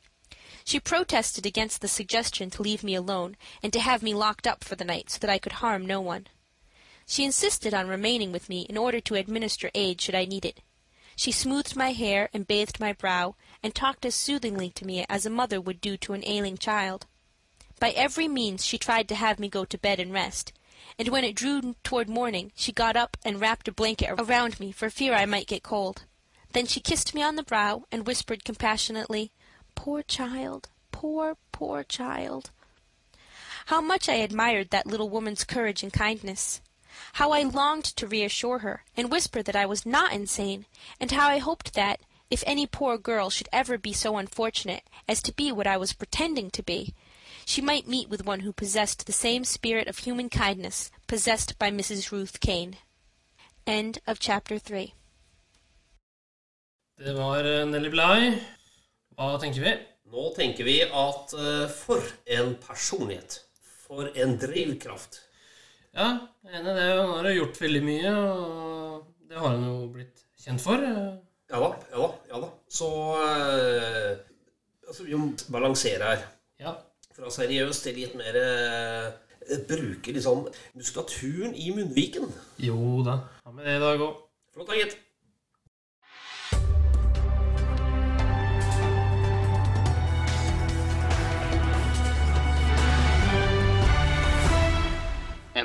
She 0.64 0.80
protested 0.80 1.46
against 1.46 1.80
the 1.80 1.88
suggestion 1.88 2.50
to 2.50 2.62
leave 2.62 2.84
me 2.84 2.94
alone 2.94 3.36
and 3.62 3.72
to 3.72 3.80
have 3.80 4.02
me 4.02 4.14
locked 4.14 4.46
up 4.46 4.62
for 4.62 4.76
the 4.76 4.84
night 4.84 5.10
so 5.10 5.18
that 5.18 5.30
I 5.30 5.38
could 5.38 5.54
harm 5.54 5.86
no 5.86 6.00
one. 6.00 6.26
She 7.06 7.24
insisted 7.24 7.72
on 7.72 7.88
remaining 7.88 8.32
with 8.32 8.48
me 8.48 8.62
in 8.68 8.76
order 8.76 9.00
to 9.00 9.14
administer 9.14 9.70
aid 9.74 10.00
should 10.00 10.14
I 10.14 10.26
need 10.26 10.44
it. 10.44 10.60
She 11.18 11.32
smoothed 11.32 11.74
my 11.74 11.90
hair 11.90 12.30
and 12.32 12.46
bathed 12.46 12.78
my 12.78 12.92
brow, 12.92 13.34
and 13.60 13.74
talked 13.74 14.06
as 14.06 14.14
soothingly 14.14 14.70
to 14.70 14.84
me 14.84 15.04
as 15.08 15.26
a 15.26 15.30
mother 15.30 15.60
would 15.60 15.80
do 15.80 15.96
to 15.96 16.12
an 16.12 16.22
ailing 16.24 16.56
child. 16.56 17.08
By 17.80 17.90
every 17.90 18.28
means 18.28 18.64
she 18.64 18.78
tried 18.78 19.08
to 19.08 19.16
have 19.16 19.40
me 19.40 19.48
go 19.48 19.64
to 19.64 19.76
bed 19.76 19.98
and 19.98 20.12
rest, 20.12 20.52
and 20.96 21.08
when 21.08 21.24
it 21.24 21.34
drew 21.34 21.74
toward 21.82 22.08
morning 22.08 22.52
she 22.54 22.70
got 22.70 22.96
up 22.96 23.16
and 23.24 23.40
wrapped 23.40 23.66
a 23.66 23.72
blanket 23.72 24.14
around 24.16 24.60
me 24.60 24.70
for 24.70 24.90
fear 24.90 25.12
I 25.12 25.26
might 25.26 25.48
get 25.48 25.64
cold. 25.64 26.04
Then 26.52 26.66
she 26.66 26.78
kissed 26.78 27.12
me 27.16 27.20
on 27.20 27.34
the 27.34 27.42
brow 27.42 27.82
and 27.90 28.06
whispered 28.06 28.44
compassionately, 28.44 29.32
Poor 29.74 30.04
child, 30.04 30.68
poor, 30.92 31.36
poor 31.50 31.82
child. 31.82 32.52
How 33.66 33.80
much 33.80 34.08
I 34.08 34.14
admired 34.14 34.70
that 34.70 34.86
little 34.86 35.10
woman's 35.10 35.42
courage 35.42 35.82
and 35.82 35.92
kindness. 35.92 36.60
How 37.14 37.32
I 37.32 37.42
longed 37.42 37.84
to 37.96 38.06
reassure 38.06 38.58
her 38.58 38.84
and 38.96 39.10
whisper 39.10 39.42
that 39.42 39.56
I 39.56 39.66
was 39.66 39.86
not 39.86 40.12
insane, 40.12 40.66
and 41.00 41.10
how 41.10 41.28
I 41.28 41.38
hoped 41.38 41.74
that, 41.74 42.00
if 42.30 42.44
any 42.46 42.66
poor 42.66 42.98
girl 42.98 43.30
should 43.30 43.48
ever 43.52 43.78
be 43.78 43.92
so 43.92 44.16
unfortunate 44.16 44.82
as 45.08 45.22
to 45.22 45.32
be 45.32 45.50
what 45.50 45.66
I 45.66 45.76
was 45.76 45.92
pretending 45.92 46.50
to 46.50 46.62
be, 46.62 46.94
she 47.44 47.62
might 47.62 47.88
meet 47.88 48.10
with 48.10 48.26
one 48.26 48.40
who 48.40 48.52
possessed 48.52 49.06
the 49.06 49.12
same 49.12 49.44
spirit 49.44 49.88
of 49.88 49.98
human 49.98 50.28
kindness 50.28 50.90
possessed 51.06 51.58
by 51.58 51.70
Mrs. 51.70 52.12
Ruth 52.12 52.40
Caine. 52.40 52.76
End 53.66 53.98
of 54.06 54.18
chapter 54.18 54.58
3. 54.58 54.92
Det 56.98 57.14
var 57.14 57.44
eh, 57.44 57.64
Nellie 57.66 57.90
Bly. 57.90 58.32
Hva 59.16 59.38
tenker 59.38 59.62
vi? 59.62 59.72
Nå 60.12 60.30
tenker 60.36 60.64
vi 60.64 60.80
at 60.82 61.34
eh, 61.34 61.68
for 61.70 62.02
en 62.26 62.54
personlighet. 62.60 63.40
For 63.86 64.10
en 64.14 64.36
drivkraft. 64.38 65.20
Ja, 65.98 66.12
er 66.46 66.60
enig 66.60 66.70
i 66.70 66.74
det. 66.76 66.90
Han 66.94 67.26
har 67.26 67.32
gjort 67.34 67.56
veldig 67.58 67.80
mye, 67.82 68.10
og 68.14 69.06
det 69.26 69.38
har 69.40 69.48
han 69.50 69.64
jo 69.66 69.78
blitt 69.90 70.20
kjent 70.38 70.62
for. 70.62 70.84
Ja 71.48 71.58
da, 71.62 71.70
ja 71.90 72.02
da. 72.04 72.10
ja 72.30 72.42
da. 72.44 72.50
Så 72.70 72.90
eh, 73.24 74.20
altså, 74.86 75.08
Vi 75.08 75.18
må 75.18 75.32
balansere 75.50 76.12
her. 76.12 76.22
Ja. 76.62 76.76
Fra 77.16 77.32
seriøst 77.34 77.88
til 77.88 77.98
litt 77.98 78.14
mer 78.20 78.38
eh, 78.38 79.58
Bruke 79.66 80.14
liksom 80.14 80.46
muskulaturen 80.78 81.56
i 81.58 81.72
munnviken. 81.74 82.30
Jo 82.62 83.02
da. 83.02 83.18
Ha 83.42 83.56
med 83.56 83.66
det 83.66 83.78
i 83.80 83.82
dag 83.82 84.06
òg. 84.06 84.24
Flott, 84.54 84.70
da, 84.70 84.78
gitt. 84.78 84.94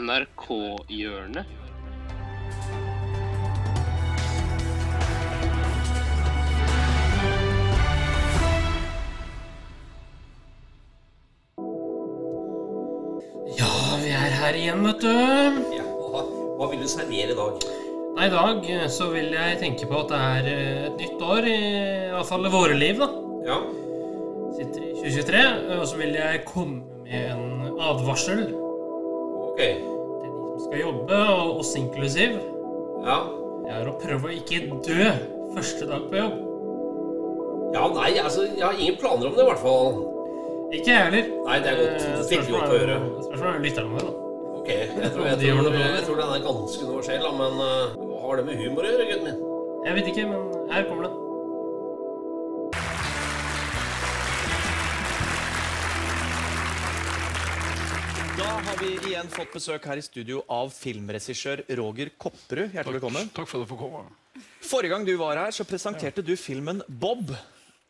NRK-hjørnet. 0.03 1.45
Ja, 13.53 13.69
vi 14.01 14.11
er 14.11 14.33
her 14.39 14.57
igjen, 14.57 14.83
vet 14.83 15.03
du. 15.03 15.13
Ja, 15.77 15.85
hva, 15.85 16.23
hva 16.57 16.67
vil 16.71 16.83
du 16.83 16.89
servere 16.89 17.31
i 17.31 17.37
dag? 17.37 17.69
Nei, 18.13 18.27
I 18.27 18.33
dag 18.33 18.67
eh, 18.69 18.83
så 18.93 19.07
vil 19.13 19.31
jeg 19.33 19.61
tenke 19.61 19.87
på 19.89 20.03
at 20.03 20.11
det 20.11 20.19
er 20.19 20.49
eh, 20.51 20.83
et 20.89 20.99
nytt 20.99 21.23
år, 21.25 21.47
i, 21.47 21.55
i 22.09 22.11
hvert 22.13 22.29
fall 22.29 22.49
i 22.49 22.53
våre 22.53 22.75
liv. 22.77 22.99
da. 22.99 23.09
Ja, 23.47 23.61
Sitter 24.53 24.83
i 24.85 24.91
2023, 24.99 25.47
og 25.79 25.87
så 25.89 25.97
vil 25.97 26.19
jeg 26.19 26.43
komme 26.45 26.83
med 27.07 27.31
en 27.33 27.81
advarsel 27.81 28.45
ok. 29.53 29.92
Skal 30.73 30.87
jobbe, 30.87 31.17
og 31.29 31.59
oss 31.61 31.75
inklusiv. 31.77 32.39
Ja, 33.05 33.17
Jeg 33.63 33.75
er 33.79 33.87
å 33.87 33.93
prøve 33.95 34.27
å 34.27 34.33
ikke 34.33 34.65
dø 34.83 35.05
første 35.53 35.85
dag 35.87 36.07
på 36.09 36.17
jobb. 36.17 36.39
ja 37.73 37.83
nei, 37.93 38.09
altså, 38.19 38.43
jeg 38.49 38.63
har 38.63 38.73
ingen 38.79 38.97
planer 38.99 39.29
om 39.29 39.37
det, 39.37 39.43
i 39.43 39.49
hvert 39.51 39.61
fall. 39.61 39.93
Ikke 40.73 40.89
jeg 40.89 41.05
heller. 41.05 41.29
Nei, 41.45 41.59
det 41.61 41.71
er 41.71 41.79
godt. 41.79 42.03
det 42.03 42.37
Veldig 42.37 42.55
godt 42.55 42.73
å 42.73 42.79
gjøre 42.79 42.97
høre. 42.97 43.23
Spørsmålet 43.27 43.53
er 43.53 43.65
lytterne 43.67 43.93
våre, 43.93 44.09
da. 44.09 44.13
Ok, 44.57 44.69
jeg 44.73 44.89
tror, 44.89 45.01
jeg 45.03 45.13
tror, 45.13 45.69
det 45.69 45.83
jeg 45.83 46.03
tror 46.07 46.21
den 46.21 46.33
er 46.33 46.45
ganske 46.47 46.87
universell, 46.87 47.27
men 47.39 47.61
uh, 47.61 47.95
hva 48.01 48.21
har 48.25 48.41
det 48.41 48.45
med 48.49 48.61
humor 48.63 48.87
å 48.87 48.93
gjøre, 48.93 49.09
gutten 49.11 49.29
min? 49.29 49.41
Jeg 49.83 49.99
vet 49.99 50.11
ikke, 50.13 50.27
men 50.31 50.69
her 50.73 50.89
kommer 50.89 51.07
den. 51.07 51.22
Vi 58.83 59.13
igjen 59.13 59.29
fått 59.31 59.53
besøk 59.55 59.85
her 59.87 59.99
i 59.99 60.03
studio 60.03 60.41
av 60.51 60.71
filmregissør 60.75 61.61
Roger 61.79 62.09
Kopperud. 62.19 62.73
Hjertelig 62.73 62.99
velkommen. 62.99 63.29
Takk 63.31 63.47
for 63.47 63.61
at 63.61 63.63
du 63.63 63.69
får 63.69 63.79
komme. 63.79 64.01
Forrige 64.63 64.91
gang 64.91 65.05
du 65.07 65.13
var 65.19 65.39
her, 65.39 65.53
så 65.55 65.63
presenterte 65.67 66.23
du 66.25 66.33
filmen 66.39 66.81
Bob. 66.87 67.31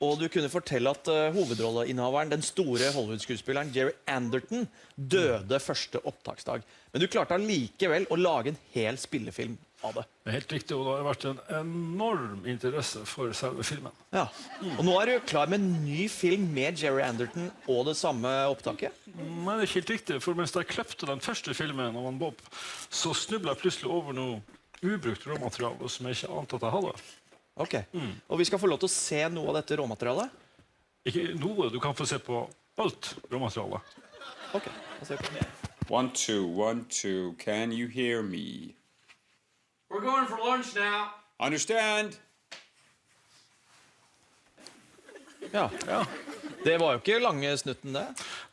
Og 0.04 0.20
du 0.20 0.28
kunne 0.30 0.52
fortelle 0.52 0.92
at 0.92 1.10
uh, 1.10 1.32
hovedrolleinnehaveren, 1.34 2.34
den 2.34 2.46
store 2.46 2.92
Hollywood-skuespilleren 2.94 3.72
Jerry 3.74 3.96
Anderton, 4.10 4.68
døde 4.96 5.60
første 5.64 6.02
opptaksdag. 6.04 6.66
Men 6.92 7.02
du 7.02 7.10
klarte 7.10 7.40
allikevel 7.40 8.06
å 8.12 8.20
lage 8.20 8.54
en 8.54 8.62
hel 8.76 9.00
spillefilm 9.02 9.56
av 9.84 9.98
det. 9.98 10.04
Det 10.24 10.32
er 10.32 10.38
helt 10.38 10.54
riktig, 10.56 10.76
og 10.78 10.86
det 10.88 10.94
har 10.96 11.08
vært 11.08 11.26
en 11.30 11.42
enorm 11.60 12.46
interesse 12.50 13.02
for 13.10 13.34
selve 13.38 13.66
filmen. 13.68 13.94
Ja. 14.16 14.26
Og 14.78 14.84
nå 14.88 14.96
er 15.02 15.12
du 15.12 15.28
klar 15.28 15.52
med 15.52 15.60
en 15.60 15.84
ny 15.84 16.08
film 16.12 16.46
med 16.56 16.80
Jerry 16.80 17.04
Anderton 17.06 17.50
og 17.68 17.86
det 17.90 17.96
samme 18.00 18.32
opptaket. 18.52 18.96
Men 19.14 19.52
det 19.52 19.58
er 19.58 19.68
ikke 19.68 19.82
helt 19.82 19.94
riktig, 19.96 20.20
for 20.24 20.40
mens 20.40 20.56
jeg 20.56 20.70
klepte 20.72 21.10
den 21.10 21.24
første 21.24 21.56
filmen 21.58 22.00
av 22.00 22.20
Bob, 22.22 22.40
så 22.90 23.12
snubla 23.18 23.54
jeg 23.54 23.64
plutselig 23.66 23.92
over 23.92 24.16
noe 24.16 24.40
ubrukt 24.84 25.28
råmateriale 25.28 25.90
som 25.92 26.08
jeg 26.08 26.20
ikke 26.20 26.40
ante 26.40 26.60
at 26.60 26.68
jeg 26.68 26.76
hadde. 26.78 26.96
Ok. 27.64 27.76
Og 28.30 28.40
vi 28.40 28.48
skal 28.50 28.62
få 28.62 28.72
lov 28.72 28.82
til 28.82 28.90
å 28.90 28.96
se 28.96 29.22
noe 29.32 29.52
av 29.52 29.60
dette 29.60 29.78
råmaterialet. 29.80 30.40
Ikke 31.12 31.28
noe, 31.36 31.68
du 31.70 31.80
kan 31.84 31.96
få 31.98 32.08
se 32.08 32.18
på 32.24 32.46
alt 32.80 33.14
råmaterialet. 33.32 34.00
Ok, 34.54 34.68
ser 35.04 35.20
vi 35.20 35.28
på 35.28 35.36
det. 35.36 35.46
One, 35.90 36.10
two, 36.16 36.48
one, 36.48 36.86
two. 36.90 37.36
Can 37.38 37.72
you 37.72 37.88
hear 37.88 38.24
me? 38.24 38.74
We're 39.94 40.02
going 40.02 40.26
for 40.26 40.38
lunch 40.38 40.76
now. 40.76 41.08
Understand? 41.40 42.18
Ja. 45.52 45.70
Ja. 45.88 46.06
Det 46.64 46.78
var 46.78 46.94
jo 46.94 47.02
ikke 47.02 47.20
lange 47.20 47.52
snutten, 47.58 47.94
det. 47.94 48.06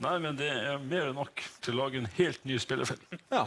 Nei, 0.05 0.18
men 0.20 0.36
det 0.36 0.51
er 0.51 0.82
mer 0.82 1.07
enn 1.09 1.16
nok 1.16 1.41
til 1.64 1.78
å 1.78 1.84
lage 1.86 2.03
en 2.03 2.09
helt 2.18 2.45
ny 2.45 2.59
spillefilm. 2.61 3.16
Ja. 3.30 3.47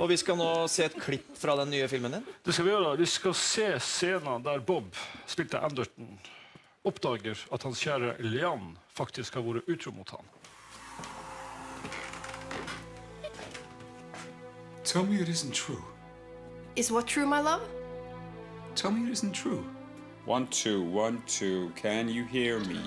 Og 0.00 0.08
vi 0.10 0.16
skal 0.18 0.38
nå 0.40 0.48
se 0.72 0.88
et 0.88 0.96
klipp 0.98 1.28
fra 1.38 1.54
den 1.60 1.70
nye 1.70 1.86
filmen 1.92 2.16
din. 2.16 2.26
Det 2.42 2.56
skal 2.56 2.66
Vi 2.66 2.72
gjøre. 2.72 2.96
Vi 2.98 3.06
skal 3.06 3.36
se 3.38 3.68
scenen 3.84 4.42
der 4.42 4.58
Bob, 4.58 4.90
spilt 5.30 5.54
av 5.54 5.68
Anderton, 5.68 6.18
oppdager 6.82 7.38
at 7.54 7.68
hans 7.68 7.84
kjære 7.84 8.16
Lian 8.24 8.72
faktisk 8.98 9.38
har 9.38 9.46
vært 9.46 9.70
utro 9.70 9.94
mot 9.94 10.10
han. 10.16 10.26
Tell 14.82 15.06
me 15.06 15.22
it 15.22 15.28
isn't 15.28 15.54
true. 15.54 15.84
Is 16.80 16.90
what 16.90 17.06
true, 17.06 17.26
my 17.26 17.40
love? 17.40 17.60
Tell 18.74 18.90
me 18.90 19.06
it 19.06 19.12
isn't 19.12 19.32
true. 19.32 19.66
One, 20.24 20.46
two, 20.46 20.82
one, 20.82 21.22
two. 21.26 21.70
Can 21.76 22.08
you 22.08 22.24
hear 22.24 22.58
me? 22.60 22.80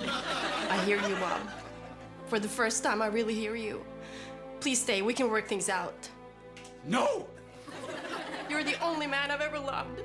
I 0.68 0.84
hear 0.84 0.96
you, 1.06 1.14
Bob. 1.14 1.40
For 2.26 2.40
the 2.40 2.48
first 2.48 2.82
time, 2.82 3.00
I 3.00 3.06
really 3.06 3.36
hear 3.36 3.54
you. 3.54 3.84
Please 4.58 4.82
stay. 4.82 5.00
We 5.02 5.14
can 5.14 5.30
work 5.30 5.46
things 5.46 5.68
out. 5.68 6.08
No! 6.84 7.28
You're 8.50 8.64
the 8.64 8.74
only 8.82 9.06
man 9.06 9.30
I've 9.30 9.40
ever 9.40 9.60
loved. 9.60 10.02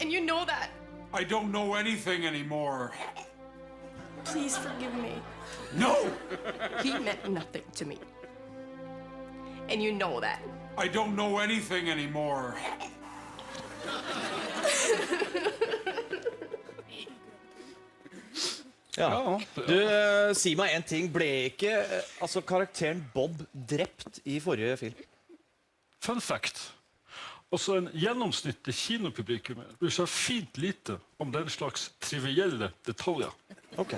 And 0.00 0.10
you 0.10 0.20
know 0.20 0.44
that. 0.44 0.70
I 1.14 1.22
don't 1.22 1.52
know 1.52 1.74
anything 1.74 2.26
anymore. 2.26 2.90
Please 4.24 4.58
forgive 4.58 4.96
me. 4.96 5.22
No! 5.76 6.10
He 6.82 6.98
meant 6.98 7.30
nothing 7.30 7.62
to 7.76 7.84
me. 7.84 7.98
And 9.68 9.80
you 9.80 9.92
know 9.92 10.18
that. 10.18 10.42
I 10.76 10.88
don't 10.88 11.14
know 11.14 11.38
anything 11.38 11.88
anymore. 11.88 12.56
Ja. 18.96 19.40
Du, 19.54 19.72
eh, 19.82 20.34
Si 20.36 20.54
meg 20.58 20.74
en 20.76 20.84
ting. 20.84 21.08
Ble 21.12 21.28
ikke 21.48 21.72
eh, 21.80 22.12
altså, 22.22 22.42
karakteren 22.44 23.00
Bob 23.14 23.40
drept 23.52 24.20
i 24.28 24.38
forrige 24.42 24.76
film? 24.76 25.02
Fun 26.02 26.20
fact. 26.20 26.60
Også 27.52 27.76
en 27.76 27.90
gjennomsnittlig 27.92 28.74
kinopublikum 28.74 29.60
bryr 29.80 29.92
seg 29.92 30.08
fint 30.08 30.60
lite 30.60 30.96
om 31.20 31.32
den 31.34 31.50
slags 31.52 31.90
trivielle 32.00 32.70
detaljer. 32.86 33.32
Ok. 33.80 33.92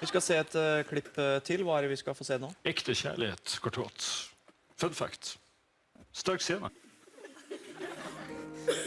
Vi 0.00 0.10
skal 0.10 0.22
se 0.22 0.38
et 0.42 0.54
eh, 0.58 0.84
klipp 0.86 1.10
eh, 1.18 1.38
til. 1.46 1.64
Hva 1.66 1.78
er 1.78 1.86
det 1.86 1.94
vi 1.94 2.00
skal 2.02 2.16
få 2.18 2.26
se 2.26 2.38
nå? 2.42 2.50
Ekte 2.66 2.94
kjærlighet, 2.98 3.58
kort 3.62 3.78
og 3.78 3.88
godt. 3.88 4.08
Fun 4.80 4.94
fact. 4.94 5.36
Sterk 6.14 6.42
scene. 6.42 6.70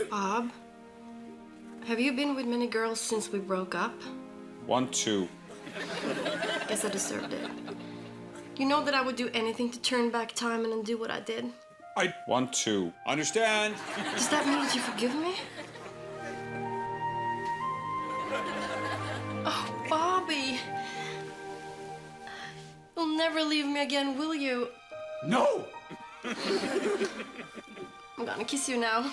Bob, 0.10 0.52
have 1.86 2.00
you 2.00 2.14
been 2.14 2.36
with 2.36 2.46
many 2.46 2.68
girls 2.68 3.00
since 3.00 3.32
we 3.32 3.40
broke 3.40 3.76
up? 3.76 3.94
One, 4.66 4.90
two. 4.90 5.28
Guess 6.68 6.86
I 6.86 6.90
deserved 6.90 7.34
it. 7.34 7.50
You 8.56 8.66
know 8.66 8.84
that 8.84 8.94
I 8.94 9.02
would 9.02 9.16
do 9.16 9.30
anything 9.34 9.70
to 9.70 9.80
turn 9.82 10.10
back 10.10 10.34
time 10.34 10.64
and 10.64 10.74
undo 10.74 10.98
what 10.98 11.12
I 11.12 11.20
did. 11.20 11.46
I. 11.98 12.14
want 12.28 12.54
to. 12.66 12.94
Understand? 13.06 13.76
Does 14.14 14.30
that 14.30 14.46
mean 14.46 14.60
that 14.60 14.76
you 14.76 14.82
forgive 14.82 15.16
me? 15.16 15.36
Oh, 19.46 19.86
Bobby. 19.90 20.60
You'll 22.96 23.18
never 23.18 23.42
leave 23.42 23.66
me 23.66 23.82
again, 23.82 24.18
will 24.18 24.36
you? 24.36 24.70
No! 25.26 25.66
I'm 26.24 26.36
gonna 28.26 28.46
kiss 28.46 28.70
you 28.70 28.78
now. 28.78 29.12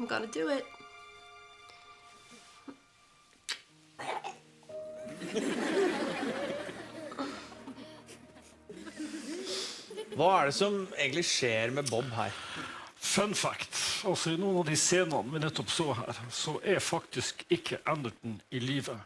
I'm 0.00 0.06
gonna 0.06 0.26
do 0.26 0.48
it. 0.48 0.64
Hva 10.16 10.28
er 10.38 10.48
det 10.48 10.54
som 10.56 10.86
egentlig 10.96 11.26
skjer 11.28 11.74
med 11.76 11.90
Bob 11.92 12.08
her? 12.16 12.32
Fun 12.96 13.34
fact. 13.36 13.76
Altså 14.08 14.32
I 14.32 14.40
noen 14.40 14.62
av 14.62 14.70
de 14.70 14.78
scenene 14.80 15.34
vi 15.34 15.42
nettopp 15.44 15.68
så 15.68 15.90
her, 15.98 16.24
så 16.32 16.56
er 16.64 16.80
faktisk 16.80 17.44
ikke 17.52 17.82
Anderton 17.84 18.40
i 18.48 18.64
live. 18.64 18.96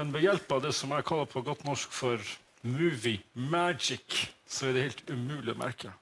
Men 0.00 0.14
ved 0.16 0.24
hjelp 0.30 0.56
av 0.56 0.64
det 0.64 0.72
som 0.80 0.96
jeg 0.96 1.04
kaller 1.12 1.28
på 1.28 1.44
godt 1.44 1.68
norsk 1.68 1.92
for 1.92 2.24
movie 2.64 3.20
magic, 3.36 4.30
så 4.48 4.70
er 4.70 4.78
det 4.78 4.88
helt 4.88 5.10
umulig 5.12 5.52
å 5.52 5.60
merke. 5.60 5.92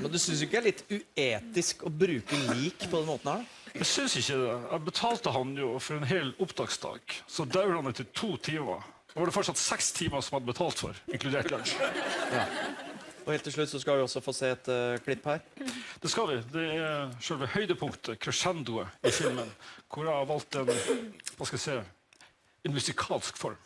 Men 0.00 0.12
Du 0.12 0.18
syns 0.20 0.42
ikke 0.44 0.58
det 0.58 0.62
er 0.62 0.66
litt 0.70 0.82
uetisk 0.92 1.86
å 1.86 1.92
bruke 1.92 2.40
lik 2.54 2.88
på 2.90 3.00
den 3.00 3.08
måten 3.08 3.32
her? 3.32 3.44
da? 3.44 3.72
Jeg 3.76 3.88
syns 3.90 4.16
ikke 4.16 4.36
det. 4.40 4.52
Jeg 4.72 4.84
betalte 4.86 5.32
han 5.34 5.56
jo 5.58 5.70
for 5.84 5.98
en 5.98 6.08
hel 6.08 6.32
opptaksdag. 6.40 7.16
Så 7.28 7.44
dauer 7.44 7.74
han 7.76 7.90
etter 7.90 8.08
to 8.16 8.36
timer. 8.40 8.84
Da 9.12 9.20
var 9.20 9.28
det 9.28 9.36
fortsatt 9.36 9.60
seks 9.60 9.90
timer 9.96 10.24
som 10.24 10.36
hadde 10.38 10.48
betalt 10.48 10.80
for, 10.80 10.96
inkludert 11.12 11.50
lunsj. 11.52 11.74
Og 13.26 13.32
helt 13.34 13.42
til 13.42 13.56
slutt 13.56 13.72
så 13.72 13.80
skal 13.82 13.98
vi 13.98 14.04
også 14.06 14.22
få 14.22 14.32
se 14.36 14.52
et 14.54 14.68
eh, 14.70 14.98
klipp 15.02 15.24
her. 15.26 15.40
Det 16.02 16.10
skal 16.12 16.28
vi. 16.30 16.36
Det 16.52 16.66
er 16.76 17.14
selve 17.26 17.48
høydepunktet, 17.56 18.20
crescendoet, 18.22 18.92
i 19.02 19.10
filmen. 19.10 19.48
Hvor 19.90 20.06
jeg 20.06 20.14
har 20.14 20.28
valgt 20.30 20.60
en 20.60 20.68
hva 20.70 21.48
skal 21.48 21.56
jeg 21.58 21.64
si, 21.64 21.78
en 22.68 22.76
musikalsk 22.76 23.40
form. 23.40 23.58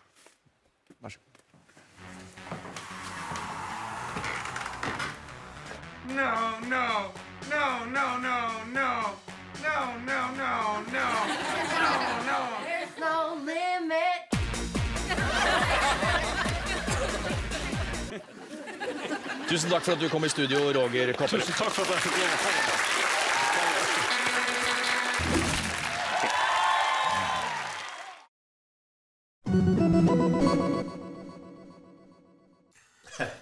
Vær 1.01 1.13
så 1.13 1.21
god. 1.21 1.30
No, 6.15 6.59
no, 6.69 7.13
no, 7.51 7.85
no, 7.85 8.19
no, 8.19 8.39
no. 8.73 8.91
No, 9.63 9.77
no, 10.07 10.21
no, 10.41 10.83
no. 10.93 11.07
No, 11.77 11.91
no. 12.29 12.39
There's 12.65 12.95
no 12.99 13.15
limit. 13.45 14.23
Tusen 19.49 19.71
takk 19.71 19.83
for 19.83 19.93
at 19.93 20.01
du 20.01 20.09
kom 20.09 20.25
i 20.25 20.29
studio, 20.29 20.59
Roger 20.73 21.13
Kopper. 21.13 21.39
Tusen 21.39 21.55
takk 21.55 21.71
for 21.71 21.83
at 21.83 21.91
jeg 21.91 22.01
fikk 22.07 22.17
lov 22.19 22.31
å 22.31 22.39
komme. 22.45 22.99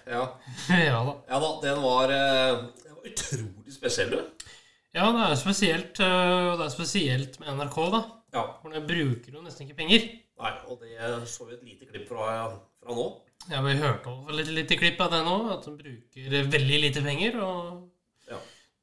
Ja. 0.05 0.23
Ja 0.69 1.03
da. 1.05 1.18
Ja 1.39 1.45
da, 1.45 1.49
den 1.63 1.81
var, 1.83 2.11
eh, 2.11 2.61
den 2.83 2.95
var 2.99 3.07
utrolig 3.13 3.73
spesiell, 3.73 4.11
du. 4.11 4.47
Ja, 4.93 5.05
det 5.13 5.21
er 5.23 5.29
jo 5.35 5.37
spesielt, 5.39 5.99
og 6.01 6.57
det 6.59 6.65
er 6.65 6.73
spesielt 6.73 7.39
med 7.39 7.51
NRK, 7.59 7.77
da. 7.93 7.99
Ja. 8.33 8.43
For 8.61 8.73
de 8.73 8.81
bruker 8.85 9.35
jo 9.37 9.41
nesten 9.45 9.65
ikke 9.67 9.77
penger. 9.77 10.07
Nei, 10.39 10.51
og 10.71 10.79
det 10.81 10.97
så 11.29 11.45
vi 11.47 11.55
et 11.55 11.63
lite 11.67 11.87
klipp 11.89 12.07
fra, 12.09 12.49
fra 12.81 12.95
nå. 12.97 13.05
Ja, 13.49 13.61
Vi 13.65 13.73
hørte 13.79 14.11
også 14.11 14.39
et 14.43 14.51
lite 14.53 14.77
klipp 14.79 14.99
av 15.01 15.11
det 15.13 15.21
nå, 15.25 15.35
at 15.53 15.65
de 15.65 15.73
bruker 15.77 16.49
veldig 16.53 16.79
lite 16.83 17.01
penger. 17.05 17.37
Og 17.41 17.89
Ja. 18.29 18.37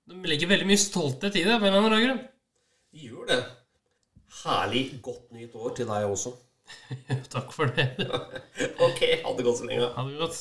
de 0.09 0.23
legger 0.31 0.49
veldig 0.49 0.67
mye 0.71 0.81
stolthet 0.81 1.37
i 1.37 1.45
det. 1.45 1.59
på 1.61 1.67
en 1.67 1.75
eller 1.75 1.91
annen 1.91 2.05
grunn. 2.07 2.23
De 2.93 2.99
gjør 3.09 3.27
det. 3.31 3.41
Herlig 4.45 4.85
godt 5.03 5.33
nytt 5.33 5.55
år 5.55 5.75
til 5.77 5.87
deg 5.91 6.07
også. 6.09 6.33
Takk 7.35 7.53
for 7.55 7.67
det. 7.67 7.89
Ok, 8.87 9.03
ha 9.25 9.35
det 9.37 9.45
godt 9.47 9.59
så 9.61 9.67
lenge. 9.69 9.91
Ha 9.97 10.07
det 10.09 10.19
godt. 10.19 10.41